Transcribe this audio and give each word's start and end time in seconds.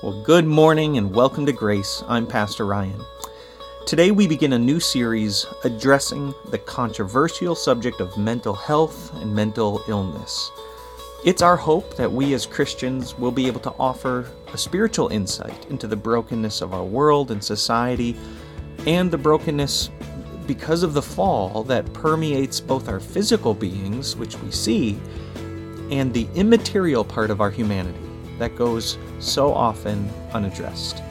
Well, 0.00 0.22
good 0.22 0.46
morning 0.46 0.96
and 0.96 1.12
welcome 1.12 1.44
to 1.46 1.52
Grace. 1.52 2.04
I'm 2.06 2.24
Pastor 2.24 2.64
Ryan. 2.64 3.04
Today 3.84 4.12
we 4.12 4.28
begin 4.28 4.52
a 4.52 4.58
new 4.58 4.78
series 4.78 5.44
addressing 5.64 6.32
the 6.52 6.58
controversial 6.58 7.56
subject 7.56 8.00
of 8.00 8.16
mental 8.16 8.54
health 8.54 9.12
and 9.20 9.34
mental 9.34 9.82
illness. 9.88 10.52
It's 11.24 11.42
our 11.42 11.56
hope 11.56 11.96
that 11.96 12.12
we 12.12 12.32
as 12.34 12.46
Christians 12.46 13.18
will 13.18 13.32
be 13.32 13.48
able 13.48 13.58
to 13.58 13.74
offer 13.76 14.30
a 14.52 14.56
spiritual 14.56 15.08
insight 15.08 15.66
into 15.68 15.88
the 15.88 15.96
brokenness 15.96 16.60
of 16.60 16.72
our 16.72 16.84
world 16.84 17.32
and 17.32 17.42
society 17.42 18.16
and 18.86 19.10
the 19.10 19.18
brokenness 19.18 19.90
because 20.46 20.84
of 20.84 20.94
the 20.94 21.02
fall 21.02 21.64
that 21.64 21.92
permeates 21.92 22.60
both 22.60 22.88
our 22.88 23.00
physical 23.00 23.52
beings, 23.52 24.14
which 24.14 24.40
we 24.42 24.52
see, 24.52 24.96
and 25.90 26.14
the 26.14 26.28
immaterial 26.36 27.02
part 27.02 27.32
of 27.32 27.40
our 27.40 27.50
humanity 27.50 28.07
that 28.38 28.56
goes 28.56 28.98
so 29.18 29.52
often 29.52 30.08
unaddressed. 30.32 31.02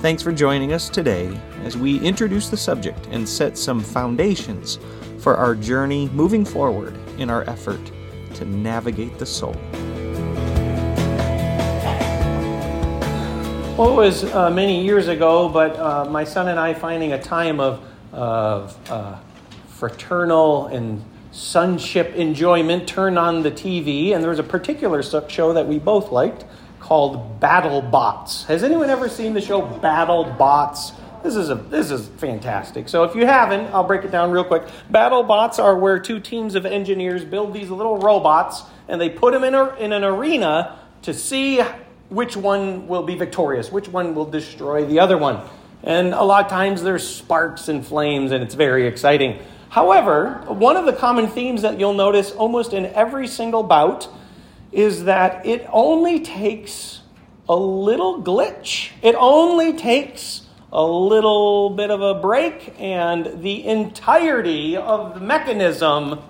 Thanks 0.00 0.22
for 0.22 0.32
joining 0.32 0.72
us 0.72 0.88
today 0.88 1.38
as 1.62 1.76
we 1.76 2.00
introduce 2.00 2.48
the 2.48 2.56
subject 2.56 3.06
and 3.12 3.28
set 3.28 3.56
some 3.56 3.80
foundations 3.80 4.78
for 5.18 5.36
our 5.36 5.54
journey 5.54 6.08
moving 6.08 6.44
forward 6.44 6.98
in 7.18 7.30
our 7.30 7.48
effort 7.48 7.80
to 8.34 8.44
navigate 8.44 9.18
the 9.18 9.26
soul. 9.26 9.54
Well, 13.76 13.90
it 13.90 13.96
was 13.96 14.24
uh, 14.24 14.50
many 14.50 14.84
years 14.84 15.08
ago, 15.08 15.48
but 15.48 15.78
uh, 15.78 16.04
my 16.06 16.24
son 16.24 16.48
and 16.48 16.58
I 16.58 16.74
finding 16.74 17.12
a 17.12 17.22
time 17.22 17.60
of, 17.60 17.84
of 18.12 18.90
uh, 18.90 19.18
fraternal 19.68 20.66
and 20.66 21.02
sonship 21.32 22.14
enjoyment 22.14 22.86
turn 22.86 23.18
on 23.18 23.42
the 23.42 23.50
TV, 23.50 24.14
and 24.14 24.22
there 24.22 24.30
was 24.30 24.38
a 24.38 24.44
particular 24.44 25.02
show 25.02 25.52
that 25.54 25.66
we 25.66 25.78
both 25.78 26.12
liked 26.12 26.44
called 26.78 27.40
Battle 27.40 27.80
Bots. 27.80 28.44
Has 28.44 28.62
anyone 28.62 28.90
ever 28.90 29.08
seen 29.08 29.34
the 29.34 29.40
show 29.40 29.62
Battle 29.62 30.24
Bots? 30.24 30.92
This 31.22 31.36
is 31.36 31.50
a 31.50 31.54
this 31.54 31.90
is 31.90 32.08
fantastic. 32.08 32.88
So 32.88 33.04
if 33.04 33.14
you 33.14 33.24
haven't, 33.26 33.72
I'll 33.72 33.84
break 33.84 34.04
it 34.04 34.10
down 34.10 34.32
real 34.32 34.44
quick. 34.44 34.64
Battle 34.90 35.22
bots 35.22 35.60
are 35.60 35.76
where 35.78 36.00
two 36.00 36.18
teams 36.18 36.56
of 36.56 36.66
engineers 36.66 37.24
build 37.24 37.54
these 37.54 37.70
little 37.70 37.96
robots 37.96 38.64
and 38.88 39.00
they 39.00 39.08
put 39.08 39.32
them 39.32 39.44
in 39.44 39.54
a, 39.54 39.72
in 39.76 39.92
an 39.92 40.02
arena 40.02 40.76
to 41.02 41.14
see 41.14 41.62
which 42.08 42.36
one 42.36 42.88
will 42.88 43.04
be 43.04 43.14
victorious, 43.14 43.70
which 43.70 43.88
one 43.88 44.16
will 44.16 44.26
destroy 44.26 44.84
the 44.84 44.98
other 44.98 45.16
one. 45.16 45.40
And 45.84 46.12
a 46.12 46.22
lot 46.22 46.44
of 46.44 46.50
times 46.50 46.82
there's 46.82 47.06
sparks 47.06 47.68
and 47.68 47.86
flames 47.86 48.32
and 48.32 48.42
it's 48.42 48.54
very 48.54 48.88
exciting. 48.88 49.38
However, 49.72 50.44
one 50.48 50.76
of 50.76 50.84
the 50.84 50.92
common 50.92 51.28
themes 51.28 51.62
that 51.62 51.80
you'll 51.80 51.94
notice 51.94 52.30
almost 52.32 52.74
in 52.74 52.84
every 52.84 53.26
single 53.26 53.62
bout 53.62 54.06
is 54.70 55.04
that 55.04 55.46
it 55.46 55.66
only 55.72 56.20
takes 56.20 57.00
a 57.48 57.56
little 57.56 58.22
glitch. 58.22 58.90
It 59.00 59.14
only 59.18 59.72
takes 59.72 60.42
a 60.74 60.84
little 60.84 61.70
bit 61.70 61.90
of 61.90 62.02
a 62.02 62.20
break, 62.20 62.78
and 62.78 63.42
the 63.42 63.66
entirety 63.66 64.76
of 64.76 65.14
the 65.14 65.20
mechanism 65.20 66.20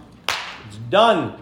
is 0.70 0.76
done. 0.88 1.34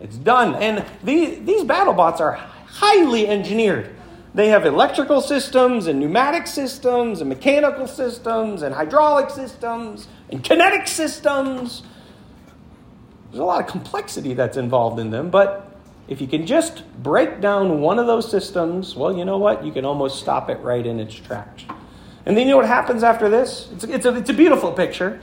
It's 0.00 0.16
done. 0.16 0.56
And 0.56 0.84
these, 1.04 1.44
these 1.44 1.62
battle 1.62 1.94
bots 1.94 2.20
are 2.20 2.32
highly 2.32 3.28
engineered. 3.28 3.94
They 4.34 4.48
have 4.48 4.66
electrical 4.66 5.20
systems 5.20 5.86
and 5.86 6.00
pneumatic 6.00 6.48
systems 6.48 7.20
and 7.20 7.28
mechanical 7.28 7.86
systems 7.86 8.62
and 8.62 8.74
hydraulic 8.74 9.30
systems 9.30 10.08
and 10.30 10.42
kinetic 10.42 10.88
systems. 10.88 11.82
There's 13.30 13.40
a 13.40 13.44
lot 13.44 13.60
of 13.60 13.66
complexity 13.66 14.34
that's 14.34 14.56
involved 14.56 14.98
in 14.98 15.10
them, 15.10 15.30
but 15.30 15.76
if 16.08 16.20
you 16.20 16.26
can 16.26 16.46
just 16.46 16.84
break 17.02 17.40
down 17.40 17.80
one 17.80 17.98
of 17.98 18.06
those 18.06 18.30
systems, 18.30 18.94
well, 18.94 19.16
you 19.16 19.24
know 19.24 19.38
what? 19.38 19.64
You 19.64 19.72
can 19.72 19.84
almost 19.84 20.20
stop 20.20 20.48
it 20.48 20.60
right 20.60 20.84
in 20.84 21.00
its 21.00 21.14
tracks. 21.14 21.64
And 22.24 22.36
then 22.36 22.46
you 22.46 22.52
know 22.52 22.56
what 22.56 22.66
happens 22.66 23.02
after 23.02 23.28
this? 23.28 23.68
It's, 23.72 23.84
it's, 23.84 24.06
a, 24.06 24.16
it's 24.16 24.30
a 24.30 24.34
beautiful 24.34 24.72
picture. 24.72 25.20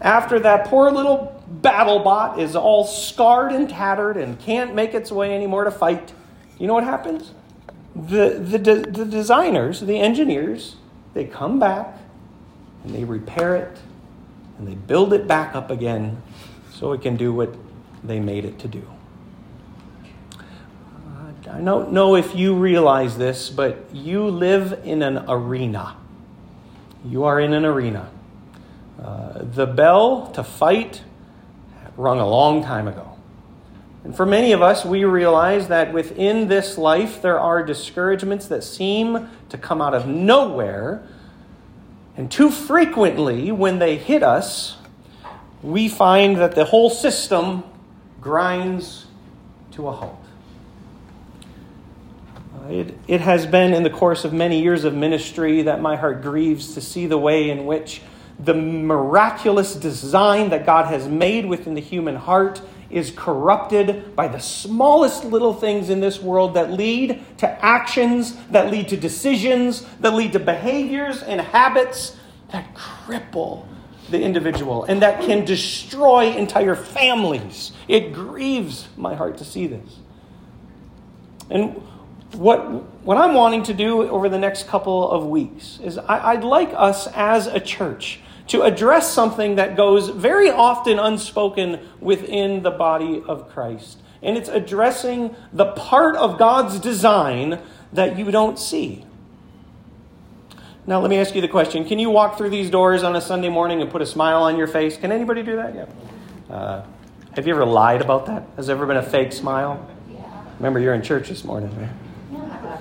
After 0.00 0.38
that 0.40 0.66
poor 0.66 0.90
little 0.90 1.42
battle 1.48 1.98
bot 1.98 2.38
is 2.38 2.56
all 2.56 2.84
scarred 2.84 3.52
and 3.52 3.68
tattered 3.68 4.16
and 4.16 4.38
can't 4.38 4.74
make 4.74 4.94
its 4.94 5.10
way 5.10 5.34
anymore 5.34 5.64
to 5.64 5.70
fight, 5.70 6.12
you 6.58 6.66
know 6.66 6.74
what 6.74 6.84
happens? 6.84 7.32
The, 7.94 8.38
the, 8.38 8.58
the 8.58 9.04
designers, 9.04 9.80
the 9.80 9.98
engineers, 9.98 10.76
they 11.12 11.24
come 11.24 11.58
back 11.58 11.98
and 12.84 12.94
they 12.94 13.04
repair 13.04 13.56
it 13.56 13.78
and 14.60 14.68
they 14.68 14.74
build 14.74 15.14
it 15.14 15.26
back 15.26 15.54
up 15.54 15.70
again 15.70 16.22
so 16.70 16.92
it 16.92 17.00
can 17.00 17.16
do 17.16 17.32
what 17.32 17.56
they 18.04 18.20
made 18.20 18.44
it 18.44 18.58
to 18.58 18.68
do. 18.68 18.86
I 21.50 21.62
don't 21.62 21.92
know 21.92 22.14
if 22.14 22.36
you 22.36 22.54
realize 22.54 23.16
this, 23.16 23.48
but 23.48 23.86
you 23.92 24.26
live 24.26 24.80
in 24.84 25.02
an 25.02 25.24
arena. 25.26 25.96
You 27.04 27.24
are 27.24 27.40
in 27.40 27.54
an 27.54 27.64
arena. 27.64 28.10
Uh, 29.02 29.42
the 29.42 29.66
bell 29.66 30.26
to 30.32 30.44
fight 30.44 31.02
rung 31.96 32.20
a 32.20 32.28
long 32.28 32.62
time 32.62 32.86
ago. 32.86 33.16
And 34.04 34.14
for 34.14 34.26
many 34.26 34.52
of 34.52 34.60
us, 34.60 34.84
we 34.84 35.04
realize 35.04 35.68
that 35.68 35.92
within 35.94 36.48
this 36.48 36.76
life 36.76 37.22
there 37.22 37.40
are 37.40 37.62
discouragements 37.62 38.46
that 38.48 38.62
seem 38.62 39.28
to 39.48 39.58
come 39.58 39.80
out 39.80 39.94
of 39.94 40.06
nowhere. 40.06 41.02
And 42.20 42.30
too 42.30 42.50
frequently, 42.50 43.50
when 43.50 43.78
they 43.78 43.96
hit 43.96 44.22
us, 44.22 44.76
we 45.62 45.88
find 45.88 46.36
that 46.36 46.54
the 46.54 46.66
whole 46.66 46.90
system 46.90 47.64
grinds 48.20 49.06
to 49.70 49.88
a 49.88 49.92
halt. 49.92 50.22
Uh, 52.54 52.68
it, 52.68 52.98
it 53.08 53.22
has 53.22 53.46
been 53.46 53.72
in 53.72 53.84
the 53.84 53.88
course 53.88 54.26
of 54.26 54.34
many 54.34 54.60
years 54.60 54.84
of 54.84 54.92
ministry 54.92 55.62
that 55.62 55.80
my 55.80 55.96
heart 55.96 56.20
grieves 56.20 56.74
to 56.74 56.82
see 56.82 57.06
the 57.06 57.16
way 57.16 57.48
in 57.48 57.64
which 57.64 58.02
the 58.38 58.52
miraculous 58.52 59.74
design 59.74 60.50
that 60.50 60.66
God 60.66 60.88
has 60.88 61.08
made 61.08 61.46
within 61.46 61.72
the 61.72 61.80
human 61.80 62.16
heart 62.16 62.60
is 62.90 63.10
corrupted 63.10 64.14
by 64.16 64.28
the 64.28 64.40
smallest 64.40 65.24
little 65.24 65.54
things 65.54 65.90
in 65.90 66.00
this 66.00 66.20
world 66.20 66.54
that 66.54 66.72
lead 66.72 67.22
to 67.38 67.64
actions, 67.64 68.36
that 68.50 68.70
lead 68.70 68.88
to 68.88 68.96
decisions, 68.96 69.86
that 70.00 70.14
lead 70.14 70.32
to 70.32 70.38
behaviors 70.38 71.22
and 71.22 71.40
habits 71.40 72.16
that 72.52 72.74
cripple 72.74 73.66
the 74.10 74.20
individual 74.20 74.84
and 74.84 75.02
that 75.02 75.22
can 75.22 75.44
destroy 75.44 76.34
entire 76.34 76.74
families. 76.74 77.72
It 77.86 78.12
grieves 78.12 78.88
my 78.96 79.14
heart 79.14 79.38
to 79.38 79.44
see 79.44 79.66
this. 79.66 79.98
And 81.48 81.82
what, 82.32 82.60
what 83.04 83.16
I'm 83.16 83.34
wanting 83.34 83.64
to 83.64 83.74
do 83.74 84.08
over 84.08 84.28
the 84.28 84.38
next 84.38 84.68
couple 84.68 85.10
of 85.10 85.26
weeks 85.26 85.78
is 85.82 85.98
I, 85.98 86.32
I'd 86.32 86.44
like 86.44 86.70
us 86.74 87.06
as 87.08 87.46
a 87.46 87.60
church 87.60 88.20
to 88.50 88.62
address 88.62 89.12
something 89.12 89.54
that 89.54 89.76
goes 89.76 90.08
very 90.08 90.50
often 90.50 90.98
unspoken 90.98 91.78
within 92.00 92.64
the 92.64 92.70
body 92.70 93.22
of 93.28 93.48
Christ. 93.48 93.98
And 94.22 94.36
it's 94.36 94.48
addressing 94.48 95.36
the 95.52 95.66
part 95.66 96.16
of 96.16 96.36
God's 96.36 96.80
design 96.80 97.60
that 97.92 98.18
you 98.18 98.32
don't 98.32 98.58
see. 98.58 99.06
Now, 100.84 101.00
let 101.00 101.10
me 101.10 101.18
ask 101.18 101.36
you 101.36 101.40
the 101.40 101.48
question 101.48 101.84
Can 101.84 102.00
you 102.00 102.10
walk 102.10 102.36
through 102.36 102.50
these 102.50 102.70
doors 102.70 103.04
on 103.04 103.14
a 103.14 103.20
Sunday 103.20 103.48
morning 103.48 103.82
and 103.82 103.90
put 103.90 104.02
a 104.02 104.06
smile 104.06 104.42
on 104.42 104.56
your 104.56 104.66
face? 104.66 104.96
Can 104.96 105.12
anybody 105.12 105.44
do 105.44 105.54
that? 105.54 105.74
Yeah. 105.74 105.86
Uh, 106.52 106.84
have 107.36 107.46
you 107.46 107.54
ever 107.54 107.64
lied 107.64 108.00
about 108.00 108.26
that? 108.26 108.48
Has 108.56 108.66
there 108.66 108.74
ever 108.74 108.86
been 108.86 108.96
a 108.96 109.02
fake 109.02 109.32
smile? 109.32 109.88
Remember, 110.58 110.80
you're 110.80 110.94
in 110.94 111.02
church 111.02 111.28
this 111.28 111.44
morning, 111.44 111.70
right? 111.78 112.80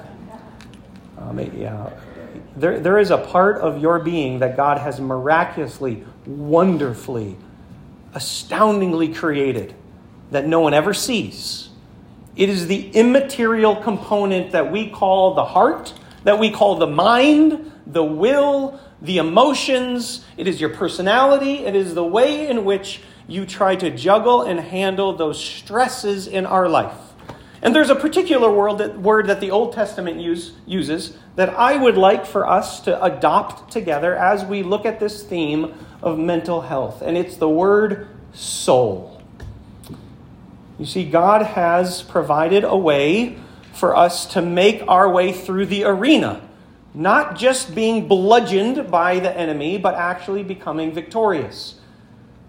Um, 1.19 1.40
yeah. 1.56 1.91
There, 2.59 2.78
there 2.78 2.97
is 2.97 3.09
a 3.09 3.18
part 3.18 3.58
of 3.59 3.81
your 3.81 4.00
being 4.00 4.40
that 4.40 4.58
God 4.58 4.80
has 4.80 5.00
miraculously, 5.00 6.03
wonderfully, 6.25 7.38
astoundingly 8.14 9.14
created 9.14 9.74
that 10.31 10.46
no 10.46 10.59
one 10.59 10.74
ever 10.74 10.94
sees. 10.94 11.70
It 12.36 12.50
is 12.50 12.68
the 12.68 12.90
immaterial 12.90 13.78
component 13.78 14.52
that 14.52 14.74
we 14.74 14.90
call 14.90 15.35
the 15.35 15.46
heart, 15.46 15.94
that 16.26 16.38
we 16.38 16.52
call 16.52 16.76
the 16.76 16.88
mind, 16.88 17.72
the 17.88 18.03
will, 18.03 18.78
the 19.02 19.20
emotions. 19.20 20.26
It 20.35 20.46
is 20.46 20.59
your 20.59 20.72
personality. 20.72 21.66
It 21.66 21.76
is 21.76 21.94
the 21.94 22.03
way 22.03 22.50
in 22.50 22.66
which 22.66 23.02
you 23.26 23.46
try 23.46 23.78
to 23.78 23.90
juggle 23.90 24.41
and 24.41 24.59
handle 24.59 25.14
those 25.14 25.41
stresses 25.41 26.28
in 26.28 26.46
our 26.46 26.67
life. 26.67 26.97
And 27.62 27.76
there's 27.76 27.90
a 27.90 27.96
particular 27.96 28.52
word 28.52 28.79
that, 28.79 29.00
word 29.00 29.28
that 29.28 29.40
the 29.40 29.52
Old 29.52 29.73
Testament 29.73 30.20
use, 30.20 30.53
uses 30.66 31.17
that 31.40 31.58
I 31.58 31.78
would 31.78 31.96
like 31.96 32.26
for 32.26 32.46
us 32.46 32.82
to 32.82 33.02
adopt 33.02 33.72
together 33.72 34.14
as 34.14 34.44
we 34.44 34.62
look 34.62 34.86
at 34.86 35.00
this 35.00 35.24
theme 35.24 35.74
of 36.03 36.20
mental 36.20 36.59
health, 36.59 37.02
and 37.02 37.16
it's 37.16 37.38
the 37.38 37.47
word 37.47 38.09
soul. 38.34 39.22
You 40.78 40.86
see, 40.86 41.09
God 41.09 41.41
has 41.44 42.03
provided 42.03 42.66
a 42.66 42.76
way 42.76 43.38
for 43.72 43.96
us 43.96 44.26
to 44.34 44.41
make 44.41 44.84
our 44.86 45.09
way 45.09 45.32
through 45.32 45.68
the 45.68 45.86
arena, 45.86 46.41
not 46.94 47.38
just 47.38 47.74
being 47.74 48.09
bludgeoned 48.09 48.91
by 48.91 49.20
the 49.20 49.32
enemy, 49.32 49.78
but 49.78 49.96
actually 49.96 50.44
becoming 50.44 50.91
victorious. 50.91 51.78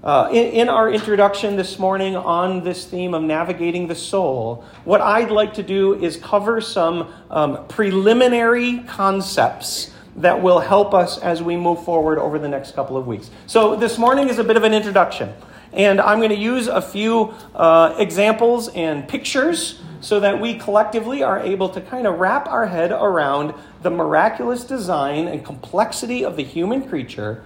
Uh, 0.02 0.30
in, 0.32 0.46
in, 0.52 0.68
our 0.70 0.90
introduction 0.90 1.56
this 1.56 1.78
morning 1.78 2.16
on 2.16 2.64
this 2.64 2.86
theme 2.86 3.12
of 3.12 3.22
navigating 3.22 3.86
the 3.86 3.94
soul, 3.94 4.64
what 4.84 5.02
I'd 5.02 5.30
like 5.30 5.52
to 5.54 5.62
do 5.62 5.94
is 6.02 6.16
cover 6.16 6.62
some 6.62 7.12
um, 7.28 7.66
preliminary 7.66 8.78
concepts 8.86 9.90
that 10.16 10.40
will 10.40 10.58
help 10.58 10.94
us 10.94 11.18
as 11.18 11.42
we 11.42 11.54
move 11.54 11.84
forward 11.84 12.16
over 12.16 12.38
the 12.38 12.48
next 12.48 12.74
couple 12.74 12.96
of 12.96 13.06
weeks. 13.06 13.30
So, 13.46 13.76
this 13.76 13.98
morning 13.98 14.30
is 14.30 14.38
a 14.38 14.44
bit 14.44 14.56
of 14.56 14.64
an 14.64 14.72
introduction, 14.72 15.34
and 15.74 16.00
I'm 16.00 16.16
going 16.16 16.30
to 16.30 16.34
use 16.34 16.66
a 16.66 16.80
few 16.80 17.34
uh, 17.54 17.94
examples 17.98 18.68
and 18.68 19.06
pictures 19.06 19.82
so 20.00 20.18
that 20.20 20.40
we 20.40 20.54
collectively 20.54 21.22
are 21.22 21.40
able 21.40 21.68
to 21.68 21.80
kind 21.82 22.06
of 22.06 22.18
wrap 22.18 22.48
our 22.48 22.66
head 22.66 22.90
around 22.90 23.52
the 23.82 23.90
miraculous 23.90 24.64
design 24.64 25.28
and 25.28 25.44
complexity 25.44 26.24
of 26.24 26.36
the 26.36 26.42
human 26.42 26.88
creature 26.88 27.44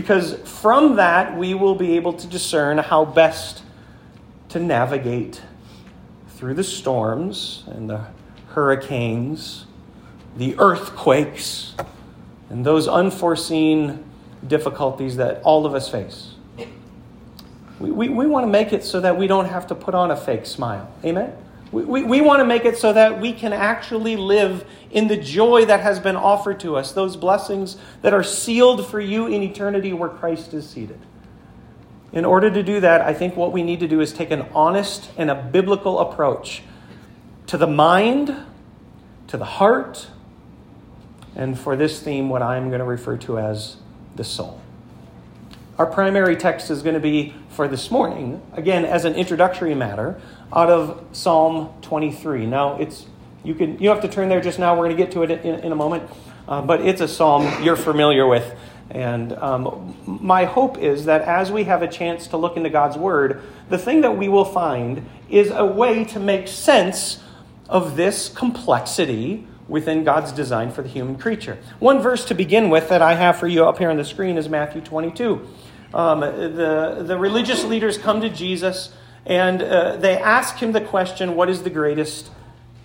because 0.00 0.36
from 0.48 0.96
that 0.96 1.36
we 1.36 1.52
will 1.52 1.74
be 1.74 1.96
able 1.96 2.14
to 2.14 2.26
discern 2.26 2.78
how 2.78 3.04
best 3.04 3.62
to 4.48 4.58
navigate 4.58 5.42
through 6.30 6.54
the 6.54 6.64
storms 6.64 7.64
and 7.66 7.90
the 7.90 8.06
hurricanes, 8.48 9.66
the 10.38 10.58
earthquakes, 10.58 11.74
and 12.48 12.64
those 12.64 12.88
unforeseen 12.88 14.02
difficulties 14.46 15.16
that 15.16 15.42
all 15.42 15.66
of 15.66 15.74
us 15.74 15.90
face. 15.90 16.30
We, 17.78 17.90
we, 17.90 18.08
we 18.08 18.26
want 18.26 18.44
to 18.44 18.50
make 18.50 18.72
it 18.72 18.82
so 18.82 19.00
that 19.00 19.18
we 19.18 19.26
don't 19.26 19.46
have 19.46 19.66
to 19.66 19.74
put 19.74 19.94
on 19.94 20.10
a 20.10 20.16
fake 20.16 20.46
smile. 20.46 20.90
Amen? 21.04 21.36
We, 21.72 21.84
we, 21.84 22.02
we 22.02 22.20
want 22.20 22.40
to 22.40 22.44
make 22.44 22.64
it 22.64 22.78
so 22.78 22.92
that 22.92 23.20
we 23.20 23.32
can 23.32 23.52
actually 23.52 24.16
live 24.16 24.64
in 24.90 25.06
the 25.08 25.16
joy 25.16 25.66
that 25.66 25.80
has 25.80 26.00
been 26.00 26.16
offered 26.16 26.60
to 26.60 26.76
us, 26.76 26.92
those 26.92 27.16
blessings 27.16 27.76
that 28.02 28.12
are 28.12 28.24
sealed 28.24 28.86
for 28.86 29.00
you 29.00 29.26
in 29.26 29.42
eternity 29.42 29.92
where 29.92 30.08
Christ 30.08 30.52
is 30.52 30.68
seated. 30.68 30.98
In 32.12 32.24
order 32.24 32.50
to 32.50 32.62
do 32.62 32.80
that, 32.80 33.02
I 33.02 33.14
think 33.14 33.36
what 33.36 33.52
we 33.52 33.62
need 33.62 33.80
to 33.80 33.88
do 33.88 34.00
is 34.00 34.12
take 34.12 34.32
an 34.32 34.46
honest 34.52 35.10
and 35.16 35.30
a 35.30 35.34
biblical 35.34 36.00
approach 36.00 36.62
to 37.46 37.56
the 37.56 37.68
mind, 37.68 38.36
to 39.28 39.36
the 39.36 39.44
heart, 39.44 40.08
and 41.36 41.56
for 41.56 41.76
this 41.76 42.00
theme, 42.00 42.28
what 42.28 42.42
I'm 42.42 42.68
going 42.68 42.80
to 42.80 42.84
refer 42.84 43.16
to 43.18 43.38
as 43.38 43.76
the 44.16 44.24
soul. 44.24 44.60
Our 45.78 45.86
primary 45.86 46.36
text 46.36 46.68
is 46.70 46.82
going 46.82 46.94
to 46.94 47.00
be 47.00 47.32
for 47.48 47.68
this 47.68 47.90
morning, 47.90 48.42
again, 48.52 48.84
as 48.84 49.04
an 49.04 49.14
introductory 49.14 49.74
matter, 49.74 50.20
out 50.52 50.68
of 50.68 51.04
Psalm 51.12 51.72
23. 51.82 52.46
Now, 52.46 52.76
it's 52.76 53.06
you 53.44 53.54
can 53.54 53.78
you 53.78 53.88
have 53.88 54.02
to 54.02 54.08
turn 54.08 54.28
there 54.28 54.40
just 54.40 54.58
now. 54.58 54.74
We're 54.74 54.86
going 54.86 54.96
to 54.96 55.02
get 55.02 55.12
to 55.12 55.22
it 55.22 55.30
in, 55.30 55.60
in 55.60 55.72
a 55.72 55.76
moment, 55.76 56.10
uh, 56.48 56.62
but 56.62 56.80
it's 56.82 57.00
a 57.00 57.08
psalm 57.08 57.62
you're 57.62 57.76
familiar 57.76 58.26
with. 58.26 58.54
And 58.90 59.32
um, 59.34 59.96
my 60.04 60.44
hope 60.44 60.76
is 60.78 61.04
that 61.04 61.22
as 61.22 61.52
we 61.52 61.64
have 61.64 61.80
a 61.82 61.88
chance 61.88 62.26
to 62.28 62.36
look 62.36 62.56
into 62.56 62.70
God's 62.70 62.98
Word, 62.98 63.40
the 63.68 63.78
thing 63.78 64.00
that 64.00 64.16
we 64.16 64.28
will 64.28 64.44
find 64.44 65.06
is 65.28 65.50
a 65.50 65.64
way 65.64 66.04
to 66.06 66.18
make 66.18 66.48
sense 66.48 67.22
of 67.68 67.96
this 67.96 68.28
complexity 68.28 69.46
within 69.68 70.02
God's 70.02 70.32
design 70.32 70.72
for 70.72 70.82
the 70.82 70.88
human 70.88 71.16
creature. 71.16 71.56
One 71.78 72.00
verse 72.00 72.24
to 72.26 72.34
begin 72.34 72.68
with 72.68 72.88
that 72.88 73.00
I 73.00 73.14
have 73.14 73.38
for 73.38 73.46
you 73.46 73.64
up 73.64 73.78
here 73.78 73.90
on 73.90 73.96
the 73.96 74.04
screen 74.04 74.36
is 74.36 74.48
Matthew 74.48 74.80
22. 74.80 75.46
Um, 75.94 76.20
the, 76.20 77.04
the 77.06 77.16
religious 77.16 77.62
leaders 77.64 77.96
come 77.96 78.20
to 78.20 78.28
Jesus 78.28 78.92
and 79.26 79.62
uh, 79.62 79.96
they 79.96 80.18
ask 80.18 80.56
him 80.56 80.72
the 80.72 80.80
question, 80.80 81.34
What 81.34 81.48
is 81.48 81.62
the 81.62 81.70
greatest 81.70 82.30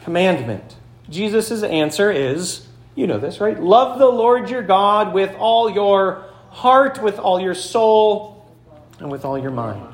commandment? 0.03 0.75
Jesus' 1.09 1.63
answer 1.63 2.11
is, 2.11 2.67
You 2.95 3.07
know 3.07 3.19
this, 3.19 3.39
right? 3.39 3.59
Love 3.59 3.99
the 3.99 4.07
Lord 4.07 4.49
your 4.49 4.63
God 4.63 5.13
with 5.13 5.35
all 5.37 5.69
your 5.69 6.25
heart, 6.49 7.01
with 7.01 7.19
all 7.19 7.39
your 7.39 7.55
soul, 7.55 8.45
and 8.99 9.11
with 9.11 9.25
all 9.25 9.37
your 9.37 9.51
mind. 9.51 9.93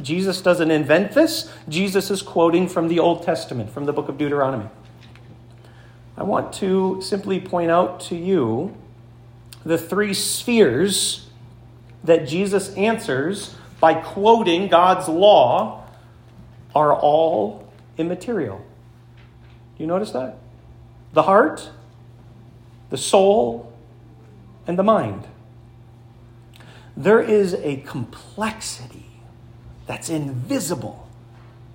Jesus 0.00 0.40
doesn't 0.40 0.70
invent 0.70 1.12
this. 1.12 1.52
Jesus 1.68 2.10
is 2.10 2.22
quoting 2.22 2.68
from 2.68 2.88
the 2.88 2.98
Old 2.98 3.22
Testament, 3.22 3.70
from 3.70 3.84
the 3.84 3.92
book 3.92 4.08
of 4.08 4.18
Deuteronomy. 4.18 4.68
I 6.16 6.24
want 6.24 6.52
to 6.54 7.00
simply 7.02 7.40
point 7.40 7.70
out 7.70 8.00
to 8.00 8.16
you 8.16 8.76
the 9.64 9.78
three 9.78 10.14
spheres 10.14 11.28
that 12.04 12.26
Jesus 12.26 12.74
answers 12.74 13.54
by 13.82 13.94
quoting 13.94 14.68
God's 14.68 15.08
law 15.08 15.84
are 16.72 16.94
all 16.94 17.68
immaterial. 17.98 18.58
Do 19.76 19.82
you 19.82 19.88
notice 19.88 20.12
that? 20.12 20.38
The 21.12 21.24
heart, 21.24 21.68
the 22.90 22.96
soul, 22.96 23.72
and 24.68 24.78
the 24.78 24.84
mind. 24.84 25.26
There 26.96 27.20
is 27.20 27.54
a 27.54 27.78
complexity 27.78 29.10
that's 29.88 30.08
invisible. 30.08 31.08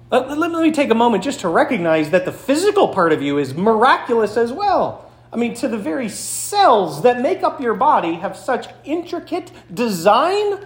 Let, 0.09 0.37
let, 0.37 0.49
me 0.49 0.71
take 0.71 0.89
a 0.89 0.95
moment 0.95 1.25
just 1.25 1.41
to 1.41 1.49
recognize 1.49 2.11
that 2.11 2.23
the 2.23 2.31
physical 2.31 2.87
part 2.87 3.11
of 3.11 3.21
you 3.21 3.37
is 3.37 3.53
miraculous 3.53 4.37
as 4.37 4.53
well. 4.53 5.11
I 5.33 5.35
mean, 5.35 5.55
to 5.55 5.67
the 5.67 5.77
very 5.77 6.07
cells 6.07 7.03
that 7.03 7.19
make 7.19 7.43
up 7.43 7.59
your 7.59 7.73
body 7.73 8.13
have 8.13 8.37
such 8.37 8.69
intricate 8.85 9.51
design 9.73 10.65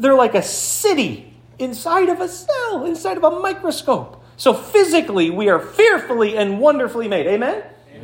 they're 0.00 0.14
like 0.14 0.34
a 0.34 0.42
city 0.42 1.32
inside 1.58 2.08
of 2.08 2.20
a 2.20 2.28
cell, 2.28 2.86
inside 2.86 3.16
of 3.16 3.24
a 3.24 3.38
microscope. 3.40 4.24
So 4.36 4.54
physically, 4.54 5.28
we 5.30 5.48
are 5.50 5.60
fearfully 5.60 6.36
and 6.36 6.58
wonderfully 6.58 7.06
made. 7.06 7.26
Amen? 7.26 7.62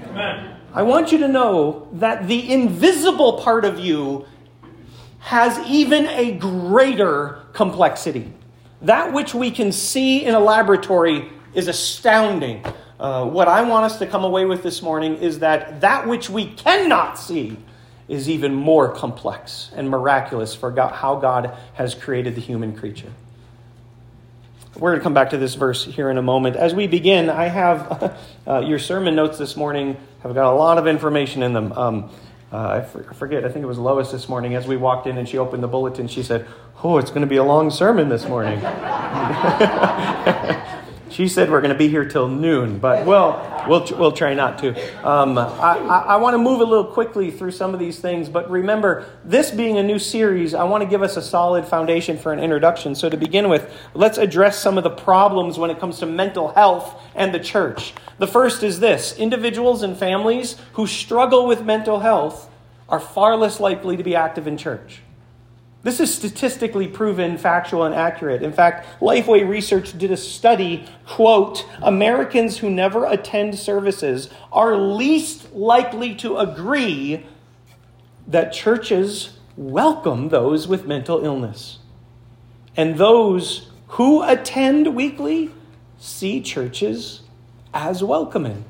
Amen. 0.09 0.57
I 0.75 0.83
want 0.83 1.11
you 1.11 1.19
to 1.19 1.29
know 1.29 1.89
that 1.93 2.29
the 2.29 2.53
invisible 2.53 3.41
part 3.41 3.65
of 3.65 3.81
you 3.81 4.27
has 5.21 5.59
even 5.67 6.07
a 6.09 6.33
greater 6.33 7.41
complexity. 7.55 8.31
That 8.83 9.15
which 9.15 9.35
we 9.35 9.51
can 9.51 9.73
see 9.73 10.25
in 10.25 10.35
a 10.35 10.39
laboratory 10.39 11.33
is 11.55 11.67
astounding. 11.69 12.63
Uh, 13.01 13.25
what 13.27 13.49
I 13.49 13.63
want 13.63 13.87
us 13.87 13.99
to 14.01 14.07
come 14.07 14.25
away 14.25 14.45
with 14.45 14.63
this 14.63 14.83
morning 14.83 15.17
is 15.17 15.39
that 15.39 15.81
that 15.81 16.07
which 16.07 16.29
we 16.29 16.53
cannot 16.53 17.19
see 17.19 17.57
is 18.09 18.29
even 18.29 18.55
more 18.55 18.95
complex 18.95 19.71
and 19.75 19.91
miraculous 19.91 20.55
for 20.55 20.71
God, 20.71 20.93
how 20.93 21.17
God 21.17 21.57
has 21.75 21.95
created 21.95 22.35
the 22.35 22.41
human 22.41 22.77
creature. 22.77 23.13
We're 24.77 24.91
going 24.91 25.01
to 25.01 25.05
come 25.05 25.15
back 25.15 25.31
to 25.31 25.39
this 25.39 25.55
verse 25.55 25.85
here 25.85 26.11
in 26.11 26.19
a 26.19 26.23
moment. 26.23 26.57
As 26.57 26.75
we 26.75 26.87
begin, 26.87 27.31
I 27.31 27.47
have 27.47 28.17
uh, 28.47 28.61
your 28.61 28.79
sermon 28.79 29.17
notes 29.17 29.39
this 29.39 29.57
morning 29.57 29.97
have 30.23 30.35
got 30.35 30.53
a 30.53 30.55
lot 30.55 30.79
of 30.79 30.87
information 30.87 31.43
in 31.43 31.53
them. 31.53 31.73
Um, 31.73 32.11
uh, 32.53 32.85
I 32.85 33.15
forget, 33.15 33.45
I 33.45 33.49
think 33.49 33.65
it 33.65 33.67
was 33.67 33.79
Lois 33.79 34.13
this 34.13 34.29
morning 34.29 34.55
as 34.55 34.67
we 34.67 34.77
walked 34.77 35.07
in 35.07 35.19
and 35.19 35.29
she 35.29 35.39
opened 35.39 35.63
the 35.63 35.69
bulletin. 35.69 36.09
She 36.09 36.23
said, 36.23 36.47
Oh, 36.85 36.99
it's 36.99 37.11
going 37.11 37.23
to 37.23 37.27
be 37.27 37.37
a 37.37 37.45
long 37.45 37.71
sermon 37.71 38.09
this 38.09 38.29
morning. 38.29 38.61
She 41.17 41.29
said 41.29 41.51
we're 41.51 41.63
going 41.63 41.73
to 41.73 41.79
be 41.79 41.89
here 41.89 42.05
till 42.05 42.29
noon, 42.29 42.79
but 42.79 43.07
well, 43.07 43.65
we'll, 43.67 43.87
we'll 43.99 44.13
try 44.13 44.35
not 44.35 44.59
to. 44.59 44.75
Um, 45.03 45.39
I, 45.39 45.79
I, 45.79 45.99
I 46.09 46.17
want 46.17 46.35
to 46.35 46.39
move 46.39 46.61
a 46.61 46.65
little 46.65 46.85
quickly 46.85 47.31
through 47.31 47.53
some 47.53 47.73
of 47.73 47.81
these 47.81 47.99
things, 47.99 48.29
but 48.29 48.51
remember, 48.51 49.07
this 49.25 49.51
being 49.51 49.79
a 49.79 49.83
new 49.83 49.99
series, 49.99 50.53
I 50.53 50.65
want 50.65 50.85
to 50.85 50.87
give 50.87 51.03
us 51.03 51.17
a 51.17 51.23
solid 51.23 51.65
foundation 51.65 52.19
for 52.19 52.35
an 52.35 52.39
introduction. 52.39 52.95
So, 52.95 53.09
to 53.09 53.17
begin 53.17 53.49
with, 53.49 53.75
let's 53.95 54.19
address 54.19 54.61
some 54.61 54.77
of 54.77 54.85
the 54.85 54.91
problems 54.91 55.59
when 55.59 55.71
it 55.71 55.81
comes 55.81 56.01
to 56.01 56.07
mental 56.07 56.49
health 56.49 57.01
and 57.15 57.33
the 57.33 57.41
church. 57.41 57.95
The 58.19 58.27
first 58.27 58.63
is 58.63 58.81
this 58.81 59.17
individuals 59.17 59.83
and 59.83 59.97
families 59.97 60.57
who 60.75 60.87
struggle 60.87 61.47
with 61.47 61.65
mental 61.65 62.01
health 62.01 62.51
are 62.91 63.01
far 63.01 63.39
less 63.39 63.59
likely 63.59 63.97
to 63.97 64.03
be 64.03 64.15
active 64.15 64.47
in 64.47 64.59
church. 64.59 65.01
This 65.87 66.01
is 66.01 66.13
statistically 66.13 66.89
proven 66.89 67.39
factual 67.39 67.85
and 67.85 67.95
accurate. 67.95 68.43
In 68.43 68.53
fact, 68.53 69.01
Lifeway 69.01 69.49
Research 69.49 69.97
did 69.97 70.11
a 70.11 70.17
study, 70.17 70.85
quote, 71.07 71.65
Americans 71.81 72.59
who 72.59 72.69
never 72.69 73.05
attend 73.05 73.57
services 73.57 74.29
are 74.51 74.77
least 74.77 75.53
likely 75.53 76.17
to 76.17 76.39
agree 76.39 77.25
that 78.27 78.53
churches 78.53 79.39
welcome 79.57 80.31
those 80.31 80.67
with 80.67 80.89
mental 80.89 81.25
illness. 81.25 81.79
And 82.77 82.99
those 82.99 83.71
who 83.91 84.25
attend 84.25 84.97
weekly 84.97 85.53
see 85.99 86.41
churches 86.41 87.21
as 87.73 88.03
welcoming. 88.03 88.65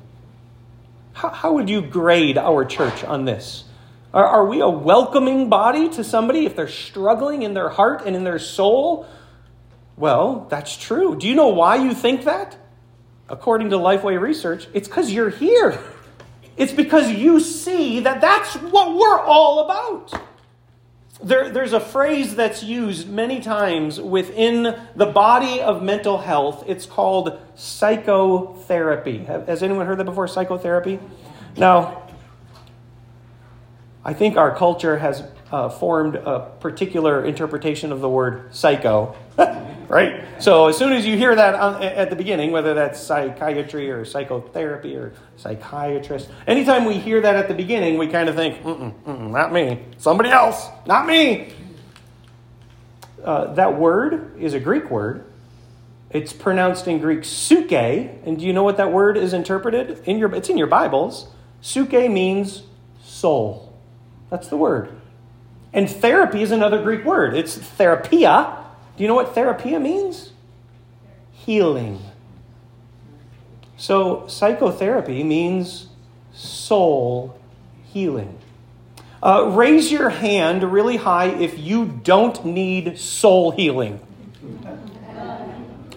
How, 1.14 1.30
how 1.30 1.54
would 1.54 1.70
you 1.70 1.80
grade 1.80 2.36
our 2.36 2.66
church 2.66 3.02
on 3.04 3.24
this? 3.24 3.64
Are, 4.16 4.26
are 4.26 4.46
we 4.46 4.60
a 4.60 4.68
welcoming 4.68 5.50
body 5.50 5.90
to 5.90 6.02
somebody 6.02 6.46
if 6.46 6.56
they're 6.56 6.68
struggling 6.68 7.42
in 7.42 7.52
their 7.52 7.68
heart 7.68 8.04
and 8.06 8.16
in 8.16 8.24
their 8.24 8.38
soul? 8.38 9.06
Well, 9.98 10.46
that's 10.48 10.74
true. 10.74 11.16
Do 11.16 11.28
you 11.28 11.34
know 11.34 11.48
why 11.48 11.76
you 11.76 11.92
think 11.92 12.24
that? 12.24 12.56
According 13.28 13.68
to 13.70 13.76
Lifeway 13.76 14.18
Research, 14.18 14.68
it's 14.72 14.88
because 14.88 15.12
you're 15.12 15.28
here. 15.28 15.78
It's 16.56 16.72
because 16.72 17.10
you 17.10 17.40
see 17.40 18.00
that 18.00 18.22
that's 18.22 18.54
what 18.54 18.94
we're 18.96 19.20
all 19.20 19.66
about. 19.66 20.18
There, 21.22 21.50
there's 21.50 21.74
a 21.74 21.80
phrase 21.80 22.34
that's 22.36 22.62
used 22.62 23.10
many 23.10 23.40
times 23.40 24.00
within 24.00 24.80
the 24.94 25.06
body 25.06 25.60
of 25.60 25.82
mental 25.82 26.16
health. 26.16 26.64
It's 26.66 26.86
called 26.86 27.38
psychotherapy. 27.54 29.24
Has 29.24 29.62
anyone 29.62 29.84
heard 29.84 29.98
that 29.98 30.04
before? 30.04 30.26
Psychotherapy? 30.26 31.00
Now, 31.58 32.05
I 34.06 34.14
think 34.14 34.36
our 34.36 34.54
culture 34.54 34.96
has 34.96 35.24
uh, 35.50 35.68
formed 35.68 36.14
a 36.14 36.52
particular 36.60 37.24
interpretation 37.24 37.90
of 37.90 38.00
the 38.00 38.08
word 38.08 38.54
psycho, 38.54 39.16
right? 39.88 40.24
So 40.38 40.68
as 40.68 40.78
soon 40.78 40.92
as 40.92 41.04
you 41.04 41.16
hear 41.16 41.34
that 41.34 41.56
at 41.82 42.10
the 42.10 42.14
beginning, 42.14 42.52
whether 42.52 42.72
that's 42.72 43.00
psychiatry 43.00 43.90
or 43.90 44.04
psychotherapy 44.04 44.94
or 44.94 45.12
psychiatrist, 45.38 46.30
anytime 46.46 46.84
we 46.84 46.98
hear 46.98 47.20
that 47.20 47.34
at 47.34 47.48
the 47.48 47.54
beginning, 47.54 47.98
we 47.98 48.06
kind 48.06 48.28
of 48.28 48.36
think, 48.36 48.62
mm-mm, 48.62 48.94
mm-mm, 49.02 49.30
not 49.32 49.52
me, 49.52 49.82
somebody 49.98 50.30
else, 50.30 50.68
not 50.86 51.08
me. 51.08 51.52
Uh, 53.24 53.54
that 53.54 53.76
word 53.76 54.40
is 54.40 54.54
a 54.54 54.60
Greek 54.60 54.88
word. 54.88 55.24
It's 56.10 56.32
pronounced 56.32 56.86
in 56.86 57.00
Greek 57.00 57.24
suke, 57.24 57.72
and 57.72 58.38
do 58.38 58.46
you 58.46 58.52
know 58.52 58.62
what 58.62 58.76
that 58.76 58.92
word 58.92 59.16
is 59.16 59.32
interpreted 59.32 60.04
in 60.04 60.18
your? 60.18 60.32
It's 60.32 60.48
in 60.48 60.56
your 60.56 60.68
Bibles. 60.68 61.26
Suke 61.60 62.08
means 62.08 62.62
soul. 63.02 63.65
That's 64.30 64.48
the 64.48 64.56
word. 64.56 64.90
And 65.72 65.90
therapy 65.90 66.42
is 66.42 66.50
another 66.50 66.82
Greek 66.82 67.04
word. 67.04 67.34
It's 67.34 67.56
therapia. 67.56 68.56
Do 68.96 69.02
you 69.02 69.08
know 69.08 69.14
what 69.14 69.34
therapia 69.34 69.78
means? 69.78 70.32
Healing. 71.32 72.00
So, 73.76 74.26
psychotherapy 74.26 75.22
means 75.22 75.88
soul 76.32 77.38
healing. 77.92 78.38
Uh, 79.22 79.50
raise 79.52 79.90
your 79.92 80.10
hand 80.10 80.62
really 80.62 80.96
high 80.96 81.26
if 81.26 81.58
you 81.58 81.84
don't 81.84 82.44
need 82.44 82.98
soul 82.98 83.50
healing. 83.50 84.00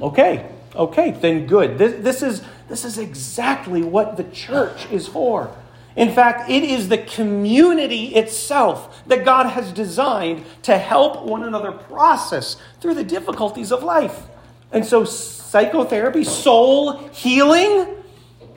Okay, 0.02 0.50
okay, 0.76 1.12
then 1.12 1.46
good. 1.46 1.78
This, 1.78 2.04
this, 2.04 2.24
is, 2.24 2.42
this 2.68 2.86
is 2.86 2.98
exactly 2.98 3.84
what 3.84 4.18
the 4.18 4.24
church 4.24 4.90
is 4.92 5.08
for. 5.08 5.54
In 5.96 6.14
fact, 6.14 6.50
it 6.50 6.64
is 6.64 6.90
the 6.90 6.98
community 6.98 8.16
itself 8.16 9.04
that 9.08 9.26
God 9.26 9.48
has 9.48 9.72
designed 9.72 10.46
to 10.64 10.78
help 10.78 11.26
one 11.26 11.44
another 11.44 11.72
process 11.72 12.58
through 12.80 12.94
the 12.94 13.04
difficulties 13.04 13.72
of 13.72 13.84
life. 13.84 14.24
And 14.72 14.86
so, 14.86 15.04
psychotherapy, 15.04 16.24
soul 16.24 16.98
healing, 17.10 17.96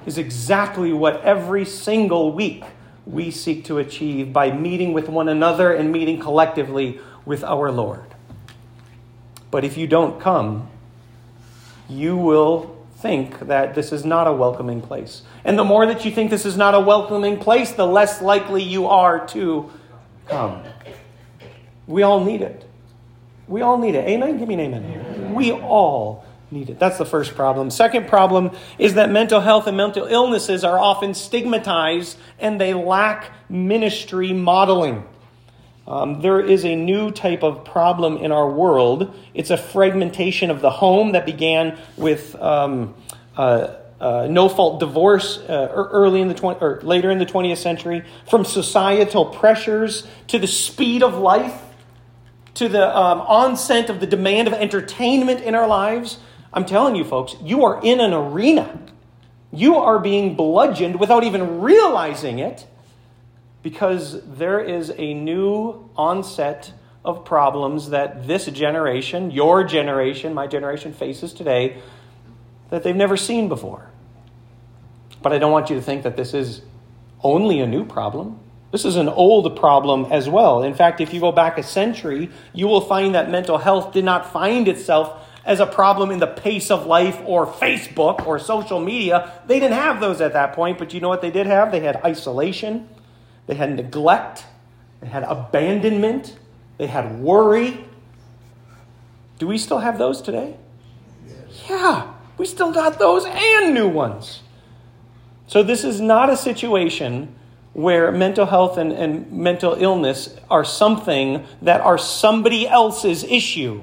is 0.05 0.19
exactly 0.19 0.93
what 0.93 1.23
every 1.23 1.65
single 1.65 2.33
week 2.33 2.65
we 3.07 3.31
seek 3.31 3.65
to 3.65 3.79
achieve 3.79 4.33
by 4.33 4.51
meeting 4.51 4.93
with 4.93 5.09
one 5.09 5.29
another 5.29 5.73
and 5.73 5.91
meeting 5.91 6.21
collectively 6.21 7.01
with 7.25 7.43
our 7.43 7.71
Lord. 7.71 8.05
But 9.51 9.65
if 9.65 9.77
you 9.77 9.87
don't 9.87 10.21
come, 10.21 10.69
you 11.89 12.17
will 12.17 12.72
think 13.03 13.41
that 13.49 13.75
this 13.75 13.93
is 13.93 14.05
not 14.05 14.29
a 14.29 14.33
welcoming 14.33 14.81
place. 14.81 15.23
And 15.45 15.59
the 15.59 15.65
more 15.65 15.85
that 15.87 16.05
you 16.05 16.13
think 16.13 16.31
this 16.31 16.47
is 16.47 16.57
not 16.57 16.75
a 16.75 16.81
welcoming 16.81 17.37
place, 17.37 17.73
the 17.73 17.87
less 17.87 18.23
likely 18.23 18.63
you 18.63 18.87
are 18.87 19.27
to 19.29 19.71
come. 20.29 20.63
We 21.89 22.05
all 22.05 22.25
need 22.25 22.43
it. 22.43 22.65
We 23.49 23.61
all 23.61 23.77
need 23.77 23.97
it. 23.97 24.09
Amen? 24.09 24.39
Give 24.39 24.47
me 24.47 24.55
an 24.55 24.61
amen. 24.61 25.35
We 25.35 25.51
all 25.51 26.25
need 26.53 26.71
it. 26.71 26.79
That's 26.79 26.97
the 26.97 27.05
first 27.05 27.35
problem. 27.35 27.71
Second 27.71 28.07
problem 28.07 28.53
is 28.79 28.95
that 28.95 29.11
mental 29.11 29.41
health 29.41 29.67
and 29.67 29.77
mental 29.77 30.07
illnesses 30.07 30.63
are 30.63 30.79
often 30.79 31.13
stigmatized 31.13 32.17
and 32.39 32.61
they 32.61 32.73
lack 32.73 33.33
ministry 33.49 34.33
modeling. 34.33 35.05
Um, 35.87 36.21
there 36.21 36.41
is 36.41 36.65
a 36.65 36.77
new 36.77 37.11
type 37.11 37.43
of 37.43 37.65
problem 37.65 38.17
in 38.19 38.31
our 38.31 38.49
world. 38.49 39.15
It's 39.35 39.51
a 39.51 39.57
fragmentation 39.57 40.51
of 40.51 40.61
the 40.61 40.71
home 40.71 41.13
that 41.13 41.27
began 41.27 41.79
with 41.97 42.35
um, 42.37 42.95
uh, 43.37 43.75
uh, 44.01 44.27
no 44.29 44.49
fault 44.49 44.81
divorce 44.81 45.39
uh, 45.39 45.69
early 45.73 46.21
in 46.21 46.29
the 46.29 46.35
20, 46.35 46.61
or 46.61 46.81
later 46.83 47.11
in 47.11 47.19
the 47.19 47.27
20th 47.27 47.59
century, 47.59 48.05
from 48.29 48.45
societal 48.45 49.27
pressures 49.27 50.07
to 50.29 50.39
the 50.39 50.47
speed 50.47 51.03
of 51.03 51.15
life 51.15 51.61
to 52.55 52.69
the 52.69 52.97
um, 52.97 53.21
onset 53.23 53.91
of 53.91 54.01
the 54.01 54.07
demand 54.07 54.49
of 54.49 54.55
entertainment 54.55 55.41
in 55.41 55.55
our 55.55 55.67
lives. 55.67 56.19
I'm 56.53 56.65
telling 56.65 56.97
you, 56.97 57.05
folks, 57.05 57.35
you 57.43 57.65
are 57.65 57.81
in 57.83 58.01
an 58.01 58.13
arena. 58.13 58.79
You 59.53 59.77
are 59.77 59.99
being 59.99 60.35
bludgeoned 60.35 61.01
without 61.01 61.25
even 61.25 61.61
realizing 61.61 62.39
it 62.39 62.67
because 63.63 64.21
there 64.25 64.61
is 64.61 64.93
a 64.97 65.15
new 65.15 65.89
onset 65.97 66.73
of 67.05 67.25
problems 67.25 67.91
that 67.91 68.27
this 68.27 68.47
generation, 68.47 69.31
your 69.31 69.65
generation, 69.65 70.35
my 70.35 70.47
generation 70.47 70.93
faces 70.93 71.33
today 71.33 71.81
that 72.71 72.83
they've 72.83 72.97
never 72.97 73.17
seen 73.17 73.49
before. 73.49 73.91
But 75.21 75.33
I 75.33 75.39
don't 75.39 75.53
want 75.53 75.71
you 75.71 75.77
to 75.77 75.83
think 75.83 76.03
that 76.05 76.17
this 76.17 76.35
is 76.35 76.63
only 77.23 77.61
a 77.61 77.67
new 77.67 77.85
problem. 77.85 78.41
This 78.73 78.85
is 78.85 78.97
an 78.97 79.09
old 79.09 79.55
problem 79.57 80.07
as 80.11 80.29
well. 80.29 80.63
In 80.63 80.75
fact, 80.75 81.01
if 81.01 81.13
you 81.13 81.21
go 81.21 81.31
back 81.31 81.59
a 81.59 81.63
century, 81.63 82.31
you 82.53 82.67
will 82.67 82.81
find 82.81 83.15
that 83.15 83.31
mental 83.31 83.59
health 83.59 83.93
did 83.93 84.05
not 84.05 84.33
find 84.33 84.67
itself 84.67 85.29
as 85.45 85.61
a 85.61 85.67
problem 85.67 86.11
in 86.11 86.21
the 86.21 86.27
pace 86.27 86.71
of 86.71 86.87
life 86.87 87.21
or 87.27 87.47
Facebook 87.47 88.27
or 88.27 88.39
social 88.39 88.81
media. 88.81 89.33
They 89.47 89.61
didn't 89.61 89.77
have 89.77 90.01
those 90.01 90.21
at 90.21 90.33
that 90.33 90.55
point, 90.55 90.79
but 90.79 90.95
you 90.95 91.01
know 91.01 91.09
what 91.09 91.21
they 91.21 91.31
did 91.31 91.47
have? 91.47 91.73
They 91.73 91.81
had 91.81 91.97
isolation, 91.97 92.89
they 93.53 93.59
had 93.59 93.77
neglect, 93.77 94.47
they 95.03 95.09
had 95.09 95.25
abandonment, 95.25 96.39
they 96.79 96.87
had 96.87 97.19
worry. 97.19 97.85
Do 99.39 99.47
we 99.47 99.59
still 99.59 99.81
have 99.81 99.99
those 99.99 100.23
today? 100.23 100.57
Yeah, 101.69 102.15
we 102.39 102.47
still 102.47 102.73
got 102.73 102.99
those 102.99 103.27
and 103.27 103.75
new 103.75 103.89
ones. 103.89 104.41
So, 105.49 105.63
this 105.63 105.85
is 105.85 106.01
not 106.01 106.31
a 106.31 106.37
situation 106.37 107.35
where 107.75 108.11
mental 108.11 108.47
health 108.47 108.79
and, 108.79 108.91
and 108.91 109.31
mental 109.31 109.75
illness 109.75 110.35
are 110.49 110.65
something 110.65 111.45
that 111.61 111.83
are 111.83 111.99
somebody 111.99 112.67
else's 112.67 113.23
issue. 113.23 113.83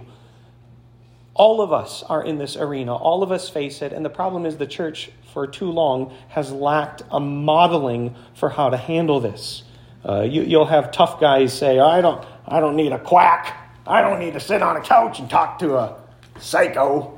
All 1.40 1.62
of 1.62 1.72
us 1.72 2.04
are 2.04 2.22
in 2.22 2.38
this 2.38 2.58
arena. 2.58 2.94
All 2.94 3.24
of 3.24 3.32
us 3.32 3.48
face 3.48 3.82
it. 3.82 3.94
And 3.94 4.04
the 4.04 4.10
problem 4.10 4.46
is 4.46 4.58
the 4.58 4.68
church, 4.68 5.10
for 5.32 5.48
too 5.48 5.72
long, 5.72 6.14
has 6.28 6.52
lacked 6.52 7.02
a 7.10 7.22
modeling 7.22 8.14
for 8.34 8.50
how 8.50 8.70
to 8.70 8.76
handle 8.76 9.22
this. 9.22 9.64
Uh, 10.04 10.24
you, 10.24 10.60
will 10.60 10.66
have 10.66 10.92
tough 10.92 11.18
guys 11.22 11.58
say, 11.58 11.80
I 11.80 12.02
don't, 12.02 12.28
I 12.46 12.60
don't 12.60 12.76
need 12.76 12.92
a 12.92 13.00
quack. 13.00 13.56
I 13.88 14.02
don't 14.02 14.20
need 14.20 14.34
to 14.34 14.42
sit 14.42 14.62
on 14.62 14.76
a 14.76 14.82
couch 14.82 15.20
and 15.20 15.30
talk 15.30 15.60
to 15.60 15.78
a 15.78 15.96
psycho. 16.40 17.18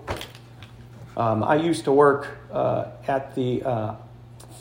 Um, 1.17 1.43
I 1.43 1.55
used 1.55 1.85
to 1.85 1.91
work 1.91 2.37
uh, 2.51 2.91
at 3.07 3.33
the 3.33 3.63
uh, 3.63 3.95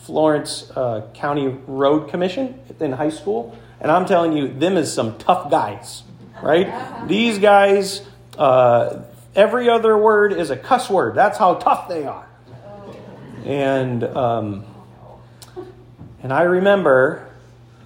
Florence 0.05 0.71
uh, 0.75 1.07
County 1.13 1.49
Road 1.67 2.09
Commission 2.09 2.59
in 2.81 2.93
high 2.93 3.11
school, 3.11 3.55
and 3.79 3.91
I'm 3.93 4.07
telling 4.07 4.33
you, 4.33 4.49
them 4.49 4.79
is 4.79 4.91
some 4.91 5.19
tough 5.19 5.51
guys, 5.51 6.03
right? 6.43 7.07
These 7.07 7.39
guys, 7.41 8.01
uh, 8.39 9.03
every 9.35 9.69
other 9.69 9.97
word 9.97 10.33
is 10.33 10.51
a 10.51 10.57
cuss 10.57 10.91
word. 10.91 11.15
That's 11.15 11.39
how 11.39 11.55
tough 11.55 11.89
they 11.89 12.05
are. 12.07 12.27
And 13.45 14.05
um, 14.05 14.65
and 16.23 16.33
I 16.33 16.43
remember, 16.43 17.31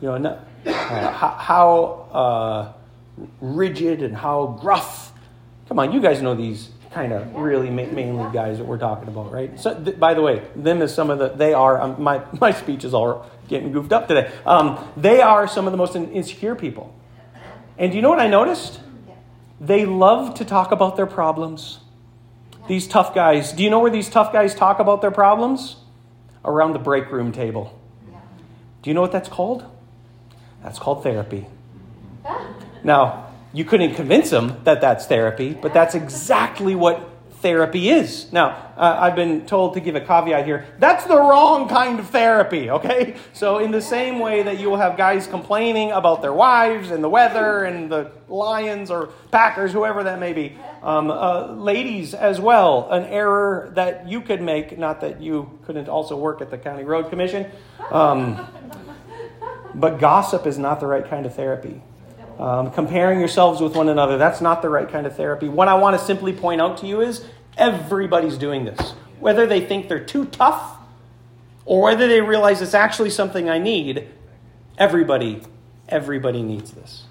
you 0.01 0.09
know, 0.09 0.41
uh, 0.67 1.11
how 1.11 2.09
uh, 2.13 2.73
rigid 3.41 4.03
and 4.03 4.17
how 4.17 4.59
gruff. 4.61 5.13
Come 5.69 5.79
on, 5.79 5.93
you 5.93 6.01
guys 6.01 6.21
know 6.21 6.35
these 6.35 6.71
kind 6.91 7.13
of 7.13 7.35
really 7.35 7.71
ma- 7.71 7.87
mainly 7.87 8.33
guys 8.33 8.59
that 8.59 8.65
we're 8.65 8.79
talking 8.79 9.09
about, 9.09 9.33
right? 9.33 9.59
So, 9.59 9.75
th- 9.83 9.99
by 9.99 10.15
the 10.15 10.23
way, 10.23 10.43
them 10.55 10.83
is 10.83 10.95
some 10.95 11.11
of 11.11 11.19
the 11.19 11.29
they 11.29 11.55
are 11.55 11.81
um, 11.81 12.03
my 12.03 12.23
my 12.41 12.51
speech 12.53 12.85
is 12.85 12.95
all 12.95 13.31
getting 13.49 13.73
goofed 13.73 13.93
up 13.93 14.09
today. 14.09 14.33
Um, 14.45 14.85
they 14.97 15.21
are 15.21 15.47
some 15.47 15.67
of 15.67 15.73
the 15.73 15.77
most 15.77 15.95
insecure 15.95 16.55
people, 16.55 16.95
and 17.79 17.93
do 17.93 17.97
you 17.97 18.03
know 18.03 18.11
what 18.11 18.21
I 18.21 18.29
noticed? 18.29 18.81
They 19.61 19.87
love 19.87 20.35
to 20.35 20.45
talk 20.45 20.73
about 20.73 20.97
their 20.97 21.07
problems. 21.07 21.81
These 22.69 22.89
tough 22.89 23.15
guys. 23.15 23.53
Do 23.53 23.63
you 23.63 23.71
know 23.71 23.81
where 23.81 23.91
these 23.91 24.09
tough 24.09 24.33
guys 24.33 24.55
talk 24.55 24.79
about 24.79 25.01
their 25.01 25.11
problems? 25.11 25.77
Around 26.45 26.73
the 26.73 26.79
break 26.79 27.11
room 27.11 27.33
table. 27.33 27.79
Do 28.83 28.91
you 28.91 28.95
know 28.95 29.01
what 29.01 29.13
that's 29.13 29.29
called? 29.29 29.65
That's 30.63 30.79
called 30.79 31.03
therapy. 31.03 31.47
Now, 32.85 33.29
you 33.55 33.65
couldn't 33.65 33.95
convince 33.95 34.29
them 34.29 34.61
that 34.65 34.83
that's 34.83 35.07
therapy, 35.07 35.55
but 35.55 35.73
that's 35.73 35.95
exactly 35.95 36.75
what 36.75 37.13
therapy 37.45 37.91
is. 37.91 38.33
Now, 38.33 38.73
uh, 38.75 38.97
I've 38.99 39.15
been 39.15 39.45
told 39.45 39.75
to 39.75 39.81
give 39.81 39.97
a 39.97 40.01
caveat 40.01 40.47
here. 40.47 40.65
That's 40.79 41.05
the 41.05 41.19
wrong 41.19 41.69
kind 41.69 42.01
of 42.01 42.09
therapy, 42.09 42.71
okay? 42.71 43.17
So, 43.35 43.59
in 43.59 43.71
the 43.71 43.83
same 43.83 44.19
way 44.19 44.43
that 44.45 44.59
you 44.59 44.71
will 44.71 44.79
have 44.79 44.97
guys 44.97 45.27
complaining 45.27 45.93
about 45.93 46.23
their 46.23 46.33
wives 46.33 46.91
and 46.91 47.05
the 47.05 47.09
weather 47.09 47.65
and 47.65 47.93
the 47.93 48.13
Lions 48.29 48.91
or 48.91 49.09
Packers, 49.31 49.73
whoever 49.73 50.05
that 50.05 50.19
may 50.19 50.33
be, 50.33 50.57
um, 50.83 51.11
uh, 51.11 51.53
ladies 51.53 52.15
as 52.15 52.41
well, 52.41 52.89
an 52.91 53.05
error 53.05 53.71
that 53.75 54.09
you 54.09 54.23
could 54.23 54.41
make, 54.41 54.79
not 54.79 55.03
that 55.03 55.21
you 55.21 55.59
couldn't 55.67 55.89
also 55.89 56.17
work 56.17 56.41
at 56.41 56.51
the 56.51 56.57
County 56.57 56.85
Road 56.85 57.11
Commission. 57.11 57.51
Um, 57.91 58.47
but 59.75 59.99
gossip 59.99 60.47
is 60.47 60.59
not 60.59 60.81
the 60.81 60.87
right 60.87 61.07
kind 61.07 61.27
of 61.27 61.35
therapy. 61.35 61.83
Um, 62.39 62.73
comparing 62.73 63.21
yourselves 63.21 63.61
with 63.61 63.77
one 63.77 63.89
another, 63.89 64.19
that's 64.19 64.41
not 64.41 64.61
the 64.61 64.69
right 64.69 64.89
kind 64.89 65.07
of 65.07 65.15
therapy. 65.15 65.49
What 65.49 65.69
I 65.69 65.75
want 65.75 65.99
to 65.99 66.05
simply 66.05 66.33
point 66.33 66.61
out 66.61 66.79
to 66.79 66.87
you 66.87 67.01
is 67.01 67.25
everybody's 67.57 68.39
doing 68.39 68.65
this. 68.65 68.95
Whether 69.21 69.47
they 69.47 69.61
think 69.61 69.89
they're 69.89 70.05
too 70.05 70.27
tough 70.27 70.79
or 71.65 71.83
whether 71.83 72.09
they 72.09 72.21
realize 72.21 72.61
it's 72.61 72.75
actually 72.75 73.11
something 73.11 73.49
I 73.49 73.59
need, 73.59 74.09
everybody 74.77 75.43
Everybody 75.89 76.43
needs 76.43 76.73
this. 76.73 77.05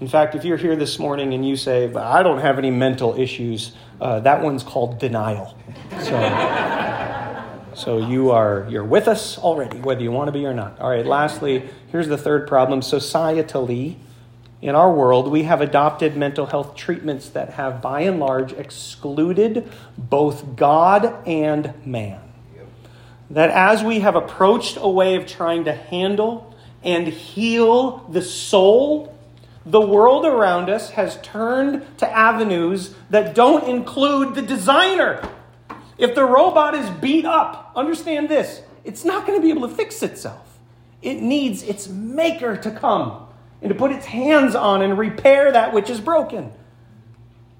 In 0.00 0.08
fact, 0.08 0.34
if 0.34 0.44
you're 0.44 0.56
here 0.56 0.76
this 0.76 0.98
morning 0.98 1.34
and 1.34 1.46
you 1.46 1.56
say, 1.56 1.92
I 1.92 2.22
don't 2.22 2.40
have 2.40 2.58
any 2.58 2.70
mental 2.70 3.18
issues, 3.18 3.72
uh, 4.00 4.20
that 4.20 4.42
one's 4.42 4.62
called 4.62 4.98
denial. 4.98 5.58
So, 6.00 7.44
so 7.74 7.98
you 7.98 8.30
are 8.30 8.66
you're 8.70 8.84
with 8.84 9.08
us 9.08 9.36
already, 9.36 9.78
whether 9.78 10.00
you 10.00 10.10
want 10.10 10.28
to 10.28 10.32
be 10.32 10.46
or 10.46 10.54
not. 10.54 10.80
All 10.80 10.88
right, 10.88 11.04
lastly, 11.04 11.68
here's 11.92 12.08
the 12.08 12.16
third 12.16 12.48
problem. 12.48 12.80
Societally, 12.80 13.96
in 14.62 14.74
our 14.74 14.92
world, 14.92 15.28
we 15.28 15.44
have 15.44 15.60
adopted 15.60 16.16
mental 16.16 16.46
health 16.46 16.76
treatments 16.76 17.30
that 17.30 17.54
have, 17.54 17.80
by 17.80 18.02
and 18.02 18.20
large, 18.20 18.52
excluded 18.52 19.70
both 19.96 20.56
God 20.56 21.26
and 21.26 21.74
man. 21.86 22.20
That 23.30 23.50
as 23.50 23.82
we 23.82 24.00
have 24.00 24.16
approached 24.16 24.76
a 24.78 24.88
way 24.88 25.14
of 25.16 25.26
trying 25.26 25.64
to 25.64 25.72
handle 25.72 26.54
and 26.82 27.06
heal 27.06 28.06
the 28.10 28.22
soul 28.22 29.16
the 29.66 29.80
world 29.80 30.24
around 30.24 30.70
us 30.70 30.90
has 30.90 31.20
turned 31.20 31.98
to 31.98 32.10
avenues 32.10 32.94
that 33.10 33.34
don't 33.34 33.68
include 33.68 34.34
the 34.34 34.42
designer. 34.42 35.22
If 35.98 36.14
the 36.14 36.24
robot 36.24 36.74
is 36.74 36.88
beat 36.88 37.26
up, 37.26 37.72
understand 37.76 38.28
this 38.28 38.62
it's 38.84 39.04
not 39.04 39.26
going 39.26 39.38
to 39.38 39.42
be 39.42 39.50
able 39.50 39.68
to 39.68 39.74
fix 39.74 40.02
itself. 40.02 40.58
It 41.02 41.20
needs 41.20 41.62
its 41.62 41.88
maker 41.88 42.56
to 42.56 42.70
come 42.70 43.26
and 43.62 43.68
to 43.68 43.74
put 43.74 43.92
its 43.92 44.06
hands 44.06 44.54
on 44.54 44.82
and 44.82 44.98
repair 44.98 45.52
that 45.52 45.72
which 45.72 45.90
is 45.90 46.00
broken. 46.00 46.52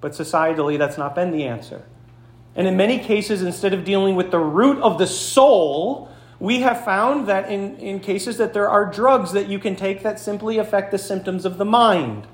But 0.00 0.12
societally, 0.12 0.78
that's 0.78 0.96
not 0.96 1.14
been 1.14 1.30
the 1.30 1.44
answer. 1.44 1.84
And 2.56 2.66
in 2.66 2.76
many 2.76 2.98
cases, 2.98 3.42
instead 3.42 3.74
of 3.74 3.84
dealing 3.84 4.16
with 4.16 4.30
the 4.30 4.38
root 4.38 4.80
of 4.82 4.98
the 4.98 5.06
soul, 5.06 6.10
we 6.38 6.60
have 6.60 6.84
found 6.84 7.28
that 7.28 7.50
in, 7.50 7.76
in 7.76 8.00
cases 8.00 8.38
that 8.38 8.54
there 8.54 8.68
are 8.68 8.86
drugs 8.86 9.32
that 9.32 9.48
you 9.48 9.58
can 9.58 9.76
take 9.76 10.02
that 10.02 10.18
simply 10.18 10.58
affect 10.58 10.90
the 10.90 10.98
symptoms 10.98 11.44
of 11.44 11.58
the 11.58 11.64
mind. 11.64 12.26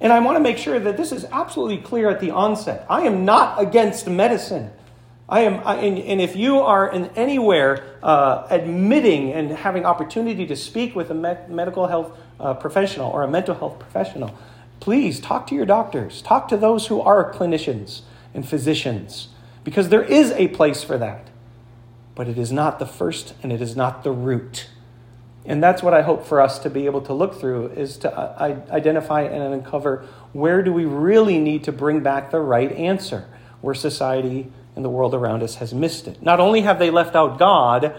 And 0.00 0.12
I 0.12 0.20
want 0.20 0.36
to 0.36 0.40
make 0.40 0.58
sure 0.58 0.78
that 0.78 0.96
this 0.96 1.12
is 1.12 1.26
absolutely 1.26 1.78
clear 1.78 2.08
at 2.08 2.20
the 2.20 2.30
onset. 2.30 2.86
I 2.88 3.02
am 3.02 3.24
not 3.24 3.60
against 3.60 4.08
medicine. 4.08 4.70
I 5.28 5.40
am, 5.40 5.60
I, 5.66 5.76
and, 5.76 5.98
and, 5.98 6.20
if 6.22 6.36
you 6.36 6.60
are 6.60 6.90
in 6.90 7.06
anywhere 7.16 7.98
uh, 8.02 8.46
admitting 8.48 9.32
and 9.32 9.50
having 9.50 9.84
opportunity 9.84 10.46
to 10.46 10.56
speak 10.56 10.96
with 10.96 11.10
a 11.10 11.14
medical 11.14 11.86
health 11.86 12.18
uh, 12.40 12.54
professional 12.54 13.10
or 13.10 13.22
a 13.22 13.28
mental 13.28 13.54
health 13.54 13.78
professional, 13.78 14.34
please 14.80 15.20
talk 15.20 15.46
to 15.48 15.54
your 15.54 15.66
doctors. 15.66 16.22
Talk 16.22 16.48
to 16.48 16.56
those 16.56 16.86
who 16.86 17.02
are 17.02 17.30
clinicians 17.32 18.02
and 18.32 18.48
physicians, 18.48 19.28
because 19.64 19.90
there 19.90 20.02
is 20.02 20.30
a 20.32 20.48
place 20.48 20.82
for 20.82 20.96
that 20.96 21.28
but 22.18 22.26
it 22.26 22.36
is 22.36 22.50
not 22.50 22.80
the 22.80 22.86
first 22.86 23.32
and 23.44 23.52
it 23.52 23.62
is 23.62 23.76
not 23.76 24.02
the 24.02 24.10
root. 24.10 24.66
And 25.44 25.62
that's 25.62 25.84
what 25.84 25.94
I 25.94 26.02
hope 26.02 26.26
for 26.26 26.40
us 26.40 26.58
to 26.58 26.68
be 26.68 26.86
able 26.86 27.00
to 27.02 27.14
look 27.14 27.38
through 27.38 27.68
is 27.68 27.96
to 27.98 28.12
uh, 28.12 28.60
identify 28.70 29.22
and 29.22 29.54
uncover 29.54 30.04
where 30.32 30.60
do 30.64 30.72
we 30.72 30.84
really 30.84 31.38
need 31.38 31.62
to 31.64 31.72
bring 31.72 32.00
back 32.00 32.32
the 32.32 32.40
right 32.40 32.72
answer 32.72 33.28
where 33.60 33.72
society 33.72 34.50
and 34.78 34.84
the 34.84 34.88
world 34.88 35.12
around 35.12 35.42
us 35.42 35.56
has 35.56 35.74
missed 35.74 36.06
it. 36.06 36.22
Not 36.22 36.38
only 36.38 36.60
have 36.60 36.78
they 36.78 36.90
left 36.90 37.16
out 37.16 37.36
God, 37.36 37.98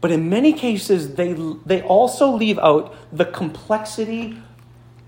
but 0.00 0.10
in 0.10 0.28
many 0.28 0.52
cases 0.52 1.14
they, 1.14 1.34
they 1.64 1.82
also 1.82 2.32
leave 2.32 2.58
out 2.58 2.96
the 3.12 3.24
complexity 3.24 4.42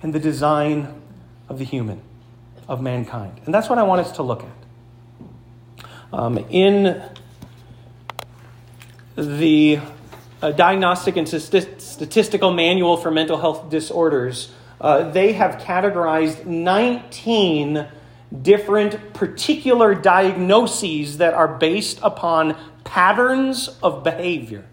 and 0.00 0.12
the 0.12 0.21
design 0.21 1.03
of 1.49 1.59
the 1.59 1.65
human, 1.65 2.00
of 2.69 2.81
mankind. 2.81 3.41
And 3.47 3.53
that's 3.53 3.69
what 3.69 3.81
I 3.81 3.83
want 3.83 4.03
us 4.03 4.12
to 4.12 4.23
look 4.23 4.45
at. 4.45 5.87
Um, 6.12 6.39
in 6.50 7.03
the 9.17 9.81
uh, 10.41 10.53
Diagnostic 10.53 11.17
and 11.17 11.29
Statistical 11.29 12.53
Manual 12.53 12.97
for 12.97 13.11
Mental 13.11 13.39
Health 13.39 13.71
Disorders, 13.71 14.53
uh, 14.81 15.11
they 15.11 15.33
have 15.33 15.61
categorized 15.61 16.47
19 16.47 17.89
different 18.42 19.12
particular 19.12 19.94
diagnoses 19.94 21.18
that 21.18 21.34
are 21.34 21.49
based 21.49 21.99
upon 22.02 22.56
patterns 22.84 23.68
of 23.82 24.04
behavior. 24.04 24.64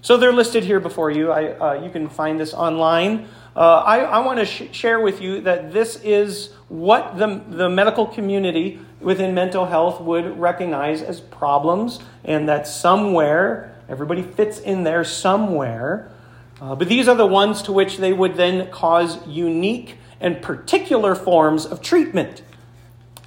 So 0.00 0.16
they're 0.16 0.32
listed 0.32 0.64
here 0.64 0.80
before 0.80 1.10
you. 1.10 1.30
I, 1.30 1.52
uh, 1.52 1.82
you 1.84 1.90
can 1.90 2.08
find 2.08 2.40
this 2.40 2.54
online. 2.54 3.28
Uh, 3.54 3.78
I, 3.78 3.98
I 3.98 4.18
want 4.20 4.38
to 4.38 4.46
sh- 4.46 4.68
share 4.72 5.00
with 5.00 5.20
you 5.20 5.40
that 5.42 5.72
this 5.72 5.96
is 6.02 6.50
what 6.68 7.18
the, 7.18 7.42
the 7.48 7.68
medical 7.68 8.06
community 8.06 8.80
within 9.00 9.34
mental 9.34 9.66
health 9.66 10.00
would 10.00 10.38
recognize 10.38 11.02
as 11.02 11.20
problems, 11.20 12.00
and 12.24 12.48
that 12.48 12.66
somewhere, 12.66 13.76
everybody 13.88 14.22
fits 14.22 14.58
in 14.58 14.84
there 14.84 15.04
somewhere. 15.04 16.10
Uh, 16.60 16.74
but 16.74 16.88
these 16.88 17.08
are 17.08 17.16
the 17.16 17.26
ones 17.26 17.62
to 17.62 17.72
which 17.72 17.98
they 17.98 18.12
would 18.12 18.34
then 18.34 18.70
cause 18.70 19.24
unique 19.26 19.97
and 20.20 20.42
particular 20.42 21.14
forms 21.14 21.64
of 21.64 21.80
treatment. 21.80 22.42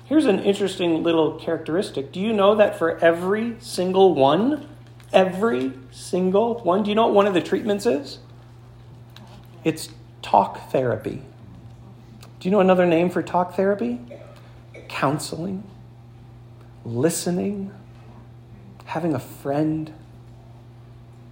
Here's 0.05 0.25
an 0.25 0.39
interesting 0.39 1.03
little 1.03 1.39
characteristic. 1.39 2.11
Do 2.11 2.19
you 2.19 2.33
know 2.33 2.55
that 2.55 2.77
for 2.77 2.97
every 2.99 3.55
single 3.59 4.13
one, 4.13 4.67
every 5.13 5.71
single 5.91 6.59
one, 6.59 6.83
do 6.83 6.89
you 6.89 6.95
know 6.95 7.05
what 7.07 7.13
one 7.13 7.27
of 7.27 7.33
the 7.33 7.41
treatments 7.41 7.85
is? 7.85 8.19
It's 9.63 9.89
talk 10.21 10.71
therapy. 10.71 11.21
Do 12.39 12.47
you 12.47 12.51
know 12.51 12.59
another 12.59 12.85
name 12.85 13.09
for 13.09 13.21
talk 13.21 13.55
therapy? 13.55 13.99
counseling, 14.91 15.63
listening, 16.85 17.71
having 18.85 19.13
a 19.13 19.19
friend. 19.19 19.91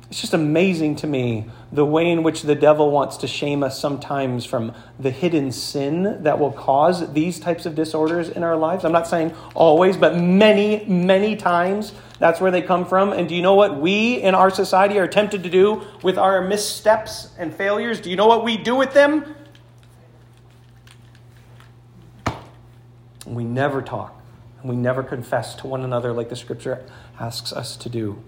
It's 0.09 0.21
just 0.21 0.33
amazing 0.33 0.95
to 0.97 1.07
me 1.07 1.45
the 1.71 1.85
way 1.85 2.09
in 2.09 2.23
which 2.23 2.41
the 2.41 2.55
devil 2.55 2.89
wants 2.91 3.17
to 3.17 3.27
shame 3.27 3.63
us 3.63 3.79
sometimes 3.79 4.45
from 4.45 4.73
the 4.99 5.11
hidden 5.11 5.51
sin 5.51 6.23
that 6.23 6.39
will 6.39 6.51
cause 6.51 7.13
these 7.13 7.39
types 7.39 7.65
of 7.65 7.75
disorders 7.75 8.29
in 8.29 8.43
our 8.43 8.57
lives. 8.57 8.83
I'm 8.83 8.91
not 8.91 9.07
saying 9.07 9.35
always, 9.53 9.95
but 9.95 10.15
many, 10.17 10.83
many 10.85 11.35
times 11.35 11.93
that's 12.17 12.41
where 12.41 12.51
they 12.51 12.61
come 12.61 12.85
from. 12.85 13.13
And 13.13 13.29
do 13.29 13.35
you 13.35 13.41
know 13.41 13.53
what 13.53 13.79
we 13.79 14.15
in 14.15 14.33
our 14.33 14.49
society 14.49 14.97
are 14.99 15.07
tempted 15.07 15.43
to 15.43 15.49
do 15.49 15.83
with 16.01 16.17
our 16.17 16.41
missteps 16.41 17.29
and 17.37 17.53
failures? 17.53 18.01
Do 18.01 18.09
you 18.09 18.15
know 18.15 18.27
what 18.27 18.43
we 18.43 18.57
do 18.57 18.75
with 18.75 18.93
them? 18.93 19.35
we 23.29 23.43
never 23.43 23.81
talk. 23.81 24.21
And 24.61 24.69
we 24.69 24.75
never 24.75 25.03
confess 25.03 25.55
to 25.55 25.67
one 25.67 25.81
another 25.81 26.11
like 26.11 26.29
the 26.29 26.35
scripture 26.35 26.83
asks 27.19 27.53
us 27.53 27.77
to 27.77 27.89
do. 27.89 28.21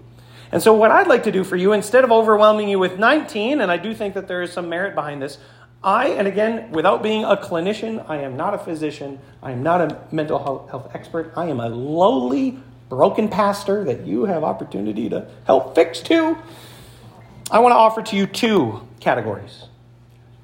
And 0.52 0.62
so, 0.62 0.74
what 0.74 0.90
I'd 0.90 1.08
like 1.08 1.22
to 1.22 1.32
do 1.32 1.42
for 1.44 1.56
you, 1.56 1.72
instead 1.72 2.04
of 2.04 2.12
overwhelming 2.12 2.68
you 2.68 2.78
with 2.78 2.98
19, 2.98 3.60
and 3.60 3.70
I 3.70 3.78
do 3.78 3.94
think 3.94 4.14
that 4.14 4.28
there 4.28 4.42
is 4.42 4.52
some 4.52 4.68
merit 4.68 4.94
behind 4.94 5.22
this, 5.22 5.38
I, 5.82 6.10
and 6.10 6.28
again, 6.28 6.70
without 6.70 7.02
being 7.02 7.24
a 7.24 7.36
clinician, 7.36 8.08
I 8.08 8.18
am 8.18 8.36
not 8.36 8.54
a 8.54 8.58
physician, 8.58 9.18
I 9.42 9.50
am 9.50 9.62
not 9.62 9.80
a 9.80 9.98
mental 10.12 10.38
health 10.38 10.90
expert, 10.94 11.32
I 11.36 11.46
am 11.46 11.58
a 11.58 11.68
lowly, 11.68 12.58
broken 12.92 13.26
pastor 13.26 13.84
that 13.84 14.06
you 14.06 14.26
have 14.26 14.44
opportunity 14.44 15.08
to 15.08 15.26
help 15.46 15.74
fix 15.74 16.00
too. 16.00 16.36
I 17.50 17.58
want 17.60 17.72
to 17.72 17.76
offer 17.76 18.02
to 18.02 18.16
you 18.16 18.26
two 18.26 18.86
categories. 19.00 19.64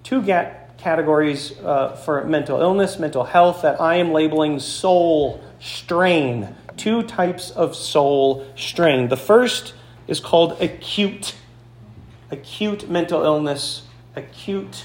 Two 0.03 0.23
get 0.23 0.79
categories 0.79 1.53
uh, 1.59 1.95
for 1.97 2.25
mental 2.25 2.63
illness, 2.63 2.99
mental 2.99 3.25
health 3.25 3.61
that 3.63 3.79
I 3.79 3.97
am 3.97 4.13
labeling 4.13 4.61
soul 4.61 5.45
strain. 5.61 6.57
Two 6.79 7.03
types 7.03 7.51
of 7.51 7.77
soul 7.77 8.47
strain. 8.57 9.09
The 9.09 9.17
first 9.19 9.75
is 10.09 10.19
called 10.19 10.61
acute. 10.61 11.37
Acute 12.31 12.91
mental 12.91 13.23
illness, 13.25 13.85
acute, 14.15 14.85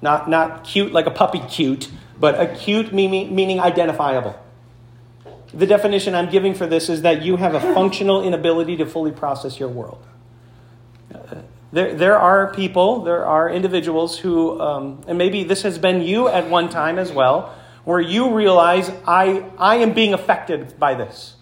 not, 0.00 0.30
not 0.30 0.62
cute 0.62 0.92
like 0.92 1.06
a 1.06 1.10
puppy 1.10 1.40
cute, 1.40 1.90
but 2.20 2.40
acute 2.40 2.92
meaning, 2.92 3.34
meaning 3.34 3.58
identifiable. 3.58 4.38
The 5.52 5.66
definition 5.66 6.14
I'm 6.14 6.30
giving 6.30 6.54
for 6.54 6.68
this 6.68 6.88
is 6.88 7.02
that 7.02 7.22
you 7.22 7.34
have 7.34 7.54
a 7.54 7.60
functional 7.74 8.22
inability 8.22 8.76
to 8.76 8.86
fully 8.86 9.10
process 9.10 9.58
your 9.58 9.70
world. 9.70 10.06
There, 11.72 11.94
there 11.94 12.16
are 12.16 12.54
people, 12.54 13.02
there 13.02 13.26
are 13.26 13.50
individuals 13.50 14.18
who, 14.18 14.60
um, 14.60 15.02
and 15.08 15.18
maybe 15.18 15.42
this 15.42 15.62
has 15.62 15.76
been 15.76 16.00
you 16.02 16.28
at 16.28 16.48
one 16.48 16.68
time 16.68 17.00
as 17.00 17.10
well, 17.10 17.52
where 17.82 18.00
you 18.00 18.32
realize 18.32 18.88
I, 19.04 19.44
I 19.58 19.76
am 19.76 19.92
being 19.94 20.14
affected 20.14 20.78
by 20.78 20.94
this. 20.94 21.34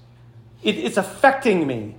It, 0.62 0.79
it's 0.79 0.97
affecting 0.97 1.66
me. 1.66 1.97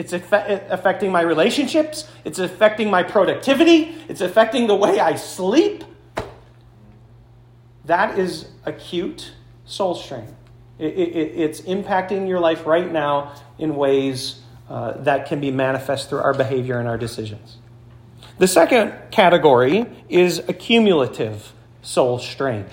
It's 0.00 0.14
affecting 0.14 1.12
my 1.12 1.20
relationships. 1.20 2.10
It's 2.24 2.38
affecting 2.38 2.90
my 2.90 3.02
productivity. 3.02 3.94
It's 4.08 4.22
affecting 4.22 4.66
the 4.66 4.74
way 4.74 4.98
I 4.98 5.16
sleep. 5.16 5.84
That 7.84 8.18
is 8.18 8.48
acute 8.64 9.32
soul 9.66 9.94
strain. 9.94 10.34
It, 10.78 10.94
it, 10.94 11.38
it's 11.38 11.60
impacting 11.60 12.26
your 12.26 12.40
life 12.40 12.64
right 12.64 12.90
now 12.90 13.34
in 13.58 13.76
ways 13.76 14.40
uh, 14.70 14.92
that 15.02 15.26
can 15.26 15.38
be 15.38 15.50
manifest 15.50 16.08
through 16.08 16.20
our 16.20 16.32
behavior 16.32 16.78
and 16.78 16.88
our 16.88 16.96
decisions. 16.96 17.58
The 18.38 18.48
second 18.48 18.94
category 19.10 19.84
is 20.08 20.38
accumulative 20.38 21.52
soul 21.82 22.18
strain. 22.18 22.64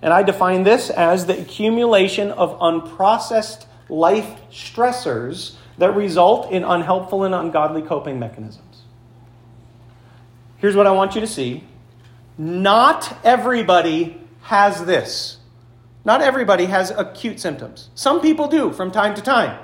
And 0.00 0.10
I 0.10 0.22
define 0.22 0.62
this 0.62 0.88
as 0.88 1.26
the 1.26 1.38
accumulation 1.38 2.30
of 2.30 2.58
unprocessed 2.60 3.66
life 3.90 4.40
stressors 4.50 5.56
that 5.82 5.96
result 5.96 6.52
in 6.52 6.62
unhelpful 6.62 7.24
and 7.24 7.34
ungodly 7.34 7.82
coping 7.82 8.16
mechanisms. 8.16 8.82
here's 10.58 10.76
what 10.76 10.86
I 10.86 10.92
want 10.92 11.16
you 11.16 11.20
to 11.22 11.26
see. 11.26 11.64
Not 12.38 13.18
everybody 13.24 14.16
has 14.42 14.84
this. 14.84 15.38
Not 16.04 16.20
everybody 16.22 16.66
has 16.66 16.92
acute 16.92 17.40
symptoms. 17.40 17.88
Some 17.96 18.20
people 18.20 18.46
do 18.46 18.72
from 18.72 18.92
time 18.92 19.16
to 19.16 19.22
time. 19.22 19.58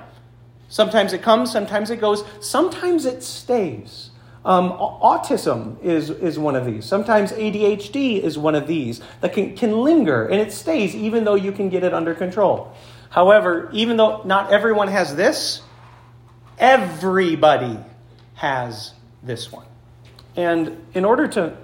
Sometimes 0.67 1.13
it 1.13 1.23
comes, 1.23 1.53
sometimes 1.53 1.89
it 1.89 2.01
goes, 2.01 2.25
sometimes 2.41 3.05
it 3.05 3.23
stays. 3.23 4.11
Um, 4.45 4.73
autism 4.73 5.81
is, 5.85 6.11
is 6.11 6.37
one 6.37 6.57
of 6.57 6.67
these. 6.67 6.85
Sometimes 6.85 7.31
ADHD 7.31 8.21
is 8.21 8.37
one 8.37 8.57
of 8.57 8.67
these 8.67 9.01
that 9.21 9.33
can, 9.33 9.55
can 9.55 9.85
linger 9.85 10.27
and 10.27 10.41
it 10.41 10.51
stays 10.51 10.97
even 10.97 11.23
though 11.23 11.37
you 11.37 11.53
can 11.53 11.69
get 11.69 11.85
it 11.85 11.95
under 11.95 12.13
control. 12.13 12.75
However, 13.09 13.71
even 13.73 13.97
though 13.97 14.25
not 14.25 14.51
everyone 14.51 14.89
has 14.89 15.15
this, 15.15 15.63
everybody 16.59 17.79
has 18.35 18.93
this 19.23 19.51
one. 19.51 19.67
And 20.37 20.85
in 20.95 21.05
order 21.05 21.27
to 21.29 21.57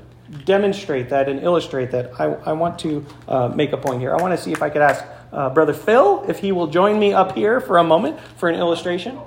demonstrate 0.45 1.11
that 1.11 1.29
and 1.29 1.41
illustrate 1.43 1.91
that, 1.93 2.19
I, 2.21 2.25
I 2.25 2.53
want 2.53 2.79
to 2.81 3.07
uh, 3.29 3.49
make 3.49 3.73
a 3.73 3.77
point 3.77 4.01
here. 4.01 4.15
I 4.15 4.21
want 4.21 4.37
to 4.37 4.43
see 4.43 4.53
if 4.53 4.63
I 4.63 4.71
could 4.71 4.83
ask 4.83 5.05
uh, 5.33 5.51
Brother 5.51 5.75
Phil 5.75 6.25
if 6.29 6.39
he 6.39 6.53
will 6.53 6.67
join 6.67 6.99
me 6.99 7.13
up 7.13 7.35
here 7.35 7.61
for 7.61 7.79
a 7.79 7.85
moment 7.85 8.19
for 8.37 8.49
an 8.49 8.57
illustration. 8.57 9.19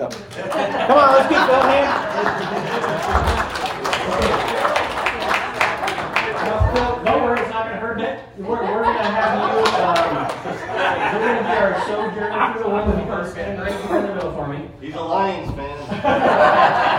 Come 0.00 0.02
on, 0.02 1.12
let's 1.12 1.28
get 1.28 1.46
Phil 1.46 1.68
here. 1.68 2.10
don't 7.04 7.22
worry, 7.22 7.40
it's 7.40 7.50
not 7.50 7.64
going 7.64 7.74
to 7.74 7.80
hurt. 7.80 7.98
We're, 8.38 8.46
we're 8.48 8.82
going 8.82 8.96
to 8.96 9.04
have 9.04 9.36
you. 9.36 9.50
Um, 9.84 10.24
we're 11.12 11.26
going 11.26 11.36
to 11.36 11.42
be 11.42 11.48
our 11.50 11.80
sojourner 11.86 12.29
through 12.52 12.62
the 12.64 12.68
one 12.68 12.88
that 12.88 12.96
becomes 13.04 13.30
stand 13.32 13.60
right 13.60 13.72
in 13.72 14.06
the 14.06 14.14
middle 14.14 14.32
for 14.32 14.46
me. 14.48 14.68
He's 14.80 14.94
a 14.94 15.00
Lions 15.00 15.50
fan. 15.54 15.76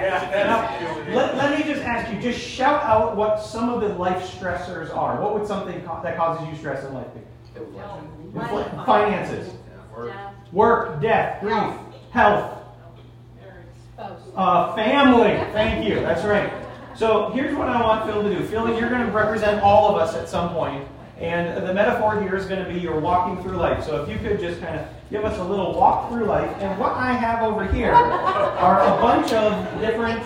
Yeah. 0.00 1.06
Let, 1.14 1.36
let 1.36 1.58
me 1.58 1.64
just 1.64 1.82
ask 1.82 2.12
you, 2.12 2.20
just 2.20 2.40
shout 2.40 2.82
out 2.82 3.16
what 3.16 3.40
some 3.42 3.68
of 3.68 3.80
the 3.80 3.88
life 3.88 4.22
stressors 4.22 4.94
are. 4.96 5.20
What 5.20 5.34
would 5.34 5.46
something 5.46 5.80
co- 5.82 6.00
that 6.02 6.16
causes 6.16 6.48
you 6.48 6.56
stress 6.56 6.84
in 6.84 6.94
life 6.94 7.06
be? 7.14 7.20
Infl- 8.34 8.86
Finances. 8.86 9.52
Work, 10.52 11.00
death, 11.00 11.40
grief, 11.40 11.74
health, 12.10 12.58
uh, 14.34 14.74
family. 14.74 15.36
Thank 15.52 15.86
you. 15.86 15.96
That's 15.96 16.24
right. 16.24 16.52
So 16.96 17.30
here's 17.30 17.54
what 17.56 17.68
I 17.68 17.80
want 17.82 18.10
Phil 18.10 18.22
to 18.22 18.34
do. 18.36 18.44
Phil, 18.46 18.68
you're 18.78 18.88
going 18.90 19.04
to 19.06 19.12
represent 19.12 19.62
all 19.62 19.94
of 19.94 20.00
us 20.00 20.14
at 20.16 20.28
some 20.28 20.50
point, 20.50 20.86
and 21.20 21.66
the 21.66 21.74
metaphor 21.74 22.20
here 22.22 22.34
is 22.34 22.46
going 22.46 22.64
to 22.64 22.72
be 22.72 22.80
you're 22.80 22.98
walking 22.98 23.42
through 23.42 23.58
life. 23.58 23.84
So 23.84 24.02
if 24.02 24.08
you 24.08 24.18
could 24.18 24.40
just 24.40 24.60
kind 24.60 24.80
of 24.80 24.86
give 25.10 25.24
us 25.24 25.38
a 25.38 25.44
little 25.44 25.74
walk 25.74 26.08
through 26.08 26.24
life. 26.24 26.50
And 26.60 26.78
what 26.80 26.92
I 26.92 27.12
have 27.12 27.42
over 27.42 27.66
here 27.66 27.92
are 27.92 28.80
a 28.80 29.00
bunch 29.02 29.32
of 29.32 29.80
different 29.80 30.22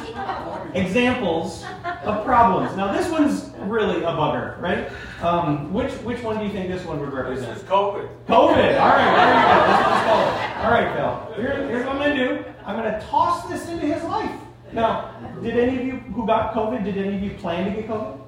examples 0.76 1.64
of 2.04 2.24
problems. 2.24 2.76
Now 2.76 2.92
this 2.92 3.10
one's 3.10 3.50
really 3.62 4.04
a 4.04 4.08
bugger, 4.08 4.60
right? 4.60 4.88
Um, 5.20 5.72
which 5.72 5.92
which 6.02 6.22
one 6.22 6.38
do 6.38 6.44
you 6.44 6.52
think 6.52 6.70
this 6.70 6.84
one 6.84 7.00
would 7.00 7.12
represent? 7.12 7.54
This 7.54 7.62
is 7.62 7.68
COVID. 7.68 8.08
COVID. 8.28 8.80
All 8.80 8.88
right, 8.90 9.14
there 9.16 9.34
you 9.34 9.48
go. 9.50 9.66
This 9.66 9.86
one's 9.86 10.04
COVID. 10.10 10.64
All 10.64 10.70
right, 10.70 10.96
Phil. 10.96 11.42
Here, 11.42 11.68
here's 11.68 11.86
what 11.86 11.96
I'm 11.96 12.02
going 12.02 12.16
to 12.16 12.28
do. 12.28 12.44
I'm 12.64 12.76
going 12.76 12.92
to 12.92 13.06
toss 13.06 13.48
this 13.48 13.68
into 13.68 13.86
his 13.86 14.02
life. 14.04 14.40
Now, 14.72 15.12
did 15.42 15.56
any 15.56 15.78
of 15.78 15.86
you 15.86 15.92
who 15.92 16.26
got 16.26 16.54
COVID, 16.54 16.84
did 16.84 16.98
any 16.98 17.16
of 17.16 17.22
you 17.22 17.30
plan 17.38 17.64
to 17.64 17.80
get 17.80 17.88
COVID? 17.88 18.23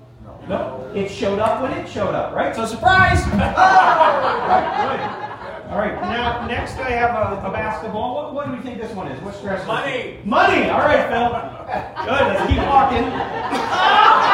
No. 0.48 0.90
It 0.94 1.10
showed 1.10 1.40
up 1.40 1.60
when 1.60 1.72
it 1.72 1.88
showed 1.88 2.14
up, 2.14 2.32
right? 2.34 2.54
So, 2.54 2.66
surprise! 2.66 3.26
right. 3.32 5.22
All 5.68 5.78
right, 5.78 6.00
now 6.00 6.46
next 6.46 6.76
I 6.78 6.90
have 6.90 7.10
a, 7.10 7.48
a 7.48 7.50
basketball. 7.50 8.14
What, 8.14 8.34
what, 8.34 8.46
do 8.46 8.52
we 8.52 8.60
think 8.60 8.80
this 8.80 8.92
one 8.92 9.08
is? 9.08 9.20
What 9.22 9.34
stress? 9.34 9.66
Money. 9.66 10.20
Money. 10.24 10.70
All 10.70 10.78
right, 10.78 11.08
Phil. 11.10 11.28
Good. 12.06 12.22
Let's 12.22 12.46
keep 12.46 12.58
walking. 12.58 13.04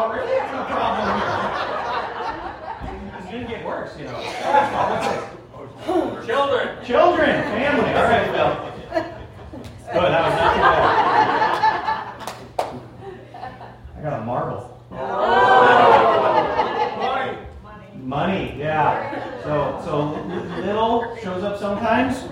Oh, 0.00 0.12
really? 0.12 0.30
That's 0.30 0.52
no 0.52 0.62
problem 0.64 1.10
here. 1.18 1.26
It's 3.18 3.26
gonna 3.32 3.48
get 3.48 3.66
worse, 3.66 3.98
you 3.98 4.04
know. 4.04 4.12
What's 4.12 5.08
this? 5.08 5.24
Children. 6.24 6.84
Children, 6.84 7.42
family. 7.42 7.90
All 7.94 8.04
right, 8.04 8.26
Phil. 8.30 8.50
Good. 9.92 10.12
That 10.12 10.22
was 10.22 10.34
not 10.38 10.54
too 10.54 10.60
bad. 10.60 11.08
I 13.98 14.00
got 14.00 14.22
a 14.22 14.24
marble. 14.24 14.80
Oh. 14.92 14.96
Money. 17.64 17.88
Money, 17.96 18.54
yeah. 18.56 19.42
So, 19.42 19.80
so 19.84 20.12
little 20.62 21.16
shows 21.16 21.42
up 21.42 21.58
sometimes. 21.58 22.28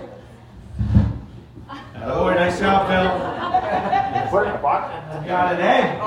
Oh, 2.05 2.31
nice 2.31 2.61
job, 2.61 2.87
Phil. 2.87 3.11
Put 4.31 4.47
in 4.47 4.55
a 4.55 4.59
box. 4.59 5.27
Got 5.27 5.55
an 5.55 5.61
egg. 5.61 5.99
Oh. 6.01 6.07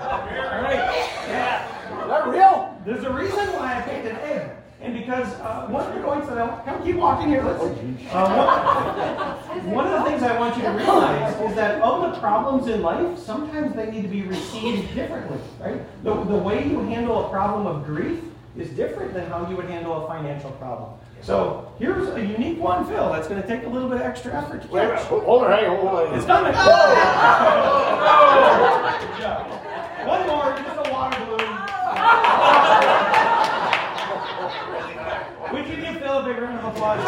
All 0.00 0.62
right. 0.62 0.82
Yeah. 1.28 2.02
Is 2.02 2.08
that 2.08 2.26
real? 2.26 2.76
There's 2.84 3.04
a 3.04 3.12
reason 3.12 3.52
why 3.52 3.76
I 3.78 3.82
picked 3.82 4.06
an 4.06 4.16
egg. 4.16 4.50
And 4.80 4.96
because 5.10 5.34
uh, 5.40 5.66
one 5.66 5.84
of 5.86 5.94
the 5.94 6.00
points 6.02 6.28
that 6.28 6.38
I 6.38 6.62
come 6.64 6.84
keep 6.84 6.94
walking 6.94 7.28
here. 7.28 7.42
Let's. 7.42 7.60
Uh, 7.60 9.34
one, 9.64 9.74
one 9.74 9.86
of 9.88 10.04
the 10.04 10.08
things 10.08 10.22
I 10.22 10.38
want 10.38 10.56
you 10.56 10.62
to 10.62 10.70
realize 10.70 11.34
is 11.50 11.56
that 11.56 11.82
of 11.82 12.02
the 12.02 12.20
problems 12.20 12.68
in 12.68 12.80
life, 12.80 13.18
sometimes 13.18 13.74
they 13.74 13.90
need 13.90 14.02
to 14.02 14.08
be 14.08 14.22
received 14.22 14.94
differently, 14.94 15.38
right? 15.58 15.80
The, 16.04 16.14
the 16.14 16.36
way 16.36 16.64
you 16.64 16.78
handle 16.82 17.26
a 17.26 17.28
problem 17.28 17.66
of 17.66 17.84
grief 17.84 18.20
is 18.56 18.70
different 18.70 19.12
than 19.12 19.26
how 19.26 19.50
you 19.50 19.56
would 19.56 19.68
handle 19.68 20.04
a 20.04 20.06
financial 20.06 20.52
problem. 20.52 20.92
So 21.22 21.72
here's 21.80 22.08
a 22.10 22.20
unique 22.20 22.60
one, 22.60 22.86
Phil. 22.86 23.10
That's 23.12 23.26
going 23.26 23.42
to 23.42 23.48
take 23.48 23.66
a 23.66 23.68
little 23.68 23.88
bit 23.88 23.98
of 24.00 24.06
extra 24.06 24.32
effort 24.32 24.62
to 24.62 24.68
Wait 24.68 24.82
a 24.82 24.86
minute. 24.86 25.00
catch. 25.00 25.08
Hold 25.08 25.42
on, 25.42 25.50
hang 25.50 25.66
on, 25.70 25.76
hold 25.76 26.06
on. 26.06 26.14
It's 26.14 26.24
coming. 26.24 26.54
One 30.06 30.26
more, 30.26 30.56
just 30.56 30.86
a 30.86 30.90
water 30.90 31.18
balloon. 31.26 31.60
we 35.52 35.62
can 35.62 35.80
give 35.80 36.00
Phil 36.00 36.18
a 36.18 36.19
big 36.32 36.42
round 36.42 36.58
of 36.60 36.64
applause 36.64 37.00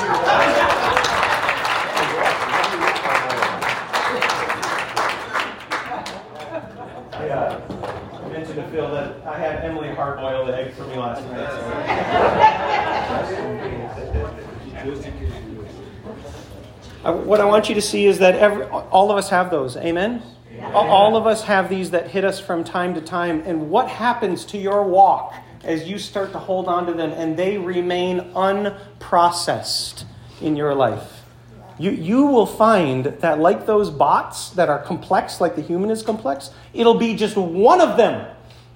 I 7.15 8.29
mentioned 8.33 8.57
to 8.57 8.69
Phil 8.71 8.91
that 8.91 9.25
I 9.25 9.39
had 9.39 9.65
Emily 9.65 9.95
hard 9.95 10.19
boil 10.19 10.47
the 10.47 10.57
egg 10.57 10.73
for 10.73 10.85
me 10.87 10.97
last 10.97 11.25
night. 11.31 11.53
What 17.25 17.41
I 17.41 17.45
want 17.45 17.69
you 17.69 17.75
to 17.77 17.83
see 17.83 18.07
is 18.07 18.19
that 18.19 18.35
every, 18.37 18.65
all 18.65 19.13
of 19.13 19.17
us 19.17 19.29
have 19.31 19.51
those. 19.51 19.77
Amen? 19.77 20.23
All 20.73 21.17
of 21.17 21.27
us 21.27 21.45
have 21.45 21.69
these 21.69 21.91
that 21.91 22.09
hit 22.09 22.25
us 22.25 22.41
from 22.41 22.65
time 22.65 22.95
to 22.95 23.01
time. 23.01 23.43
And 23.47 23.71
what 23.71 23.89
happens 23.89 24.45
to 24.47 24.59
your 24.59 24.83
walk 24.83 25.35
as 25.65 25.89
you 25.89 25.99
start 25.99 26.33
to 26.33 26.39
hold 26.39 26.69
on 26.69 26.87
to 26.87 26.93
them 26.93 27.11
and 27.13 27.37
they 27.37 27.59
remain 27.59 28.21
unprocessed 28.35 30.05
in 30.41 30.57
your 30.57 30.75
life? 30.75 31.23
You, 31.79 31.91
you 31.91 32.27
will 32.27 32.47
find 32.47 33.07
that, 33.07 33.39
like 33.41 33.67
those 33.67 33.91
bots 33.91 34.51
that 34.51 34.69
are 34.69 34.79
complex, 34.79 35.41
like 35.41 35.57
the 35.57 35.63
human 35.63 35.91
is 35.91 36.03
complex, 36.03 36.51
it'll 36.75 36.99
be 36.99 37.15
just 37.15 37.37
one 37.37 37.81
of 37.81 37.97
them 37.97 38.29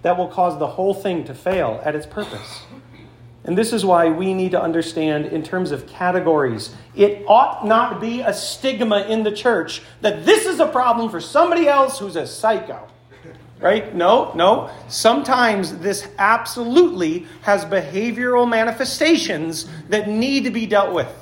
that 0.02 0.16
will 0.16 0.28
cause 0.28 0.58
the 0.58 0.66
whole 0.66 0.94
thing 0.94 1.24
to 1.24 1.34
fail 1.34 1.80
at 1.84 1.94
its 1.94 2.06
purpose. 2.06 2.62
And 3.44 3.56
this 3.56 3.72
is 3.72 3.84
why 3.84 4.08
we 4.08 4.34
need 4.34 4.50
to 4.52 4.60
understand, 4.60 5.26
in 5.26 5.44
terms 5.44 5.70
of 5.70 5.86
categories, 5.86 6.74
it 6.96 7.24
ought 7.28 7.64
not 7.64 8.00
be 8.00 8.20
a 8.20 8.34
stigma 8.34 9.02
in 9.02 9.22
the 9.22 9.30
church 9.30 9.82
that 10.00 10.26
this 10.26 10.46
is 10.46 10.58
a 10.58 10.66
problem 10.66 11.10
for 11.10 11.20
somebody 11.20 11.68
else 11.68 12.00
who's 12.00 12.16
a 12.16 12.26
psycho. 12.26 12.88
Right? 13.58 13.94
No, 13.94 14.32
no. 14.34 14.70
Sometimes 14.88 15.78
this 15.78 16.06
absolutely 16.18 17.26
has 17.42 17.64
behavioral 17.64 18.48
manifestations 18.48 19.66
that 19.88 20.08
need 20.08 20.44
to 20.44 20.50
be 20.50 20.66
dealt 20.66 20.92
with. 20.92 21.12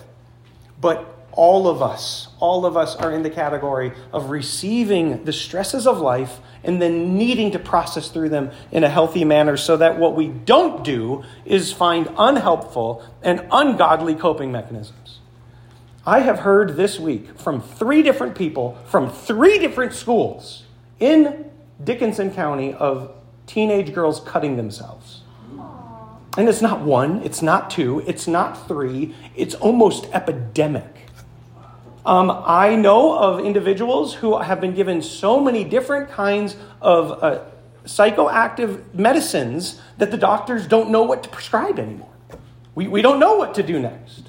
But 0.81 1.15
all 1.37 1.69
of 1.69 1.83
us, 1.83 2.29
all 2.39 2.65
of 2.67 2.77
us 2.77 2.97
are 2.97 3.13
in 3.13 3.23
the 3.23 3.31
category 3.31 3.93
of 4.13 4.31
receiving 4.31 5.25
the 5.25 5.33
stresses 5.33 5.87
of 5.87 5.99
life 5.99 6.39
and 6.63 6.81
then 6.81 7.17
needing 7.17 7.53
to 7.53 7.59
process 7.59 8.09
through 8.09 8.29
them 8.29 8.51
in 8.71 8.85
a 8.85 8.89
healthy 8.89 9.25
manner 9.25 9.57
so 9.57 9.77
that 9.77 9.99
what 9.99 10.15
we 10.15 10.29
don't 10.29 10.85
do 10.85 11.25
is 11.45 11.73
find 11.73 12.09
unhelpful 12.19 13.05
and 13.23 13.47
ungodly 13.51 14.15
coping 14.15 14.53
mechanisms. 14.53 15.21
I 16.07 16.21
have 16.21 16.41
heard 16.41 16.77
this 16.77 17.01
week 17.01 17.39
from 17.39 17.61
three 17.61 18.03
different 18.03 18.35
people 18.35 18.79
from 18.87 19.11
three 19.11 19.59
different 19.59 19.95
schools 19.95 20.65
in 21.01 21.51
Dickinson 21.83 22.33
County 22.33 22.73
of 22.73 23.13
teenage 23.47 23.93
girls 23.95 24.21
cutting 24.21 24.57
themselves. 24.57 25.23
And 26.37 26.49
it's 26.49 26.63
not 26.63 26.81
one, 26.81 27.23
it's 27.23 27.43
not 27.43 27.71
two, 27.71 28.03
it's 28.07 28.27
not 28.27 28.67
three, 28.67 29.15
it's 29.37 29.55
almost 29.55 30.07
epidemic. 30.13 31.07
Um, 32.05 32.31
I 32.45 32.75
know 32.75 33.17
of 33.17 33.41
individuals 33.41 34.15
who 34.15 34.39
have 34.39 34.61
been 34.61 34.75
given 34.75 35.01
so 35.01 35.41
many 35.41 35.65
different 35.65 36.11
kinds 36.11 36.57
of 36.83 37.23
uh, 37.23 37.45
psychoactive 37.85 38.95
medicines 38.95 39.81
that 39.99 40.11
the 40.11 40.17
doctors 40.17 40.67
don't 40.67 40.91
know 40.91 41.03
what 41.03 41.23
to 41.23 41.29
prescribe 41.29 41.79
anymore. 41.79 42.11
We, 42.75 42.89
we 42.89 43.01
don't 43.01 43.21
know 43.21 43.37
what 43.37 43.55
to 43.55 43.63
do 43.63 43.79
next. 43.79 44.29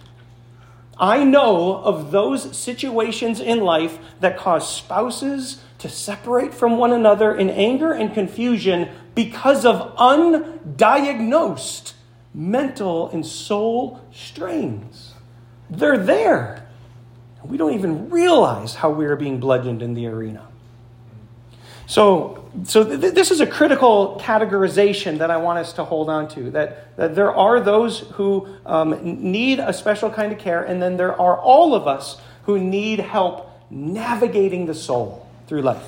I 0.98 1.24
know 1.24 1.78
of 1.78 2.12
those 2.12 2.56
situations 2.56 3.42
in 3.42 3.60
life 3.60 3.98
that 4.22 4.38
cause 4.38 4.74
spouses 4.74 5.62
to 5.86 5.92
separate 5.92 6.52
from 6.52 6.78
one 6.78 6.92
another 6.92 7.36
in 7.36 7.48
anger 7.52 7.92
and 7.92 8.12
confusion 8.12 8.90
because 9.14 9.66
of 9.66 9.96
undiagnosed 9.98 11.94
mental 12.34 13.10
and 13.12 13.24
soul 13.24 14.02
strains. 14.12 15.14
They're 15.70 16.00
there. 16.00 16.68
We 17.44 17.58
don't 17.58 17.74
even 17.74 18.10
realize 18.10 18.74
how 18.74 18.90
we 18.90 19.06
are 19.06 19.16
being 19.16 19.40
bludgeoned 19.40 19.84
in 19.84 19.94
the 19.94 20.08
arena. 20.08 20.48
So, 21.86 22.50
so 22.64 22.84
th- 22.84 23.14
this 23.14 23.30
is 23.30 23.42
a 23.42 23.48
critical 23.48 24.20
categorization 24.20 25.20
that 25.20 25.30
I 25.30 25.38
want 25.38 25.60
us 25.60 25.74
to 25.74 25.84
hold 25.84 26.10
on 26.10 26.28
to. 26.30 26.50
That, 26.50 26.98
that 26.98 27.14
there 27.14 27.32
are 27.32 27.60
those 27.60 28.00
who 28.14 28.48
um, 28.66 29.00
need 29.04 29.60
a 29.60 29.72
special 29.72 30.10
kind 30.10 30.32
of 30.32 30.40
care, 30.40 30.64
and 30.64 30.82
then 30.82 30.98
there 30.98 31.14
are 31.14 31.38
all 31.40 31.76
of 31.76 31.88
us 31.88 32.20
who 32.46 32.58
need 32.58 32.98
help 32.98 33.52
navigating 33.70 34.66
the 34.66 34.74
soul 34.74 35.25
through 35.48 35.62
life. 35.62 35.86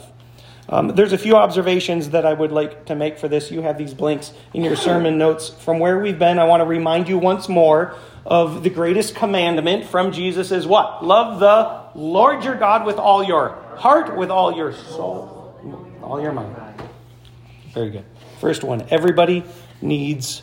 Um, 0.70 0.90
there's 0.90 1.14
a 1.14 1.18
few 1.18 1.36
observations 1.36 2.10
that 2.10 2.26
I 2.26 2.34
would 2.34 2.52
like 2.52 2.88
to 2.88 2.96
make 2.96 3.18
for 3.18 3.28
this. 3.28 3.52
You 3.52 3.62
have 3.62 3.78
these 3.78 3.94
blinks 3.94 4.34
in 4.54 4.64
your 4.64 4.76
sermon 4.76 5.18
notes 5.18 5.50
from 5.50 5.80
where 5.80 5.98
we've 5.98 6.20
been. 6.20 6.40
I 6.40 6.44
want 6.44 6.62
to 6.62 6.66
remind 6.66 7.08
you 7.08 7.18
once 7.18 7.48
more 7.48 7.96
of 8.26 8.64
the 8.64 8.70
greatest 8.70 9.16
commandment 9.16 9.86
from 9.86 10.12
Jesus 10.12 10.52
is 10.52 10.68
what? 10.68 11.06
Love 11.06 11.40
the 11.40 11.98
Lord 11.98 12.44
your 12.44 12.56
God 12.56 12.86
with 12.86 12.98
all 12.98 13.24
your 13.24 13.50
heart, 13.78 14.18
with 14.18 14.30
all 14.30 14.56
your 14.56 14.74
soul 14.74 15.38
all 16.08 16.22
your 16.22 16.32
mind. 16.32 16.56
Very 17.74 17.90
good. 17.90 18.06
First 18.40 18.64
one 18.64 18.88
everybody 18.90 19.44
needs 19.82 20.42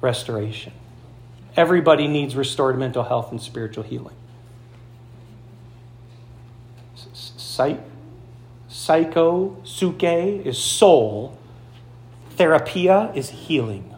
restoration. 0.00 0.72
Everybody 1.56 2.06
needs 2.06 2.36
restored 2.36 2.78
mental 2.78 3.02
health 3.02 3.32
and 3.32 3.40
spiritual 3.40 3.82
healing. 3.82 4.14
Psych, 7.14 7.80
psycho, 8.88 9.54
suke 9.64 10.02
is 10.02 10.56
soul. 10.56 11.38
Therapia 12.36 13.12
is 13.14 13.28
healing. 13.28 13.94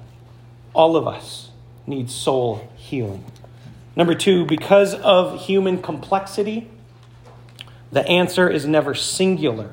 All 0.75 0.97
of 0.97 1.07
us 1.07 1.51
need 1.87 2.11
soul 2.11 2.69
healing. 2.75 3.25
Number 3.95 4.17
two, 4.17 4.45
because 4.47 4.95
of 4.95 5.43
human 5.43 5.81
complexity, 5.81 6.69
the 7.93 8.05
answer 8.09 8.51
is 8.51 8.67
never 8.67 8.93
singular. 8.97 9.71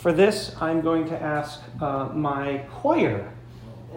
For 0.00 0.10
this, 0.10 0.56
I'm 0.58 0.80
going 0.80 1.06
to 1.10 1.22
ask 1.22 1.60
uh, 1.82 2.08
my 2.14 2.64
choir 2.70 3.30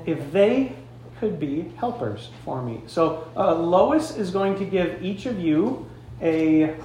if 0.05 0.33
they 0.33 0.75
could 1.21 1.39
be 1.39 1.71
helpers 1.77 2.31
for 2.43 2.61
me. 2.61 2.81
So 2.87 3.31
uh, 3.37 3.55
Lois 3.55 4.17
is 4.17 4.31
going 4.31 4.57
to 4.59 4.65
give 4.65 5.01
each 5.01 5.25
of 5.25 5.39
you 5.39 5.89
a, 6.21 6.75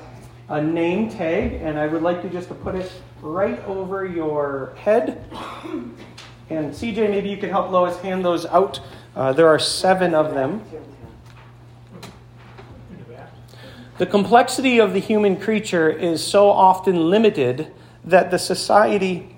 a 0.50 0.60
name 0.60 1.08
tag, 1.08 1.54
and 1.62 1.78
I 1.78 1.86
would 1.86 2.02
like 2.02 2.24
you 2.24 2.28
just 2.28 2.48
to 2.48 2.54
put 2.54 2.74
it 2.74 2.90
right 3.22 3.64
over 3.66 4.04
your 4.04 4.74
head. 4.76 5.24
And 6.50 6.72
CJ, 6.72 7.08
maybe 7.08 7.28
you 7.28 7.36
could 7.36 7.50
help 7.50 7.70
Lois 7.70 7.96
hand 7.98 8.24
those 8.24 8.44
out. 8.46 8.80
Uh, 9.14 9.32
there 9.32 9.46
are 9.46 9.60
seven 9.60 10.16
of 10.16 10.34
them. 10.34 10.64
The 13.98 14.06
complexity 14.06 14.80
of 14.80 14.92
the 14.92 14.98
human 14.98 15.38
creature 15.38 15.88
is 15.88 16.24
so 16.26 16.50
often 16.50 17.08
limited 17.08 17.72
that 18.02 18.32
the 18.32 18.38
society 18.38 19.36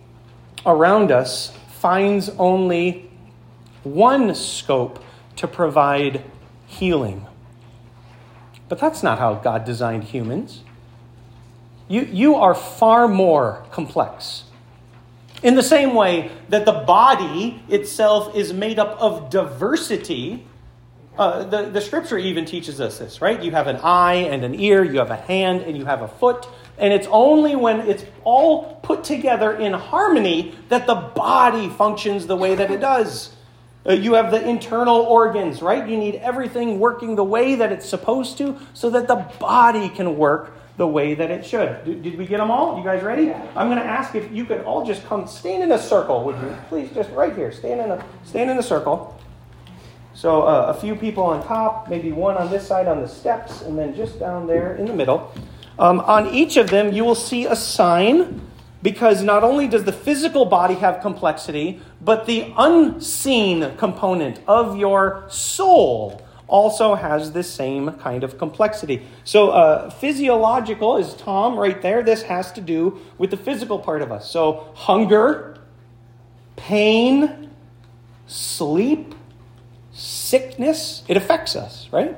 around 0.64 1.12
us 1.12 1.54
finds 1.68 2.30
only 2.38 3.10
one 3.82 4.34
scope 4.34 5.04
to 5.36 5.46
provide 5.46 6.24
healing. 6.66 7.26
But 8.70 8.78
that's 8.78 9.02
not 9.02 9.18
how 9.18 9.34
God 9.34 9.66
designed 9.66 10.04
humans. 10.04 10.62
You, 11.88 12.02
you 12.02 12.34
are 12.36 12.54
far 12.54 13.08
more 13.08 13.64
complex. 13.70 14.44
In 15.42 15.56
the 15.56 15.62
same 15.62 15.94
way 15.94 16.30
that 16.48 16.64
the 16.64 16.72
body 16.72 17.62
itself 17.68 18.36
is 18.36 18.52
made 18.52 18.78
up 18.78 18.96
of 19.00 19.28
diversity, 19.28 20.46
uh, 21.18 21.44
the, 21.44 21.64
the 21.64 21.80
scripture 21.80 22.16
even 22.16 22.44
teaches 22.44 22.80
us 22.80 22.98
this, 22.98 23.20
right? 23.20 23.42
You 23.42 23.50
have 23.50 23.66
an 23.66 23.76
eye 23.76 24.14
and 24.14 24.44
an 24.44 24.58
ear, 24.58 24.84
you 24.84 24.98
have 25.00 25.10
a 25.10 25.16
hand 25.16 25.62
and 25.62 25.76
you 25.76 25.84
have 25.84 26.00
a 26.00 26.08
foot. 26.08 26.46
And 26.78 26.92
it's 26.92 27.08
only 27.10 27.54
when 27.56 27.80
it's 27.80 28.04
all 28.24 28.76
put 28.82 29.04
together 29.04 29.52
in 29.52 29.72
harmony 29.72 30.54
that 30.68 30.86
the 30.86 30.94
body 30.94 31.68
functions 31.68 32.26
the 32.26 32.36
way 32.36 32.54
that 32.54 32.70
it 32.70 32.80
does. 32.80 33.34
Uh, 33.84 33.92
you 33.92 34.14
have 34.14 34.30
the 34.30 34.48
internal 34.48 35.00
organs, 35.00 35.60
right? 35.60 35.86
You 35.88 35.96
need 35.96 36.14
everything 36.16 36.78
working 36.78 37.16
the 37.16 37.24
way 37.24 37.56
that 37.56 37.72
it's 37.72 37.88
supposed 37.88 38.38
to 38.38 38.58
so 38.74 38.90
that 38.90 39.08
the 39.08 39.16
body 39.38 39.88
can 39.88 40.16
work 40.16 40.54
the 40.76 40.86
way 40.86 41.14
that 41.14 41.30
it 41.30 41.44
should. 41.44 41.84
Did, 41.84 42.02
did 42.02 42.16
we 42.16 42.26
get 42.26 42.38
them 42.38 42.50
all? 42.50 42.78
You 42.78 42.84
guys 42.84 43.02
ready? 43.02 43.32
I'm 43.54 43.68
going 43.68 43.78
to 43.78 43.84
ask 43.84 44.14
if 44.14 44.30
you 44.32 44.44
could 44.44 44.62
all 44.62 44.84
just 44.84 45.04
come 45.06 45.26
stand 45.26 45.62
in 45.62 45.72
a 45.72 45.78
circle, 45.78 46.24
would 46.24 46.36
you? 46.36 46.56
Please, 46.68 46.90
just 46.92 47.10
right 47.10 47.34
here. 47.34 47.52
Stand 47.52 47.80
in 47.80 47.90
a 47.90 48.04
stand 48.24 48.50
in 48.50 48.58
a 48.58 48.62
circle. 48.62 49.18
So 50.14 50.42
uh, 50.42 50.74
a 50.76 50.80
few 50.80 50.94
people 50.94 51.24
on 51.24 51.44
top, 51.46 51.88
maybe 51.88 52.12
one 52.12 52.36
on 52.36 52.50
this 52.50 52.66
side 52.66 52.86
on 52.86 53.00
the 53.00 53.08
steps, 53.08 53.62
and 53.62 53.78
then 53.78 53.94
just 53.94 54.18
down 54.18 54.46
there 54.46 54.76
in 54.76 54.86
the 54.86 54.92
middle. 54.92 55.32
Um, 55.78 56.00
on 56.00 56.28
each 56.28 56.56
of 56.56 56.68
them, 56.70 56.92
you 56.92 57.04
will 57.04 57.14
see 57.14 57.46
a 57.46 57.56
sign 57.56 58.40
because 58.82 59.22
not 59.22 59.42
only 59.42 59.68
does 59.68 59.84
the 59.84 59.92
physical 59.92 60.44
body 60.44 60.74
have 60.74 61.00
complexity, 61.00 61.80
but 62.00 62.26
the 62.26 62.52
unseen 62.58 63.76
component 63.76 64.40
of 64.46 64.76
your 64.76 65.24
soul 65.28 66.20
also 66.52 66.94
has 66.94 67.32
this 67.32 67.50
same 67.50 67.90
kind 67.92 68.22
of 68.22 68.36
complexity. 68.36 69.06
So, 69.24 69.48
uh, 69.48 69.88
physiological 69.88 70.98
is 70.98 71.14
Tom 71.14 71.58
right 71.58 71.80
there. 71.80 72.02
This 72.02 72.22
has 72.24 72.52
to 72.52 72.60
do 72.60 73.00
with 73.16 73.30
the 73.30 73.38
physical 73.38 73.78
part 73.78 74.02
of 74.02 74.12
us. 74.12 74.30
So, 74.30 74.68
hunger, 74.74 75.56
pain, 76.56 77.48
sleep, 78.26 79.14
sickness, 79.92 81.02
it 81.08 81.16
affects 81.16 81.56
us, 81.56 81.88
right? 81.90 82.16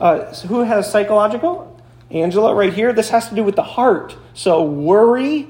Uh, 0.00 0.32
so 0.32 0.48
who 0.48 0.60
has 0.62 0.90
psychological? 0.90 1.66
Angela, 2.10 2.54
right 2.54 2.72
here, 2.72 2.94
this 2.94 3.10
has 3.10 3.28
to 3.28 3.34
do 3.34 3.44
with 3.44 3.56
the 3.56 3.62
heart. 3.62 4.16
So, 4.32 4.62
worry, 4.62 5.48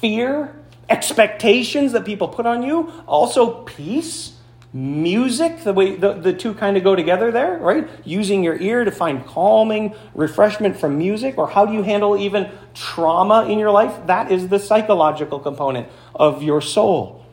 fear, 0.00 0.56
expectations 0.88 1.92
that 1.92 2.06
people 2.06 2.26
put 2.28 2.46
on 2.46 2.62
you, 2.62 2.90
also 3.06 3.62
peace, 3.64 4.32
music, 4.72 5.64
the 5.64 5.72
way 5.72 5.96
the, 5.96 6.12
the 6.12 6.32
two 6.32 6.54
kind 6.54 6.76
of 6.76 6.84
go 6.84 6.94
together 6.94 7.30
there, 7.32 7.58
right? 7.58 7.88
Using 8.04 8.44
your 8.44 8.56
ear 8.58 8.84
to 8.84 8.90
find 8.90 9.26
calming 9.26 9.94
refreshment 10.14 10.76
from 10.76 10.96
music, 10.96 11.38
or 11.38 11.48
how 11.48 11.66
do 11.66 11.72
you 11.72 11.82
handle 11.82 12.16
even 12.16 12.50
trauma 12.74 13.46
in 13.46 13.58
your 13.58 13.70
life? 13.70 14.06
That 14.06 14.30
is 14.30 14.48
the 14.48 14.58
psychological 14.58 15.40
component 15.40 15.88
of 16.14 16.42
your 16.42 16.60
soul. 16.60 17.24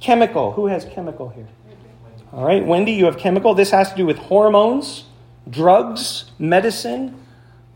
Chemical, 0.00 0.52
who 0.52 0.66
has 0.66 0.84
chemical 0.84 1.28
here? 1.28 1.46
All 2.32 2.44
right, 2.44 2.64
Wendy, 2.64 2.92
you 2.92 3.04
have 3.04 3.18
chemical. 3.18 3.54
This 3.54 3.70
has 3.70 3.90
to 3.90 3.96
do 3.96 4.06
with 4.06 4.16
hormones, 4.16 5.04
drugs, 5.48 6.30
medicine, 6.38 7.22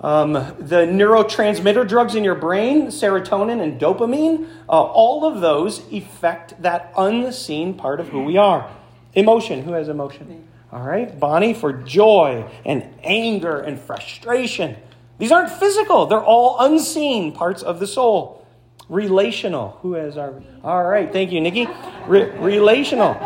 um, 0.00 0.32
the 0.32 0.86
neurotransmitter 0.86 1.88
drugs 1.88 2.14
in 2.14 2.24
your 2.24 2.34
brain, 2.34 2.88
serotonin 2.88 3.62
and 3.62 3.80
dopamine, 3.80 4.48
uh, 4.68 4.72
all 4.72 5.24
of 5.24 5.40
those 5.40 5.80
affect 5.92 6.60
that 6.62 6.92
unseen 6.96 7.74
part 7.74 8.00
of 8.00 8.08
who 8.08 8.24
we 8.24 8.36
are. 8.36 8.70
Emotion. 9.16 9.64
Who 9.64 9.72
has 9.72 9.88
emotion? 9.88 10.46
All 10.70 10.82
right. 10.82 11.18
Bonnie 11.18 11.54
for 11.54 11.72
joy 11.72 12.48
and 12.64 12.88
anger 13.02 13.58
and 13.58 13.78
frustration. 13.80 14.76
These 15.18 15.32
aren't 15.32 15.50
physical, 15.50 16.06
they're 16.06 16.22
all 16.22 16.60
unseen 16.60 17.32
parts 17.32 17.62
of 17.62 17.80
the 17.80 17.86
soul. 17.86 18.46
Relational. 18.88 19.78
Who 19.82 19.94
has 19.94 20.16
our. 20.16 20.40
All 20.62 20.84
right. 20.84 21.12
Thank 21.12 21.32
you, 21.32 21.40
Nikki. 21.40 21.66
Re- 22.06 22.30
relational. 22.38 23.18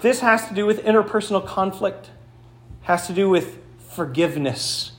This 0.00 0.20
has 0.20 0.48
to 0.48 0.54
do 0.54 0.64
with 0.64 0.84
interpersonal 0.84 1.44
conflict, 1.44 2.08
has 2.82 3.06
to 3.08 3.12
do 3.12 3.28
with 3.28 3.58
forgiveness 3.90 4.92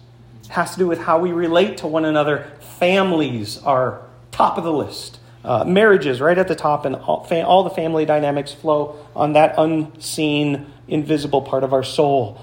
has 0.53 0.71
to 0.73 0.77
do 0.77 0.87
with 0.87 0.99
how 0.99 1.17
we 1.17 1.31
relate 1.31 1.77
to 1.77 1.87
one 1.87 2.05
another. 2.05 2.51
Families 2.59 3.57
are 3.63 4.01
top 4.31 4.57
of 4.57 4.63
the 4.63 4.71
list. 4.71 5.19
Uh, 5.43 5.63
marriages 5.65 6.21
right 6.21 6.37
at 6.37 6.47
the 6.47 6.55
top, 6.55 6.85
and 6.85 6.95
all, 6.95 7.23
fa- 7.25 7.45
all 7.45 7.63
the 7.63 7.69
family 7.69 8.05
dynamics 8.05 8.53
flow 8.53 8.95
on 9.15 9.33
that 9.33 9.53
unseen, 9.57 10.65
invisible 10.87 11.41
part 11.41 11.63
of 11.63 11.73
our 11.73 11.83
soul. 11.83 12.39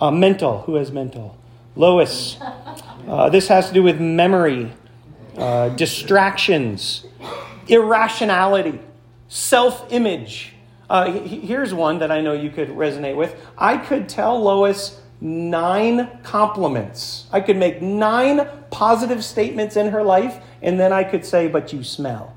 Uh, 0.00 0.10
mental, 0.10 0.62
who 0.62 0.76
has 0.76 0.90
mental? 0.90 1.36
Lois. 1.76 2.38
Uh, 3.06 3.28
this 3.28 3.48
has 3.48 3.68
to 3.68 3.74
do 3.74 3.82
with 3.82 4.00
memory, 4.00 4.72
uh, 5.36 5.68
distractions, 5.70 7.04
irrationality, 7.68 8.80
self 9.28 9.92
image. 9.92 10.54
Uh, 10.88 11.12
here's 11.12 11.74
one 11.74 11.98
that 11.98 12.10
I 12.10 12.22
know 12.22 12.32
you 12.32 12.50
could 12.50 12.68
resonate 12.70 13.16
with. 13.16 13.36
I 13.58 13.76
could 13.76 14.08
tell 14.08 14.42
Lois 14.42 15.00
nine 15.20 16.08
compliments. 16.22 17.26
I 17.30 17.40
could 17.40 17.56
make 17.56 17.82
nine 17.82 18.48
positive 18.70 19.22
statements 19.22 19.76
in 19.76 19.88
her 19.88 20.02
life, 20.02 20.38
and 20.62 20.80
then 20.80 20.92
I 20.92 21.04
could 21.04 21.26
say, 21.26 21.48
But 21.48 21.72
you 21.72 21.84
smell. 21.84 22.34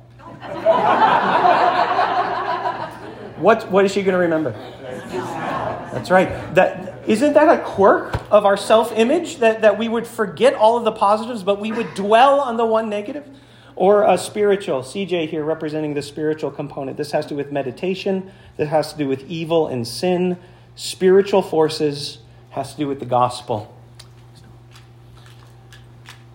What, 3.42 3.70
what 3.72 3.86
is 3.86 3.92
she 3.92 4.02
going 4.04 4.14
to 4.14 4.20
remember? 4.20 4.52
That's 5.92 6.10
right. 6.10 6.30
That 6.56 7.08
isn't 7.08 7.34
that 7.34 7.60
a 7.60 7.64
quirk 7.64 8.16
of 8.32 8.46
our 8.46 8.58
self-image 8.58 9.38
that, 9.38 9.62
that 9.62 9.78
we 9.78 9.88
would 9.88 10.08
forget 10.08 10.54
all 10.54 10.78
of 10.78 10.84
the 10.84 10.92
positives, 10.92 11.44
but 11.44 11.60
we 11.60 11.72
would 11.72 11.94
dwell 11.94 12.40
on 12.40 12.58
the 12.58 12.66
one 12.66 12.90
negative? 12.90 13.28
Or 13.76 14.04
a 14.04 14.18
spiritual, 14.18 14.82
CJ 14.82 15.30
here 15.30 15.44
representing 15.44 15.94
the 15.94 16.02
spiritual 16.02 16.52
component. 16.52 16.98
This 16.98 17.12
has 17.12 17.26
to 17.26 17.30
do 17.30 17.36
with 17.36 17.52
meditation, 17.52 18.32
this 18.58 18.70
has 18.70 18.92
to 18.92 18.98
do 18.98 19.08
with 19.08 19.30
evil 19.30 19.68
and 19.68 19.88
sin, 19.88 20.38
spiritual 20.76 21.42
forces, 21.42 22.20
has 22.52 22.74
to 22.74 22.78
do 22.78 22.88
with 22.88 23.00
the 23.00 23.06
gospel. 23.06 23.74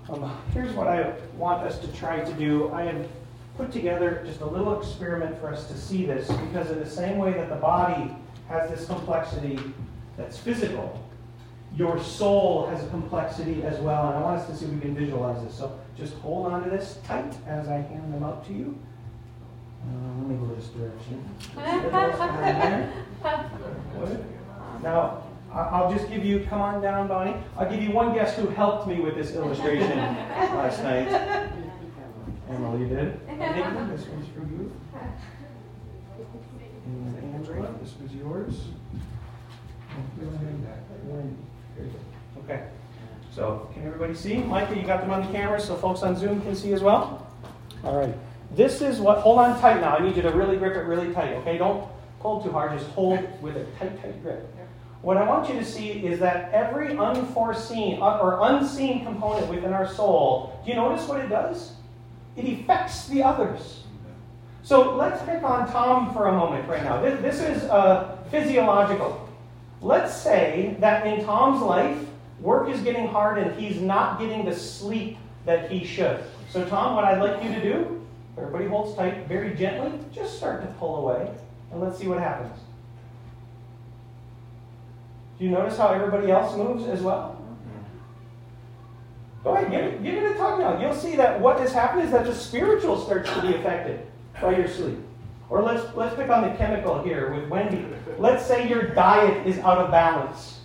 Um, 0.09 0.37
here's 0.55 0.73
what 0.73 0.87
I 0.87 1.13
want 1.37 1.63
us 1.63 1.79
to 1.81 1.89
try 1.89 2.21
to 2.21 2.33
do. 2.35 2.71
I 2.73 2.83
have 2.83 3.07
put 3.57 3.73
together 3.73 4.23
just 4.27 4.41
a 4.41 4.47
little 4.47 4.81
experiment 4.81 5.39
for 5.41 5.49
us 5.49 5.67
to 5.69 5.77
see 5.77 6.05
this 6.07 6.29
because, 6.29 6.71
in 6.71 6.79
the 6.79 6.89
same 6.89 7.19
way 7.19 7.33
that 7.33 7.49
the 7.49 7.57
body 7.57 8.15
has 8.49 8.71
this 8.71 8.87
complexity 8.87 9.59
that's 10.17 10.39
physical, 10.39 11.03
your 11.77 12.03
soul 12.03 12.67
has 12.69 12.83
a 12.83 12.89
complexity 12.89 13.63
as 13.65 13.79
well. 13.81 14.09
And 14.09 14.19
I 14.19 14.21
want 14.21 14.41
us 14.41 14.47
to 14.49 14.57
see 14.57 14.67
if 14.67 14.73
we 14.73 14.81
can 14.81 14.95
visualize 14.95 15.43
this. 15.45 15.55
So 15.55 15.79
just 15.97 16.15
hold 16.15 16.53
on 16.53 16.65
to 16.65 16.71
this 16.71 16.99
tight 17.05 17.35
as 17.47 17.69
I 17.69 17.77
hand 17.77 18.15
them 18.15 18.23
out 18.23 18.47
to 18.47 18.53
you. 18.53 18.79
Uh, 19.83 20.19
let 20.19 20.29
me 20.29 20.37
go 20.37 20.55
this 20.55 20.69
direction. 20.69 21.25
now, 24.83 25.23
I'll 25.53 25.93
just 25.93 26.09
give 26.11 26.25
you, 26.25 26.47
come 26.49 26.61
on 26.61 26.83
down, 26.83 27.09
Bonnie. 27.09 27.35
I'll 27.57 27.71
give 27.71 27.83
you 27.83 27.93
one 27.93 28.13
guest 28.15 28.37
who 28.37 28.49
helped 28.49 28.87
me 28.87 29.01
with 29.01 29.15
this 29.15 29.33
illustration 29.33 29.97
last 29.97 30.83
night. 30.83 31.51
Emily 32.49 32.89
did. 32.89 33.21
this 33.39 34.07
one's 34.07 34.29
for 34.29 34.41
you. 34.41 34.73
And 36.87 37.35
Andrea, 37.35 37.75
this 37.81 37.95
was 38.01 38.13
yours. 38.15 38.55
Okay. 42.45 42.69
So, 43.33 43.69
can 43.75 43.87
everybody 43.87 44.15
see? 44.15 44.37
Micah, 44.39 44.77
you 44.77 44.83
got 44.83 45.01
them 45.01 45.11
on 45.11 45.27
the 45.27 45.33
camera 45.33 45.61
so 45.61 45.75
folks 45.77 46.03
on 46.03 46.17
Zoom 46.17 46.41
can 46.43 46.55
see 46.55 46.73
as 46.73 46.83
well? 46.83 47.27
All 47.83 47.99
right. 47.99 48.15
This 48.53 48.81
is 48.81 49.01
what, 49.01 49.19
hold 49.19 49.39
on 49.39 49.61
tight 49.61 49.81
now. 49.81 49.97
I 49.97 50.03
need 50.03 50.17
you 50.17 50.23
to 50.23 50.31
really 50.31 50.57
grip 50.57 50.77
it 50.77 50.87
really 50.87 51.13
tight, 51.13 51.35
okay? 51.35 51.59
Don't 51.59 51.89
pull 52.21 52.43
too 52.43 52.51
hard, 52.51 52.79
just 52.79 52.91
hold 52.93 53.21
with 53.43 53.57
a 53.57 53.65
tight, 53.79 54.01
tight 54.01 54.23
grip. 54.23 54.53
What 55.03 55.17
I 55.17 55.29
want 55.29 55.49
you 55.49 55.55
to 55.57 55.65
see 55.65 55.91
is 55.91 56.19
that 56.21 56.53
every 56.53 56.97
unforeseen 56.97 58.01
uh, 58.01 58.19
or 58.19 58.39
unseen 58.43 59.05
component 59.05 59.49
within 59.49 59.73
our 59.73 59.87
soul, 59.87 60.61
do 60.65 60.71
you 60.71 60.77
notice 60.77 61.07
what 61.07 61.21
it 61.21 61.29
does? 61.29 61.76
It 62.37 62.61
affects 62.61 63.09
the 63.09 63.23
others. 63.23 63.83
So 64.63 64.97
let's 64.97 65.23
pick 65.25 65.43
on 65.43 65.71
Tom 65.71 66.13
for 66.13 66.29
a 66.29 66.33
moment 66.33 66.69
right 66.69 66.83
now. 66.83 67.01
This, 67.01 67.21
this 67.21 67.41
is 67.41 67.65
uh, 67.71 68.19
physiological. 68.31 69.29
Let's 69.81 70.15
say 70.15 70.77
that 70.81 71.07
in 71.07 71.25
Tom's 71.25 71.63
life, 71.63 71.99
work 72.41 72.69
is 72.69 72.81
getting 72.81 73.07
hard 73.07 73.39
and 73.39 73.59
he's 73.59 73.81
not 73.81 74.19
getting 74.19 74.45
the 74.45 74.55
sleep 74.55 75.19
that 75.45 75.71
he 75.71 75.85
should. 75.85 76.23
So, 76.51 76.65
Tom, 76.65 76.97
what 76.97 77.05
I'd 77.05 77.21
like 77.21 77.43
you 77.43 77.53
to 77.55 77.61
do, 77.61 78.07
everybody 78.37 78.67
holds 78.67 78.97
tight, 78.97 79.27
very 79.29 79.55
gently, 79.55 79.99
just 80.13 80.37
start 80.37 80.63
to 80.63 80.69
pull 80.79 80.97
away, 80.97 81.31
and 81.71 81.81
let's 81.81 81.99
see 81.99 82.09
what 82.09 82.19
happens. 82.19 82.59
Do 85.39 85.45
you 85.45 85.51
notice 85.51 85.77
how 85.77 85.89
everybody 85.89 86.31
else 86.31 86.57
moves 86.57 86.87
as 86.89 87.03
well? 87.03 87.36
Go 89.47 89.55
ahead, 89.55 89.71
give 89.71 89.81
it, 89.81 90.03
give 90.03 90.15
it 90.17 90.33
a 90.33 90.35
tug 90.35 90.59
now. 90.59 90.81
You'll 90.81 90.93
see 90.93 91.15
that 91.15 91.41
what 91.41 91.61
has 91.61 91.73
happened 91.73 92.03
is 92.03 92.11
that 92.11 92.27
the 92.27 92.35
spiritual 92.35 93.01
starts 93.01 93.33
to 93.33 93.43
be 93.43 93.55
affected 93.55 94.05
by 94.43 94.57
your 94.57 94.67
sleep. 94.67 94.99
Or 95.49 95.63
let's 95.63 95.95
let's 95.95 96.17
pick 96.17 96.29
on 96.31 96.43
the 96.43 96.53
chemical 96.57 97.01
here 97.05 97.33
with 97.33 97.49
Wendy. 97.49 97.87
Let's 98.19 98.45
say 98.45 98.69
your 98.69 98.89
diet 98.89 99.47
is 99.47 99.59
out 99.59 99.79
of 99.79 99.93
balance. 99.93 100.63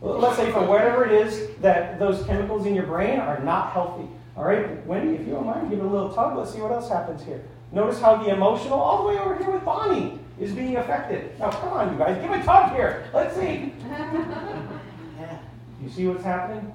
Let's 0.00 0.36
say 0.36 0.52
for 0.52 0.64
whatever 0.64 1.04
it 1.04 1.10
is 1.10 1.48
that 1.62 1.98
those 1.98 2.24
chemicals 2.24 2.64
in 2.64 2.76
your 2.76 2.86
brain 2.86 3.18
are 3.18 3.40
not 3.40 3.72
healthy. 3.72 4.06
All 4.36 4.44
right, 4.44 4.86
Wendy, 4.86 5.16
if 5.16 5.26
you 5.26 5.32
don't 5.32 5.46
mind, 5.46 5.68
give 5.68 5.80
it 5.80 5.84
a 5.84 5.88
little 5.88 6.14
tug. 6.14 6.38
Let's 6.38 6.52
see 6.52 6.60
what 6.60 6.70
else 6.70 6.88
happens 6.88 7.24
here. 7.24 7.42
Notice 7.72 8.00
how 8.00 8.22
the 8.22 8.32
emotional, 8.32 8.78
all 8.78 9.02
the 9.02 9.08
way 9.08 9.18
over 9.18 9.36
here 9.36 9.50
with 9.50 9.64
Bonnie, 9.64 10.20
is 10.38 10.52
being 10.52 10.76
affected. 10.76 11.36
Now, 11.40 11.50
come 11.50 11.70
on, 11.70 11.92
you 11.92 11.98
guys, 11.98 12.22
give 12.22 12.30
a 12.30 12.40
tug 12.44 12.72
here. 12.72 13.10
Let's 13.12 13.34
see. 13.34 13.74
you 15.82 15.90
see 15.90 16.06
what's 16.06 16.22
happening? 16.22 16.72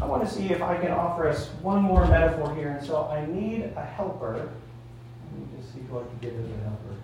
I 0.00 0.06
want 0.06 0.26
to 0.26 0.30
see 0.30 0.50
if 0.50 0.62
I 0.62 0.78
can 0.78 0.92
offer 0.92 1.28
us 1.28 1.48
one 1.60 1.82
more 1.82 2.06
metaphor 2.06 2.54
here. 2.54 2.70
And 2.70 2.86
so 2.86 3.06
I 3.08 3.26
need 3.26 3.64
a 3.76 3.84
helper. 3.84 4.32
Let 4.32 5.40
me 5.40 5.46
just 5.58 5.74
see 5.74 5.80
who 5.90 5.98
I 5.98 6.04
can 6.04 6.18
get 6.20 6.32
as 6.32 6.50
a 6.50 6.56
helper. 6.64 6.96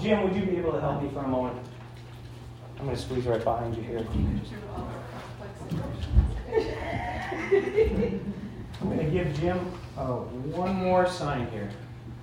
Jim, 0.00 0.22
would 0.24 0.34
you 0.34 0.46
be 0.46 0.56
able 0.56 0.72
to 0.72 0.80
help 0.80 1.02
me 1.02 1.10
for 1.10 1.20
a 1.20 1.28
moment? 1.28 1.58
I'm 2.78 2.86
going 2.86 2.96
to 2.96 3.02
squeeze 3.02 3.26
right 3.26 3.42
behind 3.42 3.76
you 3.76 3.82
here. 3.82 4.06
I'm 8.80 8.88
going 8.88 8.98
to 8.98 9.10
give 9.10 9.38
Jim 9.38 9.72
oh, 9.98 10.22
one 10.54 10.74
more 10.74 11.06
sign 11.06 11.50
here. 11.50 11.70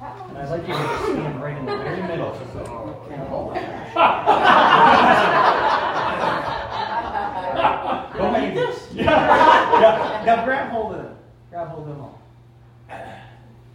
And 0.01 0.37
I'd 0.37 0.49
like 0.49 0.67
you 0.67 0.73
to 0.73 0.99
stand 1.03 1.41
right 1.41 1.57
in 1.57 1.65
the 1.65 1.77
very 1.77 2.01
middle. 2.03 2.33
Go 8.17 8.31
make 8.31 8.53
this. 8.53 8.89
Yeah. 8.93 9.81
yeah. 9.81 10.12
Now 10.25 10.45
grab 10.45 10.71
hold 10.71 10.95
of 10.95 11.03
them. 11.03 11.15
Grab 11.49 11.67
hold 11.69 11.87
of 11.87 11.95
them 11.95 12.01
all. 12.01 12.19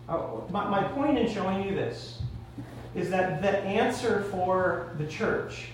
Oh, 0.08 0.46
my, 0.50 0.68
my 0.68 0.82
point 0.84 1.18
in 1.18 1.30
showing 1.30 1.62
you 1.64 1.74
this 1.74 2.22
is 2.94 3.10
that 3.10 3.42
the 3.42 3.58
answer 3.58 4.22
for 4.30 4.94
the 4.98 5.06
church, 5.06 5.68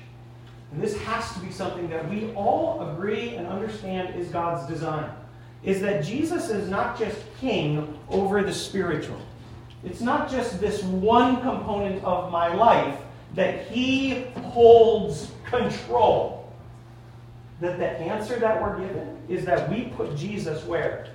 and 0.72 0.82
this 0.82 0.98
has 1.02 1.32
to 1.34 1.38
be 1.38 1.52
something 1.52 1.88
that 1.88 2.08
we 2.10 2.32
all 2.32 2.90
agree 2.90 3.36
and 3.36 3.46
understand 3.46 4.14
is 4.16 4.28
God's 4.28 4.66
design, 4.68 5.08
is 5.62 5.80
that 5.80 6.04
Jesus 6.04 6.50
is 6.50 6.68
not 6.68 6.98
just 6.98 7.16
king 7.40 7.96
over 8.08 8.42
the 8.42 8.52
spiritual. 8.52 9.20
It's 9.84 10.00
not 10.00 10.30
just 10.30 10.60
this 10.60 10.82
one 10.82 11.40
component 11.40 12.02
of 12.04 12.32
my 12.32 12.52
life 12.52 12.98
that 13.34 13.66
he 13.68 14.24
holds 14.42 15.30
control 15.44 16.43
that 17.64 17.98
the 17.98 18.04
answer 18.04 18.38
that 18.38 18.60
we're 18.60 18.78
given 18.78 19.16
is 19.28 19.44
that 19.44 19.68
we 19.70 19.84
put 19.96 20.16
Jesus 20.16 20.64
where? 20.64 21.06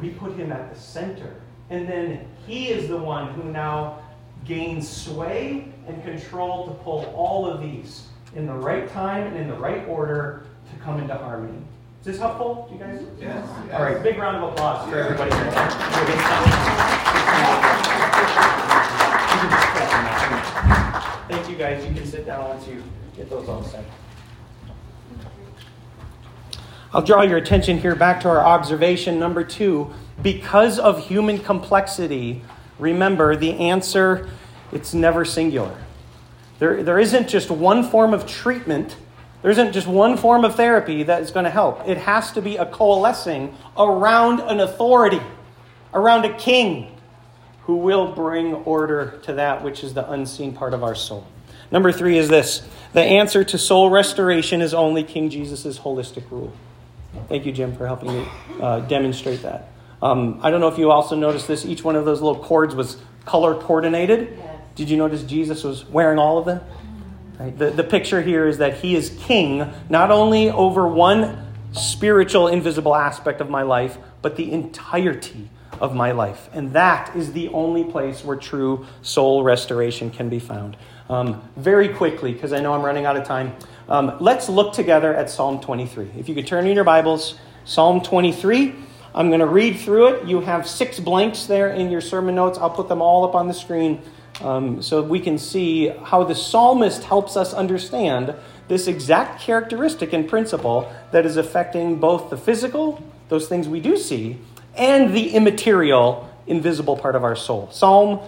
We 0.00 0.10
put 0.10 0.36
him 0.36 0.52
at 0.52 0.72
the 0.72 0.78
center. 0.78 1.34
And 1.70 1.88
then 1.88 2.26
he 2.46 2.68
is 2.68 2.88
the 2.88 2.96
one 2.96 3.32
who 3.34 3.44
now 3.44 4.00
gains 4.44 4.88
sway 4.88 5.68
and 5.86 6.02
control 6.02 6.66
to 6.66 6.72
pull 6.84 7.04
all 7.16 7.46
of 7.46 7.60
these 7.60 8.06
in 8.34 8.46
the 8.46 8.54
right 8.54 8.88
time 8.92 9.26
and 9.26 9.36
in 9.36 9.48
the 9.48 9.56
right 9.56 9.86
order 9.88 10.46
to 10.70 10.84
come 10.84 11.00
into 11.00 11.14
harmony. 11.14 11.58
Is 12.00 12.06
this 12.06 12.18
helpful? 12.18 12.68
You 12.72 12.78
guys? 12.78 13.02
Yes. 13.20 13.46
All 13.72 13.82
right, 13.82 14.02
big 14.02 14.18
round 14.18 14.36
of 14.36 14.52
applause 14.52 14.88
for 14.88 14.98
everybody. 14.98 15.30
Thank 21.28 21.50
you 21.50 21.56
guys. 21.56 21.84
You 21.86 21.94
can 21.94 22.06
sit 22.06 22.24
down 22.24 22.48
once 22.48 22.66
you 22.68 22.82
get 23.16 23.28
those 23.28 23.48
all 23.48 23.62
set. 23.64 23.84
I'll 26.92 27.02
draw 27.02 27.20
your 27.20 27.36
attention 27.36 27.78
here 27.78 27.94
back 27.94 28.22
to 28.22 28.28
our 28.30 28.40
observation 28.40 29.18
number 29.18 29.44
two. 29.44 29.92
Because 30.22 30.78
of 30.78 31.06
human 31.06 31.38
complexity, 31.38 32.42
remember 32.78 33.36
the 33.36 33.52
answer, 33.52 34.30
it's 34.72 34.94
never 34.94 35.26
singular. 35.26 35.76
There, 36.58 36.82
there 36.82 36.98
isn't 36.98 37.28
just 37.28 37.50
one 37.50 37.84
form 37.84 38.14
of 38.14 38.26
treatment, 38.26 38.96
there 39.42 39.50
isn't 39.50 39.72
just 39.72 39.86
one 39.86 40.16
form 40.16 40.46
of 40.46 40.56
therapy 40.56 41.02
that 41.02 41.20
is 41.20 41.30
going 41.30 41.44
to 41.44 41.50
help. 41.50 41.86
It 41.86 41.98
has 41.98 42.32
to 42.32 42.40
be 42.40 42.56
a 42.56 42.64
coalescing 42.64 43.54
around 43.76 44.40
an 44.40 44.60
authority, 44.60 45.20
around 45.92 46.24
a 46.24 46.36
king 46.38 46.96
who 47.64 47.76
will 47.76 48.12
bring 48.12 48.54
order 48.54 49.20
to 49.24 49.34
that 49.34 49.62
which 49.62 49.84
is 49.84 49.92
the 49.92 50.10
unseen 50.10 50.54
part 50.54 50.72
of 50.72 50.82
our 50.82 50.94
soul. 50.94 51.26
Number 51.70 51.92
three 51.92 52.16
is 52.16 52.30
this 52.30 52.66
the 52.94 53.02
answer 53.02 53.44
to 53.44 53.58
soul 53.58 53.90
restoration 53.90 54.62
is 54.62 54.72
only 54.72 55.04
King 55.04 55.28
Jesus' 55.28 55.78
holistic 55.80 56.30
rule. 56.30 56.50
Thank 57.28 57.46
you, 57.46 57.52
Jim, 57.52 57.76
for 57.76 57.86
helping 57.86 58.12
me 58.12 58.28
uh, 58.60 58.80
demonstrate 58.80 59.42
that. 59.42 59.68
Um, 60.00 60.40
I 60.42 60.50
don't 60.50 60.60
know 60.60 60.68
if 60.68 60.78
you 60.78 60.90
also 60.90 61.16
noticed 61.16 61.48
this. 61.48 61.64
Each 61.66 61.82
one 61.82 61.96
of 61.96 62.04
those 62.04 62.20
little 62.20 62.42
cords 62.42 62.74
was 62.74 62.96
color 63.24 63.54
coordinated. 63.54 64.36
Yes. 64.36 64.60
Did 64.74 64.90
you 64.90 64.96
notice 64.96 65.22
Jesus 65.22 65.64
was 65.64 65.84
wearing 65.86 66.18
all 66.18 66.38
of 66.38 66.46
them? 66.46 66.60
Right. 67.38 67.56
The, 67.56 67.70
the 67.70 67.84
picture 67.84 68.20
here 68.20 68.46
is 68.46 68.58
that 68.58 68.78
he 68.78 68.94
is 68.96 69.16
king 69.20 69.72
not 69.88 70.10
only 70.10 70.50
over 70.50 70.86
one 70.88 71.46
spiritual, 71.72 72.48
invisible 72.48 72.94
aspect 72.94 73.40
of 73.40 73.50
my 73.50 73.62
life, 73.62 73.98
but 74.22 74.36
the 74.36 74.50
entirety 74.52 75.48
of 75.80 75.94
my 75.94 76.12
life. 76.12 76.48
And 76.52 76.72
that 76.72 77.14
is 77.14 77.32
the 77.32 77.48
only 77.48 77.84
place 77.84 78.24
where 78.24 78.36
true 78.36 78.86
soul 79.02 79.42
restoration 79.42 80.10
can 80.10 80.28
be 80.28 80.38
found. 80.38 80.76
Um, 81.08 81.42
very 81.56 81.88
quickly, 81.88 82.32
because 82.32 82.52
I 82.52 82.60
know 82.60 82.74
I'm 82.74 82.82
running 82.82 83.06
out 83.06 83.16
of 83.16 83.24
time, 83.24 83.54
um, 83.88 84.16
let's 84.20 84.48
look 84.48 84.74
together 84.74 85.14
at 85.14 85.30
Psalm 85.30 85.60
23. 85.60 86.10
If 86.18 86.28
you 86.28 86.34
could 86.34 86.46
turn 86.46 86.66
in 86.66 86.74
your 86.74 86.84
Bibles, 86.84 87.38
Psalm 87.64 88.00
23. 88.00 88.74
I'm 89.14 89.28
going 89.28 89.40
to 89.40 89.46
read 89.46 89.78
through 89.78 90.08
it. 90.08 90.26
You 90.28 90.40
have 90.40 90.66
six 90.66 91.00
blanks 91.00 91.46
there 91.46 91.70
in 91.70 91.90
your 91.90 92.00
sermon 92.00 92.34
notes. 92.34 92.58
I'll 92.58 92.70
put 92.70 92.88
them 92.88 93.02
all 93.02 93.24
up 93.24 93.34
on 93.34 93.48
the 93.48 93.54
screen 93.54 94.02
Um, 94.40 94.82
so 94.82 95.02
we 95.02 95.18
can 95.18 95.36
see 95.36 95.88
how 95.88 96.22
the 96.22 96.34
psalmist 96.34 97.02
helps 97.02 97.36
us 97.36 97.52
understand 97.52 98.34
this 98.68 98.86
exact 98.86 99.40
characteristic 99.40 100.12
and 100.12 100.28
principle 100.28 100.92
that 101.10 101.26
is 101.26 101.36
affecting 101.36 101.98
both 101.98 102.30
the 102.30 102.36
physical, 102.36 103.02
those 103.30 103.48
things 103.48 103.66
we 103.68 103.80
do 103.80 103.96
see, 103.96 104.38
and 104.76 105.12
the 105.12 105.30
immaterial, 105.30 106.28
invisible 106.46 106.96
part 106.96 107.16
of 107.16 107.24
our 107.24 107.34
soul. 107.34 107.68
Psalm 107.72 108.20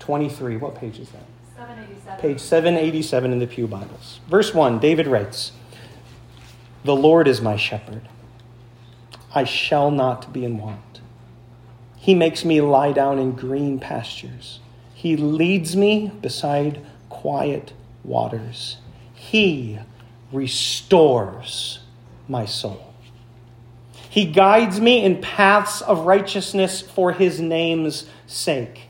23. 0.00 0.56
What 0.56 0.74
page 0.74 0.98
is 0.98 1.08
that? 1.10 1.22
787. 1.70 2.20
Page 2.20 2.40
787 2.40 3.32
in 3.32 3.38
the 3.38 3.46
Pew 3.46 3.66
Bibles. 3.68 4.18
Verse 4.28 4.52
1, 4.52 4.80
David 4.80 5.06
writes 5.06 5.52
The 6.82 6.96
Lord 6.96 7.28
is 7.28 7.40
my 7.40 7.56
shepherd. 7.56 8.08
I 9.32 9.44
shall 9.44 9.92
not 9.92 10.32
be 10.32 10.44
in 10.44 10.58
want. 10.58 11.00
He 11.96 12.14
makes 12.14 12.44
me 12.44 12.60
lie 12.60 12.90
down 12.90 13.20
in 13.20 13.32
green 13.32 13.78
pastures. 13.78 14.58
He 14.94 15.16
leads 15.16 15.76
me 15.76 16.10
beside 16.20 16.84
quiet 17.08 17.72
waters. 18.02 18.78
He 19.14 19.78
restores 20.32 21.80
my 22.26 22.46
soul. 22.46 22.92
He 24.08 24.24
guides 24.24 24.80
me 24.80 25.04
in 25.04 25.20
paths 25.20 25.82
of 25.82 26.00
righteousness 26.00 26.80
for 26.80 27.12
his 27.12 27.40
name's 27.40 28.06
sake. 28.26 28.89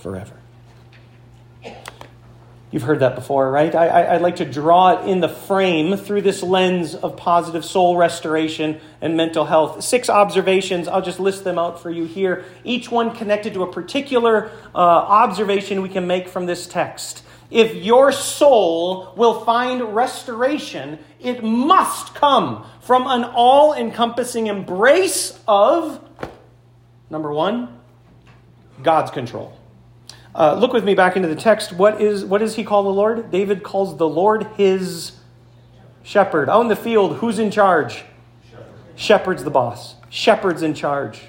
forever. 0.00 0.36
You've 2.70 2.84
heard 2.84 3.00
that 3.00 3.16
before, 3.16 3.50
right? 3.50 3.74
I, 3.74 4.12
would 4.12 4.22
like 4.22 4.36
to 4.36 4.44
draw 4.44 4.90
it 4.90 5.08
in 5.08 5.18
the 5.18 5.28
frame 5.28 5.96
through 5.96 6.22
this 6.22 6.40
lens 6.40 6.94
of 6.94 7.16
positive 7.16 7.64
soul 7.64 7.96
restoration 7.96 8.80
and 9.00 9.16
mental 9.16 9.44
health. 9.44 9.82
Six 9.82 10.08
observations, 10.08 10.86
I'll 10.86 11.02
just 11.02 11.18
list 11.18 11.42
them 11.42 11.58
out 11.58 11.82
for 11.82 11.90
you 11.90 12.04
here, 12.04 12.44
each 12.62 12.88
one 12.88 13.12
connected 13.16 13.54
to 13.54 13.64
a 13.64 13.72
particular 13.72 14.52
uh, 14.72 14.78
observation 14.78 15.82
we 15.82 15.88
can 15.88 16.06
make 16.06 16.28
from 16.28 16.46
this 16.46 16.68
text. 16.68 17.24
If 17.50 17.74
your 17.74 18.12
soul 18.12 19.14
will 19.16 19.40
find 19.40 19.92
restoration, 19.92 21.00
it 21.18 21.42
must 21.42 22.14
come 22.14 22.64
from 22.82 23.08
an 23.08 23.24
all 23.24 23.74
encompassing 23.74 24.46
embrace 24.46 25.36
of, 25.48 26.00
number 27.10 27.32
one, 27.32 27.80
God's 28.84 29.10
control. 29.10 29.59
Uh, 30.34 30.54
look 30.54 30.72
with 30.72 30.84
me 30.84 30.94
back 30.94 31.16
into 31.16 31.28
the 31.28 31.36
text. 31.36 31.72
What 31.72 32.00
is 32.00 32.24
what 32.24 32.38
does 32.38 32.54
he 32.54 32.64
call 32.64 32.84
the 32.84 32.90
Lord? 32.90 33.30
David 33.30 33.62
calls 33.62 33.96
the 33.96 34.08
Lord 34.08 34.44
his 34.56 35.12
shepherd. 36.02 36.48
Out 36.48 36.60
in 36.62 36.68
the 36.68 36.76
field, 36.76 37.16
who's 37.16 37.38
in 37.38 37.50
charge? 37.50 38.04
Shepherd. 38.48 38.64
Shepherd's 38.94 39.44
the 39.44 39.50
boss. 39.50 39.96
Shepherd's 40.08 40.62
in 40.62 40.74
charge. 40.74 41.22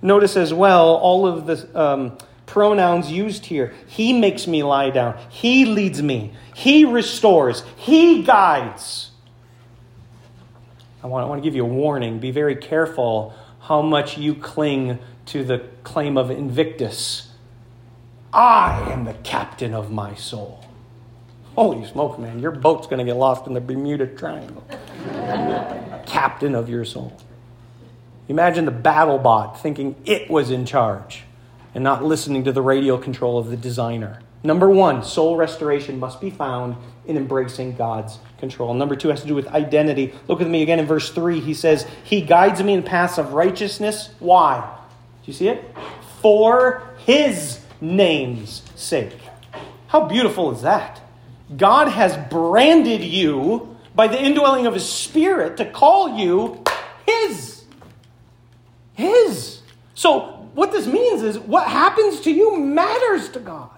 Notice 0.00 0.36
as 0.36 0.54
well 0.54 0.94
all 0.96 1.26
of 1.26 1.46
the 1.46 1.80
um, 1.80 2.18
pronouns 2.46 3.10
used 3.10 3.46
here. 3.46 3.74
He 3.88 4.12
makes 4.12 4.46
me 4.46 4.62
lie 4.62 4.90
down. 4.90 5.18
He 5.30 5.64
leads 5.64 6.00
me. 6.02 6.32
He 6.54 6.84
restores. 6.84 7.64
He 7.76 8.22
guides. 8.22 9.10
I 11.02 11.06
want, 11.08 11.26
I 11.26 11.28
want 11.28 11.42
to 11.42 11.46
give 11.46 11.56
you 11.56 11.64
a 11.64 11.68
warning. 11.68 12.18
Be 12.18 12.30
very 12.30 12.56
careful 12.56 13.34
how 13.60 13.82
much 13.82 14.16
you 14.16 14.34
cling 14.34 14.98
to 15.26 15.42
the 15.42 15.66
claim 15.82 16.16
of 16.16 16.30
Invictus 16.30 17.33
I 18.34 18.90
am 18.90 19.04
the 19.04 19.14
captain 19.14 19.74
of 19.74 19.92
my 19.92 20.16
soul. 20.16 20.64
Holy 21.54 21.86
smoke, 21.86 22.18
man, 22.18 22.40
your 22.40 22.50
boat's 22.50 22.88
going 22.88 22.98
to 22.98 23.04
get 23.04 23.16
lost 23.16 23.46
in 23.46 23.54
the 23.54 23.60
Bermuda 23.60 24.08
Triangle. 24.08 24.64
captain 26.04 26.56
of 26.56 26.68
your 26.68 26.84
soul. 26.84 27.16
Imagine 28.28 28.64
the 28.64 28.72
battle 28.72 29.18
bot 29.18 29.60
thinking 29.60 29.94
it 30.04 30.28
was 30.28 30.50
in 30.50 30.66
charge 30.66 31.22
and 31.76 31.84
not 31.84 32.04
listening 32.04 32.42
to 32.42 32.52
the 32.52 32.60
radio 32.60 32.98
control 32.98 33.38
of 33.38 33.50
the 33.50 33.56
designer. 33.56 34.20
Number 34.42 34.68
one, 34.68 35.04
soul 35.04 35.36
restoration 35.36 36.00
must 36.00 36.20
be 36.20 36.30
found 36.30 36.76
in 37.06 37.16
embracing 37.16 37.76
God's 37.76 38.18
control. 38.38 38.74
Number 38.74 38.96
two 38.96 39.10
has 39.10 39.20
to 39.22 39.28
do 39.28 39.34
with 39.36 39.46
identity. 39.48 40.12
Look 40.26 40.40
with 40.40 40.48
me 40.48 40.62
again 40.62 40.80
in 40.80 40.86
verse 40.86 41.10
three. 41.10 41.38
He 41.38 41.54
says, 41.54 41.86
He 42.02 42.20
guides 42.20 42.62
me 42.62 42.74
in 42.74 42.82
paths 42.82 43.16
of 43.16 43.32
righteousness. 43.32 44.10
Why? 44.18 44.76
Do 45.22 45.30
you 45.30 45.32
see 45.32 45.48
it? 45.48 45.64
For 46.20 46.82
His 46.98 47.63
name's 47.84 48.62
sake. 48.74 49.18
How 49.88 50.06
beautiful 50.06 50.50
is 50.52 50.62
that? 50.62 51.00
God 51.56 51.88
has 51.88 52.16
branded 52.30 53.02
you 53.02 53.76
by 53.94 54.08
the 54.08 54.20
indwelling 54.20 54.66
of 54.66 54.74
His 54.74 54.88
Spirit 54.88 55.58
to 55.58 55.70
call 55.70 56.18
you 56.18 56.64
His. 57.06 57.64
His. 58.94 59.60
So, 59.94 60.48
what 60.54 60.72
this 60.72 60.86
means 60.86 61.22
is 61.22 61.38
what 61.38 61.68
happens 61.68 62.20
to 62.22 62.30
you 62.32 62.58
matters 62.58 63.28
to 63.30 63.40
God. 63.40 63.70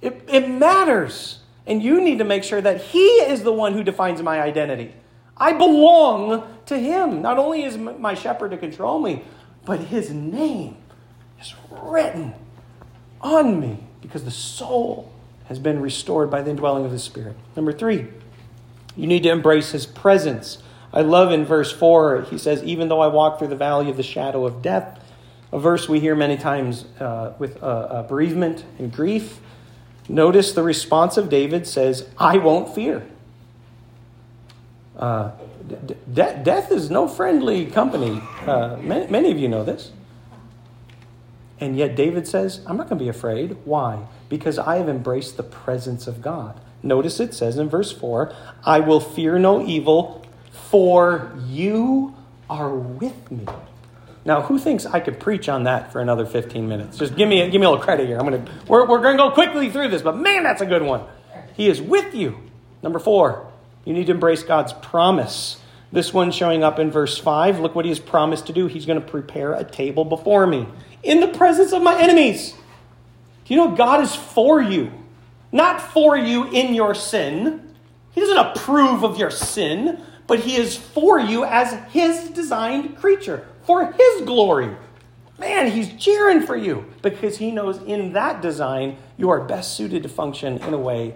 It, 0.00 0.22
it 0.28 0.48
matters. 0.48 1.38
And 1.66 1.82
you 1.82 2.00
need 2.00 2.18
to 2.18 2.24
make 2.24 2.42
sure 2.42 2.60
that 2.60 2.80
He 2.80 3.06
is 3.06 3.42
the 3.42 3.52
one 3.52 3.74
who 3.74 3.84
defines 3.84 4.22
my 4.22 4.40
identity. 4.40 4.94
I 5.36 5.52
belong 5.52 6.46
to 6.66 6.78
Him. 6.78 7.22
Not 7.22 7.38
only 7.38 7.62
is 7.62 7.78
my 7.78 8.14
shepherd 8.14 8.50
to 8.50 8.56
control 8.56 8.98
me, 8.98 9.22
but 9.64 9.80
His 9.80 10.10
name 10.10 10.76
is 11.40 11.54
written 11.70 12.34
on 13.20 13.60
me 13.60 13.84
because 14.00 14.24
the 14.24 14.30
soul 14.30 15.12
has 15.44 15.58
been 15.58 15.80
restored 15.80 16.30
by 16.30 16.42
the 16.42 16.50
indwelling 16.50 16.84
of 16.84 16.90
the 16.90 16.98
Spirit. 16.98 17.36
Number 17.56 17.72
three, 17.72 18.06
you 18.96 19.06
need 19.06 19.22
to 19.24 19.30
embrace 19.30 19.72
His 19.72 19.86
presence. 19.86 20.58
I 20.92 21.02
love 21.02 21.32
in 21.32 21.44
verse 21.44 21.72
4, 21.72 22.22
he 22.22 22.38
says, 22.38 22.62
Even 22.64 22.88
though 22.88 23.00
I 23.00 23.06
walk 23.06 23.38
through 23.38 23.48
the 23.48 23.56
valley 23.56 23.90
of 23.90 23.96
the 23.96 24.02
shadow 24.02 24.44
of 24.44 24.60
death, 24.62 25.00
a 25.52 25.58
verse 25.58 25.88
we 25.88 26.00
hear 26.00 26.14
many 26.14 26.36
times 26.36 26.84
uh, 27.00 27.34
with 27.38 27.62
uh, 27.62 27.66
uh, 27.66 28.02
bereavement 28.04 28.64
and 28.78 28.92
grief. 28.92 29.40
Notice 30.08 30.52
the 30.52 30.62
response 30.62 31.16
of 31.16 31.28
David 31.28 31.66
says, 31.66 32.08
I 32.18 32.38
won't 32.38 32.74
fear. 32.74 33.06
Uh, 34.96 35.32
de- 36.12 36.42
death 36.42 36.70
is 36.70 36.90
no 36.90 37.08
friendly 37.08 37.66
company. 37.66 38.20
Uh, 38.46 38.76
many, 38.80 39.06
many 39.06 39.30
of 39.30 39.38
you 39.38 39.48
know 39.48 39.64
this. 39.64 39.92
And 41.60 41.76
yet 41.76 41.94
David 41.94 42.26
says, 42.26 42.60
I'm 42.66 42.78
not 42.78 42.88
going 42.88 42.98
to 42.98 43.04
be 43.04 43.10
afraid. 43.10 43.56
Why? 43.64 44.06
Because 44.28 44.58
I 44.58 44.78
have 44.78 44.88
embraced 44.88 45.36
the 45.36 45.42
presence 45.42 46.06
of 46.06 46.22
God. 46.22 46.58
Notice 46.82 47.20
it 47.20 47.34
says 47.34 47.58
in 47.58 47.68
verse 47.68 47.92
4 47.92 48.34
I 48.64 48.80
will 48.80 49.00
fear 49.00 49.38
no 49.38 49.64
evil, 49.64 50.24
for 50.70 51.32
you 51.46 52.16
are 52.48 52.74
with 52.74 53.30
me. 53.30 53.46
Now, 54.24 54.42
who 54.42 54.58
thinks 54.58 54.86
I 54.86 55.00
could 55.00 55.20
preach 55.20 55.48
on 55.48 55.64
that 55.64 55.92
for 55.92 56.00
another 56.00 56.26
15 56.26 56.68
minutes? 56.68 56.98
Just 56.98 57.16
give 57.16 57.28
me, 57.28 57.48
give 57.50 57.60
me 57.60 57.66
a 57.66 57.70
little 57.70 57.84
credit 57.84 58.06
here. 58.06 58.18
I'm 58.18 58.24
gonna, 58.24 58.44
we're, 58.66 58.86
we're 58.86 59.00
going 59.00 59.16
to 59.16 59.22
go 59.22 59.30
quickly 59.30 59.70
through 59.70 59.88
this, 59.88 60.02
but 60.02 60.16
man, 60.16 60.42
that's 60.42 60.60
a 60.60 60.66
good 60.66 60.82
one. 60.82 61.04
He 61.54 61.68
is 61.68 61.80
with 61.80 62.14
you. 62.14 62.38
Number 62.82 62.98
four, 62.98 63.50
you 63.84 63.92
need 63.92 64.06
to 64.06 64.12
embrace 64.12 64.42
God's 64.42 64.72
promise. 64.72 65.58
This 65.92 66.14
one 66.14 66.30
showing 66.30 66.62
up 66.62 66.78
in 66.78 66.90
verse 66.90 67.18
5. 67.18 67.60
Look 67.60 67.74
what 67.74 67.84
he 67.84 67.90
has 67.90 67.98
promised 67.98 68.46
to 68.46 68.52
do. 68.52 68.66
He's 68.66 68.86
going 68.86 69.00
to 69.00 69.06
prepare 69.06 69.54
a 69.54 69.64
table 69.64 70.04
before 70.04 70.46
me 70.46 70.68
in 71.02 71.20
the 71.20 71.28
presence 71.28 71.72
of 71.72 71.82
my 71.82 72.00
enemies. 72.00 72.54
Do 73.44 73.54
you 73.54 73.56
know 73.56 73.74
God 73.74 74.02
is 74.02 74.14
for 74.14 74.60
you? 74.60 74.92
Not 75.52 75.80
for 75.80 76.16
you 76.16 76.48
in 76.50 76.74
your 76.74 76.94
sin. 76.94 77.74
He 78.12 78.20
doesn't 78.20 78.36
approve 78.36 79.02
of 79.02 79.18
your 79.18 79.30
sin, 79.30 80.00
but 80.26 80.40
He 80.40 80.56
is 80.56 80.76
for 80.76 81.18
you 81.18 81.44
as 81.44 81.72
His 81.90 82.30
designed 82.30 82.96
creature, 82.96 83.46
for 83.62 83.92
His 83.92 84.22
glory. 84.22 84.76
Man, 85.38 85.70
He's 85.70 85.92
cheering 85.94 86.42
for 86.42 86.56
you 86.56 86.84
because 87.02 87.38
He 87.38 87.50
knows 87.50 87.78
in 87.82 88.12
that 88.12 88.40
design 88.40 88.96
you 89.16 89.30
are 89.30 89.40
best 89.40 89.74
suited 89.74 90.02
to 90.02 90.08
function 90.08 90.58
in 90.58 90.74
a 90.74 90.78
way 90.78 91.14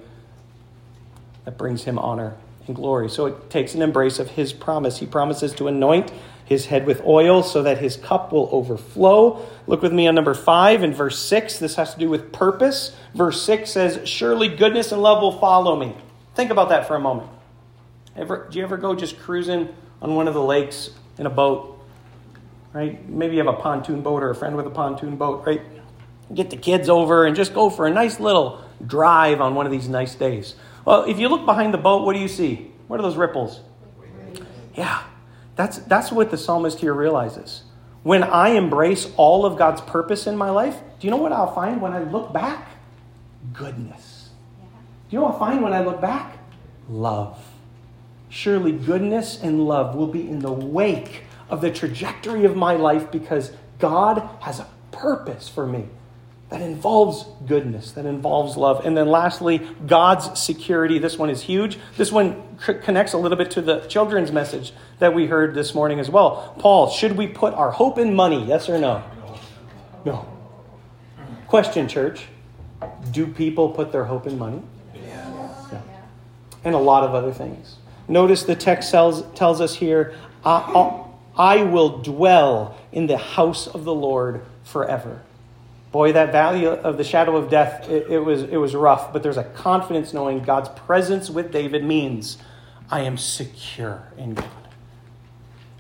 that 1.45 1.59
brings 1.59 1.85
Him 1.85 1.99
honor 1.99 2.37
and 2.67 2.75
glory. 2.75 3.09
So 3.11 3.27
it 3.27 3.51
takes 3.51 3.75
an 3.75 3.83
embrace 3.83 4.19
of 4.19 4.31
His 4.31 4.53
promise. 4.53 4.99
He 4.99 5.07
promises 5.07 5.53
to 5.55 5.69
anoint 5.69 6.11
his 6.45 6.67
head 6.67 6.87
with 6.87 7.03
oil 7.05 7.43
so 7.43 7.63
that 7.63 7.79
his 7.79 7.97
cup 7.97 8.33
will 8.33 8.49
overflow. 8.53 9.47
Look 9.67 9.83
with 9.83 9.93
me 9.93 10.07
on 10.07 10.15
number 10.15 10.35
five 10.35 10.83
in 10.83 10.93
verse 10.93 11.19
six. 11.19 11.59
This 11.59 11.77
has 11.77 11.95
to 11.95 12.01
do 12.01 12.09
with 12.09 12.33
purpose. 12.33 12.95
Verse 13.15 13.43
six 13.43 13.71
says, 13.71 14.07
Surely 14.09 14.49
goodness 14.49 14.93
and 14.93 15.03
love 15.03 15.23
will 15.23 15.39
follow 15.39 15.77
me. 15.77 15.97
Think 16.35 16.51
about 16.51 16.69
that 16.69 16.87
for 16.87 16.97
a 16.97 17.01
moment. 17.01 17.31
Ever, 18.17 18.49
do 18.51 18.59
you 18.59 18.65
ever 18.65 18.77
go 18.77 18.95
just 18.95 19.19
cruising 19.19 19.69
on 20.03 20.15
one 20.15 20.29
of 20.29 20.35
the 20.35 20.43
lakes 20.43 20.91
in 21.19 21.27
a 21.27 21.31
boat? 21.31 21.71
Right? 22.73 23.09
Maybe 23.09 23.37
you 23.37 23.45
have 23.45 23.55
a 23.55 23.61
pontoon 23.61 24.03
boat 24.03 24.23
or 24.23 24.31
a 24.31 24.35
friend 24.35 24.57
with 24.57 24.67
a 24.67 24.71
pontoon 24.71 25.17
boat, 25.17 25.47
right? 25.47 25.63
get 26.33 26.51
the 26.51 26.57
kids 26.57 26.89
over 26.89 27.27
and 27.27 27.37
just 27.37 27.53
go 27.53 27.69
for 27.69 27.87
a 27.87 27.91
nice 27.91 28.21
little 28.21 28.63
drive 28.87 29.41
on 29.41 29.55
one 29.55 29.67
of 29.67 29.73
these 29.73 29.89
nice 29.89 30.15
days. 30.15 30.55
Well, 30.85 31.05
if 31.05 31.19
you 31.19 31.29
look 31.29 31.45
behind 31.45 31.75
the 31.75 31.79
boat, 31.79 32.05
what 32.05 32.15
do 32.15 32.21
you 32.21 32.29
see? 32.29 32.71
What 32.87 33.01
are 33.01 33.03
those 33.03 33.17
ripples? 33.17 33.61
Yeah, 34.75 35.03
that's, 35.57 35.79
that's 35.79 36.11
what 36.11 36.31
the 36.31 36.39
psalmist 36.39 36.81
here 36.81 36.93
realizes. 36.93 37.63
When 38.03 38.23
I 38.23 38.51
embrace 38.51 39.11
all 39.17 39.47
of 39.47 39.57
God's 39.57 39.81
purpose 39.81 40.27
in 40.27 40.37
my 40.37 40.51
life, 40.51 40.79
do 40.99 41.07
you 41.07 41.11
know 41.11 41.17
what 41.17 41.33
I'll 41.33 41.55
find 41.55 41.81
when 41.81 41.93
I 41.93 42.03
look 42.03 42.33
back? 42.33 42.69
Goodness. 43.53 44.31
Do 45.09 45.17
you 45.17 45.19
know 45.19 45.27
what 45.27 45.35
I'll 45.35 45.39
find 45.39 45.63
when 45.63 45.73
I 45.73 45.85
look 45.85 46.01
back? 46.01 46.39
Love. 46.89 47.39
Surely 48.29 48.73
goodness 48.73 49.41
and 49.41 49.67
love 49.67 49.95
will 49.95 50.09
be 50.09 50.29
in 50.29 50.41
the 50.41 50.53
wake 50.53 51.23
of 51.49 51.61
the 51.61 51.71
trajectory 51.71 52.45
of 52.45 52.57
my 52.57 52.75
life 52.75 53.11
because 53.11 53.53
God 53.79 54.29
has 54.41 54.59
a 54.59 54.67
purpose 54.91 55.49
for 55.49 55.67
me 55.67 55.89
that 56.51 56.61
involves 56.61 57.25
goodness, 57.47 57.93
that 57.93 58.07
involves 58.07 58.57
love. 58.57 58.85
And 58.85 58.97
then 58.97 59.09
lastly, 59.09 59.67
God's 59.87 60.39
security. 60.41 60.99
This 60.99 61.19
one 61.19 61.31
is 61.31 61.43
huge. 61.43 61.79
This 61.97 62.13
one 62.13 62.59
c- 62.65 62.75
connects 62.75 63.13
a 63.13 63.19
little 63.19 63.39
bit 63.39 63.51
to 63.53 63.63
the 63.63 63.81
children's 63.81 64.31
message 64.31 64.73
that 64.99 65.15
we 65.15 65.27
heard 65.27 65.55
this 65.55 65.75
morning 65.75 65.99
as 65.99 66.11
well. 66.11 66.55
Paul, 66.59 66.91
should 66.91 67.17
we 67.17 67.27
put 67.27 67.55
our 67.55 67.71
hope 67.71 67.99
in 67.99 68.15
money? 68.15 68.45
Yes 68.45 68.69
or 68.69 68.79
no? 68.79 69.03
No. 70.05 70.29
Question, 71.49 71.89
church. 71.89 72.27
Do 73.11 73.27
people 73.27 73.71
put 73.71 73.91
their 73.91 74.05
hope 74.05 74.27
in 74.27 74.39
money? 74.39 74.63
Yeah. 74.95 75.81
And 76.63 76.75
a 76.75 76.79
lot 76.79 77.05
of 77.05 77.15
other 77.15 77.33
things. 77.33 77.77
Notice 78.07 78.43
the 78.43 78.55
text 78.55 78.91
tells, 78.91 79.23
tells 79.35 79.61
us 79.61 79.75
here 79.77 80.15
I, 80.45 81.05
I 81.37 81.63
will 81.63 81.99
dwell 82.03 82.77
in 82.93 83.07
the 83.07 83.17
house 83.17 83.67
of 83.67 83.85
the 83.85 83.95
Lord 83.95 84.45
forever. 84.63 85.23
Boy, 85.95 86.11
that 86.11 86.33
valley 86.33 86.67
of 86.67 86.97
the 86.97 87.05
shadow 87.05 87.37
of 87.37 87.49
death, 87.49 87.89
it, 87.89 88.11
it, 88.11 88.19
was, 88.19 88.43
it 88.43 88.57
was 88.57 88.75
rough, 88.75 89.13
but 89.13 89.23
there's 89.23 89.37
a 89.37 89.45
confidence 89.45 90.13
knowing 90.13 90.43
God's 90.43 90.69
presence 90.71 91.31
with 91.31 91.53
David 91.53 91.85
means 91.85 92.37
I 92.91 93.03
am 93.03 93.17
secure 93.17 94.03
in 94.19 94.35
God. 94.35 94.49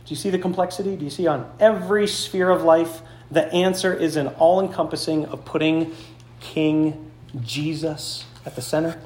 Do 0.05 0.11
you 0.11 0.15
see 0.15 0.31
the 0.31 0.39
complexity? 0.39 0.95
Do 0.95 1.03
you 1.03 1.11
see 1.11 1.27
on 1.27 1.51
every 1.59 2.07
sphere 2.07 2.51
of 2.51 2.63
life, 2.63 3.03
the 3.29 3.53
answer 3.53 3.93
is 3.93 4.15
an 4.15 4.29
all 4.29 4.61
encompassing 4.61 5.27
of 5.27 5.45
putting 5.45 5.93
King 6.39 7.11
Jesus 7.43 8.25
at 8.47 8.55
the 8.55 8.63
center? 8.63 8.97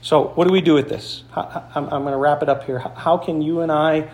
So, 0.00 0.28
what 0.28 0.46
do 0.46 0.54
we 0.54 0.62
do 0.62 0.72
with 0.72 0.88
this? 0.88 1.22
I'm 1.36 1.90
going 1.90 2.12
to 2.12 2.16
wrap 2.16 2.42
it 2.42 2.48
up 2.48 2.64
here. 2.64 2.78
How 2.78 3.18
can 3.18 3.42
you 3.42 3.60
and 3.60 3.70
I 3.70 4.08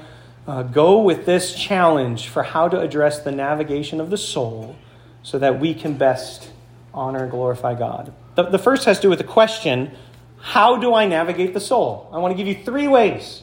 uh, 0.48 0.64
go 0.64 1.02
with 1.02 1.24
this 1.24 1.54
challenge 1.54 2.26
for 2.26 2.42
how 2.42 2.66
to 2.66 2.80
address 2.80 3.20
the 3.20 3.30
navigation 3.30 4.00
of 4.00 4.10
the 4.10 4.18
soul? 4.18 4.74
So 5.26 5.40
that 5.40 5.58
we 5.58 5.74
can 5.74 5.94
best 5.94 6.52
honor 6.94 7.22
and 7.22 7.32
glorify 7.32 7.74
God. 7.74 8.12
The, 8.36 8.44
the 8.44 8.60
first 8.60 8.84
has 8.84 8.98
to 8.98 9.02
do 9.02 9.10
with 9.10 9.18
the 9.18 9.24
question 9.24 9.90
how 10.38 10.76
do 10.76 10.94
I 10.94 11.04
navigate 11.04 11.52
the 11.52 11.58
soul? 11.58 12.08
I 12.12 12.18
want 12.18 12.30
to 12.30 12.36
give 12.36 12.46
you 12.46 12.62
three 12.62 12.86
ways. 12.86 13.42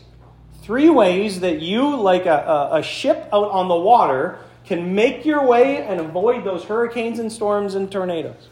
Three 0.62 0.88
ways 0.88 1.42
that 1.42 1.62
you, 1.62 1.98
like 1.98 2.26
a, 2.26 2.70
a, 2.72 2.82
ship 2.82 3.28
out 3.34 3.52
on 3.52 3.68
the 3.68 3.76
water, 3.76 4.40
can 4.64 4.96
make 4.96 5.26
your 5.26 5.46
way 5.46 5.86
and 5.86 6.00
avoid 6.00 6.46
those 6.46 6.64
hurricanes 6.64 7.20
and 7.20 7.30
storms 7.30 7.76
and 7.76 7.92
tornadoes. 7.92 8.48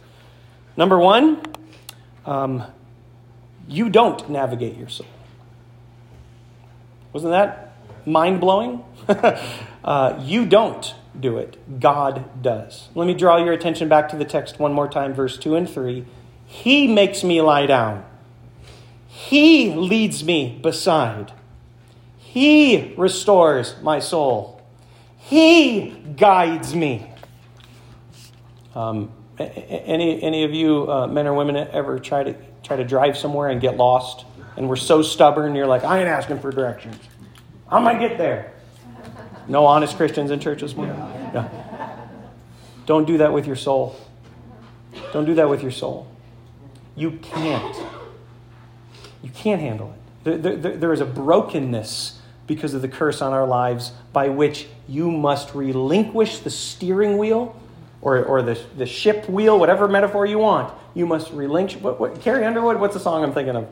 Number 0.75 0.99
one, 0.99 1.41
um, 2.25 2.65
you 3.69 3.89
don't 3.89 4.29
navigate 4.29 4.75
your 4.75 4.89
soul. 4.89 5.07
Wasn't 7.13 7.32
that 7.32 7.77
mind 8.05 8.41
blowing? 8.41 8.84
uh, 9.86 10.21
you 10.21 10.45
don't 10.45 10.93
do 11.20 11.38
it, 11.38 11.80
God 11.80 12.41
does. 12.41 12.89
Let 12.95 13.07
me 13.07 13.14
draw 13.14 13.38
your 13.38 13.53
attention 13.53 13.89
back 13.89 14.09
to 14.09 14.16
the 14.16 14.26
text 14.26 14.59
one 14.59 14.74
more 14.74 14.89
time, 14.89 15.14
verse 15.14 15.38
2 15.38 15.55
and 15.55 15.70
3. 15.70 16.05
He 16.45 16.88
makes 16.88 17.24
me 17.24 17.41
lie 17.41 17.66
down, 17.66 18.05
He 19.07 19.74
leads 19.74 20.24
me 20.24 20.59
beside, 20.62 21.34
He 22.18 22.93
restores 22.97 23.76
my 23.82 23.99
soul, 23.99 24.62
He 25.18 25.91
guides 26.16 26.76
me. 26.76 27.07
Um, 28.74 29.12
any, 29.39 30.22
any 30.22 30.43
of 30.43 30.53
you 30.53 30.91
uh, 30.91 31.07
men 31.07 31.28
or 31.28 31.34
women 31.34 31.55
ever 31.55 31.99
try 31.99 32.24
to 32.24 32.36
try 32.64 32.78
to 32.78 32.84
drive 32.84 33.18
somewhere 33.18 33.49
and 33.49 33.59
get 33.59 33.78
lost 33.78 34.26
and 34.57 34.70
we're 34.70 34.76
so 34.76 35.01
stubborn 35.01 35.55
you're 35.55 35.68
like 35.68 35.84
i 35.84 35.99
ain't 35.99 36.07
asking 36.07 36.39
for 36.39 36.51
directions 36.51 36.97
i'm 37.70 37.84
gonna 37.84 37.99
get 37.99 38.18
there 38.18 38.53
no 39.51 39.65
honest 39.65 39.97
Christians 39.97 40.31
in 40.31 40.39
church 40.39 40.61
this 40.61 40.75
morning? 40.75 40.95
Yeah. 40.95 41.49
Don't 42.85 43.05
do 43.05 43.17
that 43.17 43.33
with 43.33 43.45
your 43.45 43.55
soul. 43.55 43.99
Don't 45.13 45.25
do 45.25 45.35
that 45.35 45.49
with 45.49 45.61
your 45.61 45.71
soul. 45.71 46.07
You 46.95 47.11
can't. 47.21 47.75
You 49.21 49.29
can't 49.29 49.61
handle 49.61 49.93
it. 49.93 50.41
There, 50.41 50.55
there, 50.55 50.77
there 50.77 50.93
is 50.93 51.01
a 51.01 51.05
brokenness 51.05 52.19
because 52.47 52.73
of 52.73 52.81
the 52.81 52.87
curse 52.87 53.21
on 53.21 53.33
our 53.33 53.45
lives 53.45 53.91
by 54.13 54.29
which 54.29 54.67
you 54.87 55.11
must 55.11 55.53
relinquish 55.53 56.39
the 56.39 56.49
steering 56.49 57.17
wheel 57.17 57.59
or, 58.01 58.23
or 58.23 58.41
the, 58.41 58.59
the 58.77 58.85
ship 58.85 59.29
wheel, 59.29 59.59
whatever 59.59 59.87
metaphor 59.87 60.25
you 60.25 60.39
want. 60.39 60.73
You 60.93 61.05
must 61.05 61.31
relinquish. 61.31 61.81
What, 61.81 61.99
what, 61.99 62.21
Carrie 62.21 62.45
Underwood? 62.45 62.79
What's 62.79 62.93
the 62.93 62.99
song 62.99 63.23
I'm 63.23 63.33
thinking 63.33 63.55
of? 63.55 63.67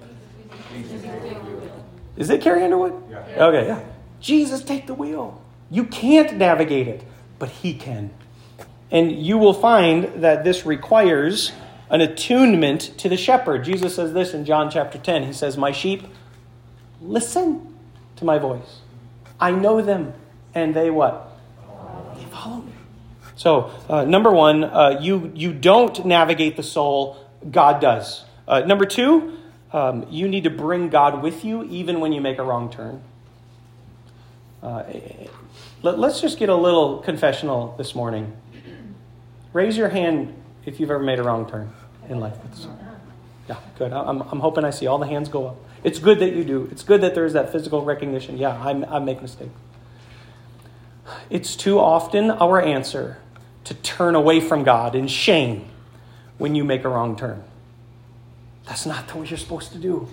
Is 2.15 2.29
it 2.29 2.41
Carrie 2.41 2.63
Underwood? 2.63 2.93
Yeah. 3.09 3.45
Okay, 3.47 3.67
yeah. 3.67 3.83
Jesus, 4.19 4.61
take 4.63 4.87
the 4.87 4.93
wheel. 4.93 5.41
You 5.69 5.85
can't 5.85 6.35
navigate 6.35 6.87
it, 6.87 7.03
but 7.37 7.49
He 7.49 7.73
can. 7.73 8.11
And 8.91 9.11
you 9.11 9.37
will 9.37 9.53
find 9.53 10.23
that 10.23 10.43
this 10.43 10.65
requires 10.65 11.51
an 11.89 12.01
attunement 12.01 12.97
to 12.97 13.09
the 13.09 13.17
shepherd. 13.17 13.63
Jesus 13.63 13.95
says 13.95 14.13
this 14.13 14.33
in 14.33 14.45
John 14.45 14.69
chapter 14.69 14.97
10. 14.97 15.23
He 15.23 15.33
says, 15.33 15.57
My 15.57 15.71
sheep 15.71 16.07
listen 17.01 17.77
to 18.15 18.25
my 18.25 18.37
voice. 18.37 18.81
I 19.39 19.51
know 19.51 19.81
them, 19.81 20.13
and 20.53 20.73
they 20.73 20.89
what? 20.89 21.31
They 22.15 22.25
follow 22.25 22.57
me. 22.57 22.73
So, 23.35 23.71
uh, 23.87 24.03
number 24.03 24.31
one, 24.31 24.65
uh, 24.65 24.99
you, 25.01 25.31
you 25.33 25.53
don't 25.53 26.05
navigate 26.05 26.57
the 26.57 26.63
soul, 26.63 27.25
God 27.49 27.79
does. 27.79 28.25
Uh, 28.47 28.61
number 28.61 28.85
two, 28.85 29.37
um, 29.71 30.05
you 30.09 30.27
need 30.27 30.43
to 30.43 30.49
bring 30.49 30.89
God 30.89 31.21
with 31.23 31.45
you 31.45 31.63
even 31.65 31.99
when 31.99 32.11
you 32.11 32.19
make 32.19 32.37
a 32.37 32.43
wrong 32.43 32.69
turn. 32.69 33.01
Uh, 34.61 34.83
let, 35.81 35.97
us 35.99 36.21
just 36.21 36.37
get 36.37 36.49
a 36.49 36.55
little 36.55 36.99
confessional 36.99 37.75
this 37.77 37.95
morning. 37.95 38.35
Raise 39.53 39.77
your 39.77 39.89
hand 39.89 40.33
if 40.65 40.79
you've 40.79 40.91
ever 40.91 41.01
made 41.01 41.19
a 41.19 41.23
wrong 41.23 41.49
turn 41.49 41.71
in 42.09 42.19
life. 42.19 42.37
Yeah, 43.47 43.55
good. 43.77 43.93
I'm, 43.93 44.21
I'm 44.21 44.39
hoping 44.39 44.63
I 44.63 44.69
see 44.69 44.85
all 44.87 44.99
the 44.99 45.07
hands 45.07 45.29
go 45.29 45.47
up. 45.47 45.57
It's 45.83 45.97
good 45.97 46.19
that 46.19 46.35
you 46.35 46.43
do. 46.43 46.67
It's 46.71 46.83
good 46.83 47.01
that 47.01 47.15
there's 47.15 47.33
that 47.33 47.51
physical 47.51 47.83
recognition. 47.83 48.37
Yeah, 48.37 48.51
I, 48.51 48.97
I 48.97 48.99
make 48.99 49.21
mistakes. 49.21 49.51
It's 51.29 51.55
too 51.55 51.79
often 51.79 52.29
our 52.29 52.61
answer 52.61 53.17
to 53.63 53.73
turn 53.75 54.15
away 54.15 54.39
from 54.39 54.63
God 54.63 54.93
in 54.93 55.07
shame 55.07 55.65
when 56.37 56.53
you 56.53 56.63
make 56.63 56.83
a 56.83 56.89
wrong 56.89 57.15
turn. 57.15 57.43
That's 58.65 58.85
not 58.85 59.13
what 59.15 59.31
you're 59.31 59.37
supposed 59.37 59.71
to 59.71 59.79
do. 59.79 60.07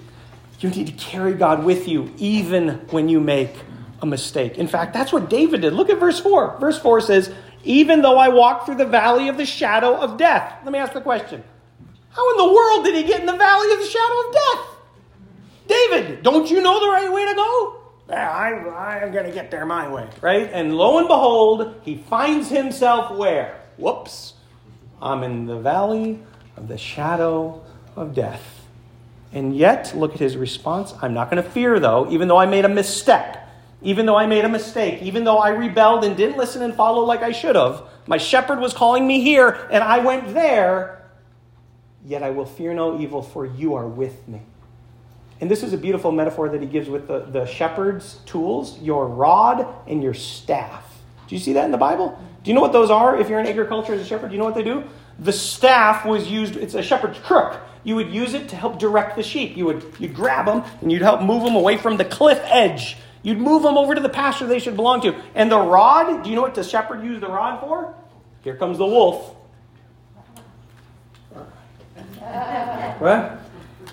You 0.60 0.70
need 0.70 0.86
to 0.86 0.92
carry 0.92 1.34
God 1.34 1.64
with 1.64 1.86
you 1.86 2.14
even 2.16 2.68
when 2.90 3.10
you 3.10 3.20
make 3.20 3.54
a 4.00 4.06
mistake. 4.06 4.58
In 4.58 4.68
fact, 4.68 4.92
that's 4.92 5.12
what 5.12 5.30
David 5.30 5.62
did. 5.62 5.72
Look 5.72 5.90
at 5.90 5.98
verse 5.98 6.20
4. 6.20 6.58
Verse 6.58 6.78
4 6.78 7.00
says, 7.00 7.32
Even 7.64 8.02
though 8.02 8.18
I 8.18 8.28
walk 8.28 8.66
through 8.66 8.76
the 8.76 8.86
valley 8.86 9.28
of 9.28 9.36
the 9.36 9.46
shadow 9.46 9.96
of 9.96 10.16
death. 10.16 10.60
Let 10.64 10.72
me 10.72 10.78
ask 10.78 10.92
the 10.92 11.00
question 11.00 11.42
How 12.10 12.30
in 12.32 12.36
the 12.46 12.52
world 12.52 12.84
did 12.84 12.94
he 12.94 13.04
get 13.04 13.20
in 13.20 13.26
the 13.26 13.36
valley 13.36 13.72
of 13.72 13.78
the 13.78 13.86
shadow 13.86 14.28
of 14.28 14.34
death? 14.34 14.66
David, 15.68 16.22
don't 16.22 16.50
you 16.50 16.62
know 16.62 16.80
the 16.80 16.88
right 16.88 17.12
way 17.12 17.26
to 17.26 17.34
go? 17.34 17.76
Yeah, 18.08 18.30
I, 18.30 19.02
I'm 19.02 19.10
going 19.10 19.26
to 19.26 19.32
get 19.32 19.50
there 19.50 19.66
my 19.66 19.88
way, 19.88 20.08
right? 20.20 20.48
And 20.52 20.76
lo 20.76 20.98
and 20.98 21.08
behold, 21.08 21.74
he 21.82 21.96
finds 21.96 22.48
himself 22.48 23.16
where? 23.16 23.60
Whoops. 23.78 24.34
I'm 25.02 25.24
in 25.24 25.46
the 25.46 25.58
valley 25.58 26.20
of 26.56 26.68
the 26.68 26.78
shadow 26.78 27.64
of 27.96 28.14
death. 28.14 28.56
And 29.32 29.56
yet, 29.56 29.92
look 29.96 30.14
at 30.14 30.20
his 30.20 30.36
response. 30.36 30.94
I'm 31.02 31.14
not 31.14 31.30
going 31.30 31.42
to 31.42 31.50
fear, 31.50 31.80
though, 31.80 32.08
even 32.10 32.28
though 32.28 32.36
I 32.36 32.46
made 32.46 32.64
a 32.64 32.68
misstep 32.68 33.45
even 33.82 34.06
though 34.06 34.16
I 34.16 34.26
made 34.26 34.44
a 34.44 34.48
mistake, 34.48 35.02
even 35.02 35.24
though 35.24 35.38
I 35.38 35.50
rebelled 35.50 36.04
and 36.04 36.16
didn't 36.16 36.38
listen 36.38 36.62
and 36.62 36.74
follow 36.74 37.04
like 37.04 37.22
I 37.22 37.32
should 37.32 37.56
have, 37.56 37.82
my 38.06 38.16
shepherd 38.16 38.58
was 38.58 38.72
calling 38.72 39.06
me 39.06 39.20
here 39.20 39.68
and 39.70 39.84
I 39.84 39.98
went 39.98 40.32
there, 40.32 41.06
yet 42.04 42.22
I 42.22 42.30
will 42.30 42.46
fear 42.46 42.72
no 42.72 42.98
evil, 43.00 43.22
for 43.22 43.44
you 43.44 43.74
are 43.74 43.86
with 43.86 44.26
me. 44.28 44.42
And 45.40 45.50
this 45.50 45.62
is 45.62 45.74
a 45.74 45.76
beautiful 45.76 46.12
metaphor 46.12 46.48
that 46.48 46.62
he 46.62 46.66
gives 46.66 46.88
with 46.88 47.08
the, 47.08 47.20
the 47.20 47.44
shepherd's 47.44 48.14
tools 48.24 48.80
your 48.80 49.06
rod 49.06 49.66
and 49.86 50.02
your 50.02 50.14
staff. 50.14 50.84
Do 51.28 51.34
you 51.34 51.40
see 51.40 51.52
that 51.54 51.64
in 51.64 51.72
the 51.72 51.78
Bible? 51.78 52.18
Do 52.42 52.50
you 52.50 52.54
know 52.54 52.60
what 52.60 52.72
those 52.72 52.90
are 52.90 53.18
if 53.20 53.28
you're 53.28 53.40
in 53.40 53.46
agriculture 53.46 53.92
as 53.92 54.00
a 54.00 54.04
shepherd? 54.06 54.28
Do 54.28 54.34
you 54.34 54.38
know 54.38 54.46
what 54.46 54.54
they 54.54 54.62
do? 54.62 54.84
The 55.18 55.32
staff 55.32 56.06
was 56.06 56.30
used, 56.30 56.56
it's 56.56 56.74
a 56.74 56.82
shepherd's 56.82 57.18
crook. 57.18 57.60
You 57.84 57.96
would 57.96 58.12
use 58.12 58.34
it 58.34 58.48
to 58.48 58.56
help 58.56 58.78
direct 58.78 59.16
the 59.16 59.22
sheep. 59.22 59.56
You 59.56 59.66
would 59.66 59.84
you'd 59.98 60.14
grab 60.14 60.46
them 60.46 60.64
and 60.80 60.90
you'd 60.90 61.02
help 61.02 61.22
move 61.22 61.42
them 61.42 61.54
away 61.54 61.76
from 61.76 61.96
the 61.96 62.04
cliff 62.04 62.40
edge 62.44 62.96
You'd 63.22 63.38
move 63.38 63.62
them 63.62 63.76
over 63.76 63.94
to 63.94 64.00
the 64.00 64.08
pasture 64.08 64.46
they 64.46 64.58
should 64.58 64.76
belong 64.76 65.00
to. 65.02 65.14
And 65.34 65.50
the 65.50 65.58
rod, 65.58 66.22
do 66.22 66.30
you 66.30 66.36
know 66.36 66.42
what 66.42 66.54
the 66.54 66.62
shepherd 66.62 67.02
used 67.02 67.22
the 67.22 67.28
rod 67.28 67.60
for? 67.60 67.94
Here 68.42 68.56
comes 68.56 68.78
the 68.78 68.86
wolf. 68.86 69.34
What? 72.98 73.40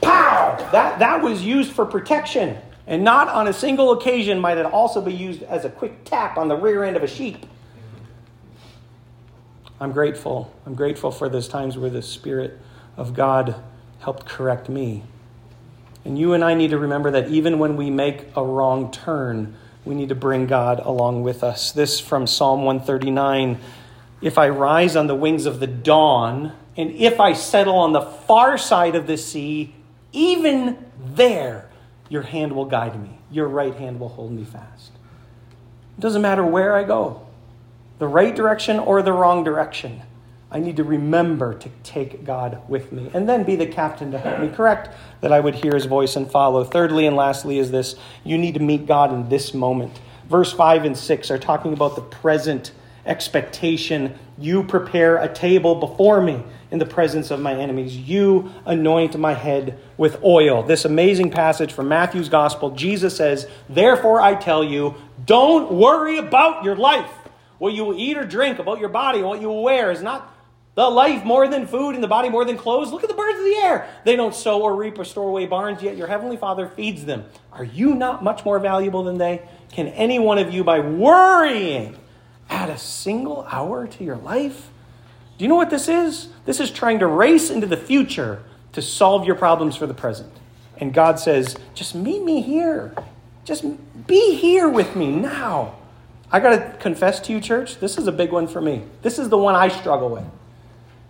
Pow! 0.01 0.69
That, 0.71 0.99
that 0.99 1.21
was 1.21 1.43
used 1.43 1.71
for 1.71 1.85
protection. 1.85 2.57
And 2.85 3.03
not 3.03 3.29
on 3.29 3.47
a 3.47 3.53
single 3.53 3.91
occasion 3.93 4.39
might 4.39 4.57
it 4.57 4.65
also 4.65 5.01
be 5.01 5.13
used 5.13 5.43
as 5.43 5.65
a 5.65 5.69
quick 5.69 6.03
tap 6.03 6.37
on 6.37 6.47
the 6.47 6.55
rear 6.55 6.83
end 6.83 6.97
of 6.97 7.03
a 7.03 7.07
sheep. 7.07 7.45
I'm 9.79 9.91
grateful. 9.91 10.53
I'm 10.65 10.75
grateful 10.75 11.11
for 11.11 11.29
those 11.29 11.47
times 11.47 11.77
where 11.77 11.89
the 11.89 12.01
Spirit 12.01 12.59
of 12.97 13.13
God 13.13 13.55
helped 13.99 14.25
correct 14.25 14.69
me. 14.69 15.03
And 16.05 16.17
you 16.17 16.33
and 16.33 16.43
I 16.43 16.53
need 16.53 16.71
to 16.71 16.77
remember 16.77 17.11
that 17.11 17.29
even 17.29 17.59
when 17.59 17.77
we 17.77 17.89
make 17.89 18.25
a 18.35 18.43
wrong 18.43 18.91
turn, 18.91 19.55
we 19.85 19.95
need 19.95 20.09
to 20.09 20.15
bring 20.15 20.47
God 20.47 20.79
along 20.79 21.23
with 21.23 21.43
us. 21.43 21.71
This 21.71 21.99
from 21.99 22.27
Psalm 22.27 22.63
139 22.63 23.59
If 24.21 24.37
I 24.37 24.49
rise 24.49 24.95
on 24.95 25.07
the 25.07 25.15
wings 25.15 25.45
of 25.45 25.59
the 25.59 25.67
dawn, 25.67 26.53
and 26.75 26.91
if 26.91 27.19
I 27.19 27.33
settle 27.33 27.77
on 27.77 27.93
the 27.93 28.01
far 28.01 28.57
side 28.57 28.95
of 28.95 29.07
the 29.07 29.17
sea, 29.17 29.75
even 30.11 30.77
there 31.15 31.69
your 32.09 32.23
hand 32.23 32.53
will 32.53 32.65
guide 32.65 33.01
me, 33.01 33.19
your 33.31 33.47
right 33.47 33.75
hand 33.75 33.99
will 33.99 34.09
hold 34.09 34.31
me 34.31 34.43
fast. 34.43 34.91
It 35.97 36.01
doesn't 36.01 36.21
matter 36.21 36.45
where 36.45 36.75
I 36.75 36.83
go, 36.83 37.25
the 37.99 38.07
right 38.07 38.35
direction 38.35 38.79
or 38.79 39.01
the 39.01 39.13
wrong 39.13 39.43
direction. 39.43 40.01
I 40.53 40.59
need 40.59 40.77
to 40.77 40.83
remember 40.83 41.55
to 41.55 41.69
take 41.81 42.23
God 42.23 42.61
with 42.69 42.91
me 42.91 43.09
and 43.11 43.27
then 43.27 43.43
be 43.43 43.55
the 43.55 43.65
captain 43.65 44.11
to 44.11 44.19
help 44.19 44.39
me 44.39 44.49
correct 44.49 44.95
that 45.21 45.33
I 45.33 45.39
would 45.39 45.55
hear 45.55 45.73
his 45.73 45.85
voice 45.85 46.15
and 46.15 46.29
follow. 46.29 46.63
Thirdly 46.63 47.07
and 47.07 47.15
lastly, 47.15 47.57
is 47.57 47.71
this 47.71 47.95
you 48.23 48.37
need 48.37 48.53
to 48.53 48.59
meet 48.59 48.85
God 48.85 49.11
in 49.11 49.29
this 49.29 49.55
moment. 49.55 49.99
Verse 50.29 50.53
5 50.53 50.85
and 50.85 50.95
6 50.95 51.31
are 51.31 51.39
talking 51.39 51.73
about 51.73 51.95
the 51.95 52.03
present 52.03 52.71
expectation. 53.03 54.13
You 54.37 54.63
prepare 54.63 55.17
a 55.17 55.33
table 55.33 55.75
before 55.75 56.21
me 56.21 56.43
in 56.69 56.77
the 56.77 56.85
presence 56.85 57.31
of 57.31 57.39
my 57.39 57.55
enemies. 57.55 57.97
You 57.97 58.51
anoint 58.65 59.17
my 59.17 59.33
head 59.33 59.79
with 59.97 60.23
oil. 60.23 60.61
This 60.61 60.85
amazing 60.85 61.31
passage 61.31 61.73
from 61.73 61.87
Matthew's 61.87 62.29
gospel, 62.29 62.69
Jesus 62.71 63.17
says, 63.17 63.47
Therefore 63.67 64.21
I 64.21 64.35
tell 64.35 64.63
you, 64.63 64.95
don't 65.25 65.71
worry 65.71 66.17
about 66.17 66.63
your 66.63 66.75
life. 66.75 67.11
What 67.57 67.73
you 67.73 67.85
will 67.85 67.99
eat 67.99 68.17
or 68.17 68.25
drink, 68.25 68.59
about 68.59 68.79
your 68.79 68.89
body, 68.89 69.21
what 69.21 69.41
you 69.41 69.47
will 69.47 69.63
wear 69.63 69.91
is 69.91 70.01
not 70.01 70.32
the 70.75 70.89
life 70.89 71.23
more 71.23 71.47
than 71.47 71.67
food 71.67 71.95
and 71.95 72.03
the 72.03 72.07
body 72.07 72.29
more 72.29 72.45
than 72.45 72.57
clothes. 72.57 72.91
Look 72.91 73.03
at 73.03 73.09
the 73.09 73.15
birds 73.15 73.37
of 73.37 73.45
the 73.45 73.55
air. 73.57 73.87
They 74.05 74.15
don't 74.15 74.33
sow 74.33 74.61
or 74.61 74.75
reap 74.75 74.97
or 74.97 75.05
store 75.05 75.29
away 75.29 75.45
barns, 75.45 75.83
yet 75.83 75.97
your 75.97 76.07
heavenly 76.07 76.37
Father 76.37 76.67
feeds 76.67 77.05
them. 77.05 77.25
Are 77.51 77.63
you 77.63 77.93
not 77.93 78.23
much 78.23 78.43
more 78.43 78.59
valuable 78.59 79.03
than 79.03 79.17
they? 79.17 79.43
Can 79.71 79.87
any 79.87 80.19
one 80.19 80.39
of 80.39 80.53
you, 80.53 80.63
by 80.63 80.79
worrying, 80.79 81.97
add 82.49 82.69
a 82.69 82.77
single 82.77 83.47
hour 83.51 83.87
to 83.87 84.03
your 84.03 84.17
life? 84.17 84.69
Do 85.37 85.45
you 85.45 85.49
know 85.49 85.55
what 85.55 85.69
this 85.69 85.87
is? 85.87 86.29
This 86.45 86.59
is 86.59 86.71
trying 86.71 86.99
to 86.99 87.07
race 87.07 87.49
into 87.49 87.67
the 87.67 87.77
future 87.77 88.43
to 88.73 88.81
solve 88.81 89.25
your 89.25 89.35
problems 89.35 89.75
for 89.75 89.85
the 89.87 89.93
present. 89.93 90.31
And 90.77 90.93
God 90.93 91.19
says, 91.19 91.55
just 91.75 91.93
meet 91.93 92.23
me 92.23 92.41
here. 92.41 92.95
Just 93.45 93.63
be 94.07 94.35
here 94.35 94.69
with 94.69 94.95
me 94.95 95.11
now. 95.11 95.75
I 96.31 96.39
got 96.39 96.49
to 96.51 96.77
confess 96.79 97.19
to 97.21 97.31
you, 97.31 97.39
church, 97.39 97.79
this 97.79 97.97
is 97.97 98.07
a 98.07 98.11
big 98.11 98.31
one 98.31 98.47
for 98.47 98.59
me. 98.59 98.83
This 99.03 99.19
is 99.19 99.29
the 99.29 99.37
one 99.37 99.53
I 99.53 99.67
struggle 99.67 100.09
with. 100.09 100.25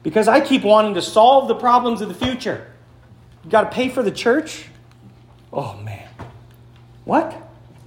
Because 0.03 0.27
I 0.27 0.41
keep 0.41 0.63
wanting 0.63 0.93
to 0.95 1.01
solve 1.01 1.47
the 1.47 1.55
problems 1.55 2.01
of 2.01 2.09
the 2.09 2.13
future. 2.13 2.67
You 3.43 3.49
got 3.49 3.71
to 3.71 3.75
pay 3.75 3.89
for 3.89 4.03
the 4.03 4.11
church? 4.11 4.65
Oh, 5.51 5.75
man. 5.77 6.07
What? 7.05 7.35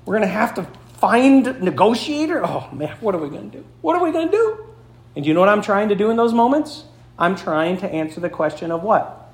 We're 0.04 0.14
going 0.16 0.28
to 0.28 0.34
have 0.34 0.54
to 0.54 0.66
find 0.98 1.60
negotiator? 1.60 2.44
Oh, 2.44 2.68
man, 2.72 2.96
what 3.00 3.14
are 3.14 3.18
we 3.18 3.28
going 3.28 3.50
to 3.50 3.58
do? 3.58 3.64
What 3.82 3.96
are 3.96 4.02
we 4.02 4.12
going 4.12 4.30
to 4.30 4.32
do? 4.32 4.66
And 5.14 5.26
you 5.26 5.34
know 5.34 5.40
what 5.40 5.48
I'm 5.48 5.62
trying 5.62 5.88
to 5.90 5.94
do 5.94 6.10
in 6.10 6.16
those 6.16 6.32
moments? 6.32 6.84
I'm 7.18 7.36
trying 7.36 7.78
to 7.78 7.90
answer 7.90 8.20
the 8.20 8.28
question 8.28 8.70
of 8.70 8.82
what? 8.82 9.32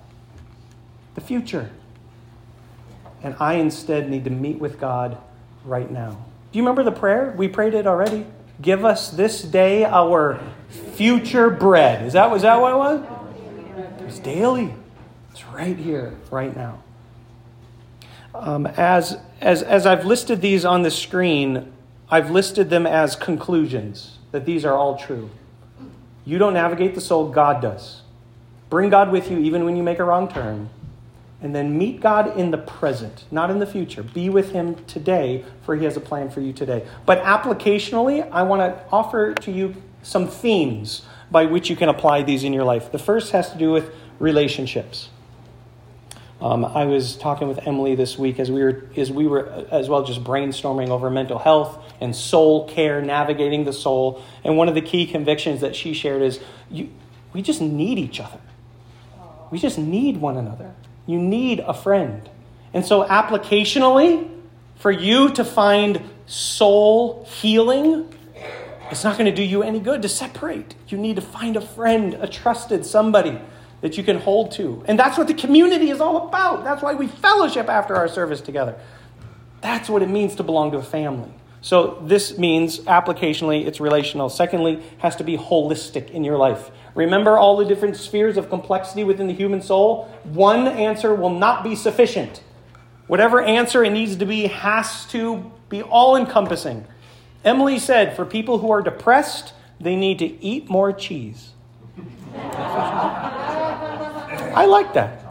The 1.15 1.21
future. 1.21 1.71
And 3.23 3.37
I 3.39 3.55
instead 3.55 4.09
need 4.09 4.25
to 4.25 4.31
meet 4.31 4.59
with 4.59 4.81
God 4.81 5.19
right 5.65 5.91
now. 5.91 6.11
Do 6.53 6.59
you 6.59 6.63
remember 6.63 6.85
the 6.85 6.93
prayer? 6.93 7.35
We 7.37 7.49
prayed 7.49 7.75
it 7.75 7.87
already. 7.87 8.27
Give 8.61 8.85
us 8.85 9.11
this 9.11 9.43
day 9.43 9.85
our 9.85 10.41
future 10.73 11.51
bread. 11.51 12.07
Is 12.07 12.15
that, 12.15 12.31
was 12.31 12.43
that 12.43 12.61
what 12.61 12.73
it 12.73 12.77
was? 12.77 13.07
It's 14.01 14.19
daily. 14.19 14.75
It's 15.31 15.45
right 15.47 15.77
here, 15.77 16.15
right 16.31 16.55
now. 16.55 16.83
Um, 18.35 18.67
as, 18.67 19.19
as, 19.41 19.63
as 19.63 19.87
I've 19.87 20.05
listed 20.05 20.41
these 20.41 20.65
on 20.65 20.83
the 20.83 20.91
screen, 20.91 21.73
I've 22.11 22.31
listed 22.31 22.71
them 22.71 22.87
as 22.87 23.17
conclusions, 23.17 24.19
that 24.33 24.45
these 24.45 24.65
are 24.65 24.75
all 24.75 24.99
true. 24.99 25.31
You 26.25 26.39
don't 26.39 26.55
navigate 26.55 26.95
the 26.95 27.01
soul, 27.01 27.31
God 27.31 27.61
does. 27.61 28.03
Bring 28.71 28.91
God 28.91 29.11
with 29.11 29.31
you 29.31 29.39
even 29.39 29.65
when 29.65 29.77
you 29.77 29.83
make 29.83 29.99
a 29.99 30.05
wrong 30.05 30.29
turn. 30.29 30.71
And 31.43 31.55
then 31.55 31.77
meet 31.77 32.01
God 32.01 32.39
in 32.39 32.53
the 32.53 32.59
present, 32.59 33.25
not 33.31 33.51
in 33.51 33.59
the 33.59 33.67
future. 33.67 34.03
Be 34.03 34.29
with 34.29 34.53
Him 34.53 34.77
today, 34.85 35.45
for 35.63 35.75
He 35.75 35.85
has 35.85 35.97
a 35.97 36.01
plan 36.01 36.31
for 36.31 36.41
you 36.41 36.53
today. 36.53 36.87
But 37.05 37.21
applicationally, 37.23 38.31
I 38.31 38.45
want 38.45 38.61
to 38.61 38.85
offer 38.93 39.35
to 39.35 39.51
you 39.51 39.75
some 40.03 40.29
themes 40.29 41.03
by 41.31 41.47
which 41.47 41.71
you 41.71 41.77
can 41.77 41.89
apply 41.89 42.23
these 42.23 42.45
in 42.45 42.53
your 42.53 42.65
life. 42.65 42.93
The 42.93 42.99
first 42.99 43.33
has 43.33 43.51
to 43.53 43.59
do 43.59 43.73
with 43.73 43.93
relationships. 44.19 45.09
Um, 46.41 46.65
I 46.65 46.87
was 46.87 47.17
talking 47.17 47.47
with 47.47 47.67
Emily 47.69 47.95
this 47.95 48.19
week 48.19 48.41
as 48.41 48.51
we 48.51 48.65
were 48.65 48.85
as 48.97 49.13
we 49.13 49.29
were 49.29 49.65
as 49.71 49.89
well 49.89 50.03
just 50.03 50.25
brainstorming 50.25 50.89
over 50.89 51.09
mental 51.09 51.39
health 51.39 51.79
and 52.01 52.17
soul 52.17 52.69
care, 52.69 53.01
navigating 53.01 53.65
the 53.65 53.73
soul. 53.73 54.23
And 54.43 54.57
one 54.57 54.69
of 54.69 54.75
the 54.75 54.83
key 54.83 55.07
convictions 55.07 55.61
that 55.61 55.77
she 55.77 55.95
shared 55.95 56.21
is 56.21 56.41
you, 56.69 56.91
we 57.33 57.43
just 57.43 57.61
need 57.61 57.99
each 57.99 58.19
other. 58.19 58.41
We 59.53 59.59
just 59.59 59.79
need 59.79 60.17
one 60.17 60.37
another. 60.37 60.75
You 61.07 61.21
need 61.21 61.61
a 61.61 61.75
friend. 61.75 62.29
And 62.75 62.85
so, 62.85 63.05
applicationally, 63.05 64.29
for 64.77 64.91
you 64.91 65.31
to 65.35 65.45
find 65.45 66.03
soul 66.27 67.25
healing, 67.25 68.13
it's 68.93 69.05
not 69.05 69.19
going 69.19 69.29
to 69.31 69.35
do 69.35 69.43
you 69.43 69.63
any 69.63 69.81
good 69.81 70.03
to 70.03 70.09
separate. 70.09 70.75
You 70.89 70.99
need 70.99 71.17
to 71.17 71.23
find 71.23 71.57
a 71.57 71.61
friend, 71.61 72.15
a 72.15 72.29
trusted 72.29 72.85
somebody 72.85 73.41
that 73.81 73.97
you 73.97 74.05
can 74.05 74.19
hold 74.19 74.53
to. 74.53 74.85
And 74.87 74.99
that's 74.99 75.19
what 75.19 75.27
the 75.27 75.35
community 75.35 75.91
is 75.91 76.01
all 76.01 76.29
about. 76.29 76.63
That's 76.63 76.83
why 76.83 76.95
we 76.95 77.09
fellowship 77.09 77.69
after 77.69 77.97
our 77.97 78.07
service 78.07 78.41
together. 78.41 78.79
That's 79.63 79.89
what 79.89 80.03
it 80.03 80.09
means 80.09 80.35
to 80.37 80.43
belong 80.43 80.71
to 80.73 80.77
a 80.77 80.83
family. 80.83 81.33
So 81.63 82.03
this 82.05 82.39
means 82.39 82.81
applicationally 82.81 83.67
it's 83.67 83.81
relational. 83.81 84.29
Secondly, 84.29 84.83
has 84.99 85.17
to 85.17 85.25
be 85.25 85.37
holistic 85.37 86.11
in 86.11 86.23
your 86.23 86.37
life. 86.37 86.71
Remember 86.95 87.39
all 87.39 87.57
the 87.57 87.65
different 87.65 87.97
spheres 87.97 88.37
of 88.37 88.51
complexity 88.51 89.05
within 89.05 89.27
the 89.27 89.33
human 89.33 89.63
soul? 89.63 90.05
One 90.25 90.69
answer 90.69 91.15
will 91.15 91.31
not 91.31 91.65
be 91.65 91.75
sufficient. 91.77 92.43
Whatever 93.07 93.41
answer 93.41 93.85
it 93.85 93.91
needs 93.91 94.17
to 94.17 94.27
be 94.27 94.49
has 94.49 95.07
to 95.07 95.51
be 95.69 95.83
all 95.83 96.17
encompassing. 96.17 96.87
Emily 97.45 97.79
said 97.79 98.15
for 98.17 98.25
people 98.25 98.59
who 98.59 98.71
are 98.71 98.83
depressed, 98.83 99.53
they 99.81 99.97
need 99.97 100.19
to 100.21 100.43
eat 100.43 100.71
more 100.71 100.93
cheese. 100.93 101.51
I 104.55 104.67
like 104.67 104.95
that. 104.95 105.23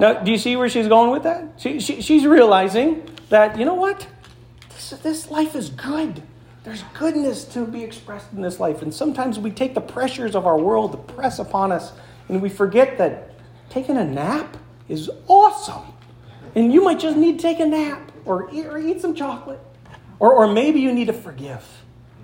Now, 0.00 0.14
do 0.14 0.30
you 0.30 0.38
see 0.38 0.56
where 0.56 0.68
she's 0.68 0.88
going 0.88 1.10
with 1.10 1.22
that? 1.22 1.54
She, 1.58 1.80
she, 1.80 2.02
she's 2.02 2.26
realizing 2.26 3.08
that, 3.28 3.58
you 3.58 3.64
know 3.64 3.74
what? 3.74 4.06
This, 4.70 4.90
this 4.90 5.30
life 5.30 5.54
is 5.54 5.70
good. 5.70 6.22
There's 6.64 6.82
goodness 6.94 7.44
to 7.46 7.64
be 7.64 7.82
expressed 7.82 8.32
in 8.32 8.42
this 8.42 8.58
life. 8.58 8.82
And 8.82 8.92
sometimes 8.92 9.38
we 9.38 9.50
take 9.50 9.74
the 9.74 9.80
pressures 9.80 10.34
of 10.34 10.46
our 10.46 10.58
world 10.58 10.92
to 10.92 10.98
press 10.98 11.38
upon 11.38 11.72
us, 11.72 11.92
and 12.28 12.42
we 12.42 12.48
forget 12.48 12.98
that 12.98 13.30
taking 13.70 13.96
a 13.96 14.04
nap 14.04 14.56
is 14.88 15.08
awesome. 15.28 15.94
And 16.54 16.72
you 16.72 16.82
might 16.82 16.98
just 16.98 17.16
need 17.16 17.38
to 17.38 17.42
take 17.42 17.60
a 17.60 17.66
nap 17.66 18.12
or 18.24 18.50
eat, 18.52 18.66
or 18.66 18.78
eat 18.78 19.00
some 19.00 19.14
chocolate. 19.14 19.60
Or, 20.18 20.32
or 20.32 20.46
maybe 20.46 20.80
you 20.80 20.92
need 20.92 21.06
to 21.06 21.12
forgive. 21.12 21.64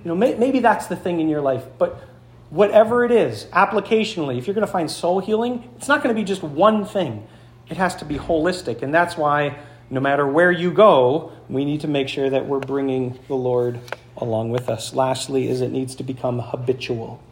You 0.05 0.09
know, 0.09 0.15
may, 0.15 0.35
maybe 0.35 0.61
that's 0.61 0.87
the 0.87 0.97
thing 0.97 1.21
in 1.21 1.29
your 1.29 1.41
life. 1.41 1.65
But 1.79 2.03
whatever 2.51 3.05
it 3.05 3.11
is, 3.11 3.47
applicationally, 3.47 4.39
if 4.39 4.47
you're 4.47 4.55
going 4.55 4.67
to 4.67 4.73
find 4.73 4.91
soul 4.91 5.21
healing, 5.21 5.71
it's 5.77 5.89
not 5.89 6.03
going 6.03 6.15
to 6.15 6.21
be 6.21 6.25
just 6.25 6.43
one 6.43 6.85
thing. 6.85 7.27
It 7.69 7.77
has 7.77 7.95
to 7.97 8.05
be 8.05 8.17
holistic. 8.17 8.83
And 8.83 8.93
that's 8.93 9.17
why 9.17 9.59
no 9.91 10.01
matter 10.01 10.27
where 10.27 10.51
you 10.51 10.73
go, 10.73 11.33
we 11.49 11.65
need 11.65 11.83
to 11.83 11.89
make 11.89 12.09
sure 12.09 12.31
that 12.31 12.47
we're 12.47 12.61
bringing 12.61 13.19
the 13.29 13.35
Lord 13.35 13.79
along 14.17 14.51
with 14.51 14.69
us. 14.69 14.95
Lastly, 14.95 15.49
is 15.49 15.61
it 15.61 15.71
needs 15.71 15.95
to 15.97 16.03
become 16.03 16.39
habitual. 16.39 17.23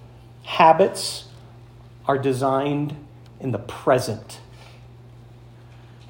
Habits 0.44 1.24
are 2.06 2.18
designed 2.18 2.96
in 3.40 3.52
the 3.52 3.58
present. 3.58 4.40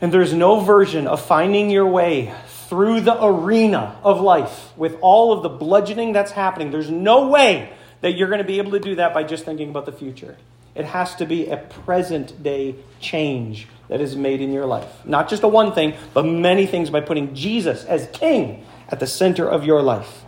And 0.01 0.13
there's 0.13 0.33
no 0.33 0.61
version 0.61 1.07
of 1.07 1.25
finding 1.25 1.71
your 1.71 1.87
way 1.87 2.35
through 2.71 3.01
the 3.01 3.23
arena 3.23 3.99
of 4.05 4.21
life 4.21 4.71
with 4.77 4.97
all 5.01 5.33
of 5.33 5.43
the 5.43 5.49
bludgeoning 5.49 6.13
that's 6.13 6.31
happening. 6.31 6.71
There's 6.71 6.89
no 6.89 7.27
way 7.27 7.73
that 8.01 8.13
you're 8.13 8.29
going 8.29 8.39
to 8.39 8.45
be 8.45 8.59
able 8.59 8.71
to 8.71 8.79
do 8.79 8.95
that 8.95 9.13
by 9.13 9.25
just 9.25 9.45
thinking 9.45 9.69
about 9.69 9.87
the 9.87 9.93
future. 9.93 10.37
It 10.77 10.85
has 10.85 11.17
to 11.17 11.27
be 11.27 11.49
a 11.49 11.57
present 11.57 12.43
day 12.43 12.77
change 13.01 13.67
that 13.89 14.01
is 14.01 14.15
made 14.15 14.41
in 14.41 14.53
your 14.53 14.67
life. 14.67 15.05
Not 15.05 15.29
just 15.29 15.43
a 15.43 15.49
one 15.49 15.73
thing, 15.73 15.95
but 16.15 16.25
many 16.25 16.65
things 16.65 16.91
by 16.91 17.01
putting 17.01 17.35
Jesus 17.35 17.85
as 17.85 18.09
king 18.13 18.65
at 18.89 19.01
the 19.01 19.07
center 19.07 19.49
of 19.49 19.65
your 19.65 19.83
life. 19.83 20.23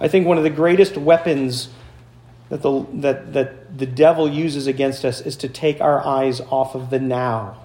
I 0.00 0.08
think 0.08 0.26
one 0.26 0.38
of 0.38 0.44
the 0.44 0.50
greatest 0.50 0.96
weapons 0.96 1.68
that 2.48 2.62
the, 2.62 2.84
that, 2.94 3.32
that 3.32 3.78
the 3.78 3.86
devil 3.86 4.28
uses 4.28 4.66
against 4.66 5.04
us 5.04 5.20
is 5.20 5.36
to 5.36 5.48
take 5.48 5.80
our 5.80 6.04
eyes 6.04 6.40
off 6.40 6.74
of 6.74 6.90
the 6.90 6.98
now 6.98 7.58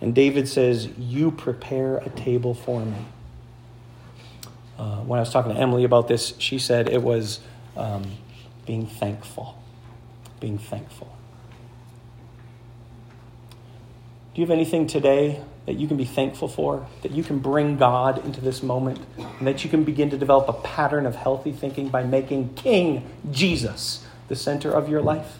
And 0.00 0.12
David 0.12 0.48
says, 0.48 0.88
You 0.98 1.30
prepare 1.30 1.98
a 1.98 2.10
table 2.10 2.52
for 2.52 2.84
me. 2.84 3.06
Uh, 4.78 4.96
when 4.98 5.18
I 5.18 5.22
was 5.22 5.30
talking 5.30 5.52
to 5.54 5.58
Emily 5.58 5.84
about 5.84 6.08
this, 6.08 6.34
she 6.38 6.58
said 6.58 6.88
it 6.88 7.02
was 7.02 7.40
um, 7.76 8.04
being 8.66 8.86
thankful. 8.86 9.56
Being 10.40 10.58
thankful. 10.58 11.14
Do 14.34 14.40
you 14.40 14.46
have 14.46 14.52
anything 14.52 14.88
today 14.88 15.40
that 15.66 15.74
you 15.74 15.86
can 15.86 15.96
be 15.96 16.04
thankful 16.04 16.48
for? 16.48 16.86
That 17.02 17.12
you 17.12 17.22
can 17.22 17.38
bring 17.38 17.76
God 17.76 18.24
into 18.24 18.40
this 18.40 18.64
moment? 18.64 18.98
And 19.16 19.46
that 19.46 19.62
you 19.62 19.70
can 19.70 19.84
begin 19.84 20.10
to 20.10 20.18
develop 20.18 20.48
a 20.48 20.52
pattern 20.52 21.06
of 21.06 21.14
healthy 21.14 21.52
thinking 21.52 21.88
by 21.88 22.02
making 22.02 22.54
King 22.54 23.08
Jesus 23.30 24.04
the 24.26 24.34
center 24.34 24.72
of 24.72 24.88
your 24.88 25.00
life? 25.00 25.38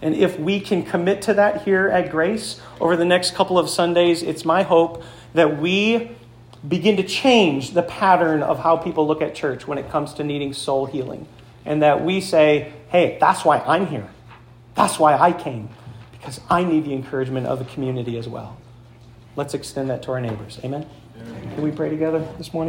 And 0.00 0.14
if 0.14 0.38
we 0.38 0.60
can 0.60 0.84
commit 0.84 1.22
to 1.22 1.34
that 1.34 1.62
here 1.62 1.88
at 1.88 2.10
Grace 2.10 2.60
over 2.80 2.96
the 2.96 3.04
next 3.04 3.34
couple 3.34 3.58
of 3.58 3.68
Sundays, 3.68 4.22
it's 4.22 4.44
my 4.44 4.62
hope 4.62 5.02
that 5.34 5.60
we 5.60 6.12
begin 6.66 6.96
to 6.96 7.02
change 7.02 7.72
the 7.72 7.82
pattern 7.82 8.42
of 8.42 8.58
how 8.58 8.76
people 8.76 9.06
look 9.06 9.22
at 9.22 9.34
church 9.34 9.66
when 9.66 9.78
it 9.78 9.90
comes 9.90 10.14
to 10.14 10.24
needing 10.24 10.52
soul 10.52 10.86
healing. 10.86 11.26
And 11.64 11.82
that 11.82 12.04
we 12.04 12.20
say, 12.20 12.72
hey, 12.88 13.18
that's 13.20 13.44
why 13.44 13.58
I'm 13.58 13.86
here. 13.86 14.08
That's 14.74 14.98
why 14.98 15.16
I 15.16 15.32
came, 15.32 15.68
because 16.12 16.40
I 16.48 16.64
need 16.64 16.84
the 16.84 16.94
encouragement 16.94 17.46
of 17.46 17.58
the 17.58 17.64
community 17.66 18.16
as 18.16 18.28
well. 18.28 18.56
Let's 19.36 19.54
extend 19.54 19.90
that 19.90 20.02
to 20.04 20.12
our 20.12 20.20
neighbors. 20.20 20.58
Amen? 20.64 20.86
Can 21.54 21.62
we 21.62 21.70
pray 21.70 21.90
together 21.90 22.26
this 22.38 22.52
morning? 22.52 22.66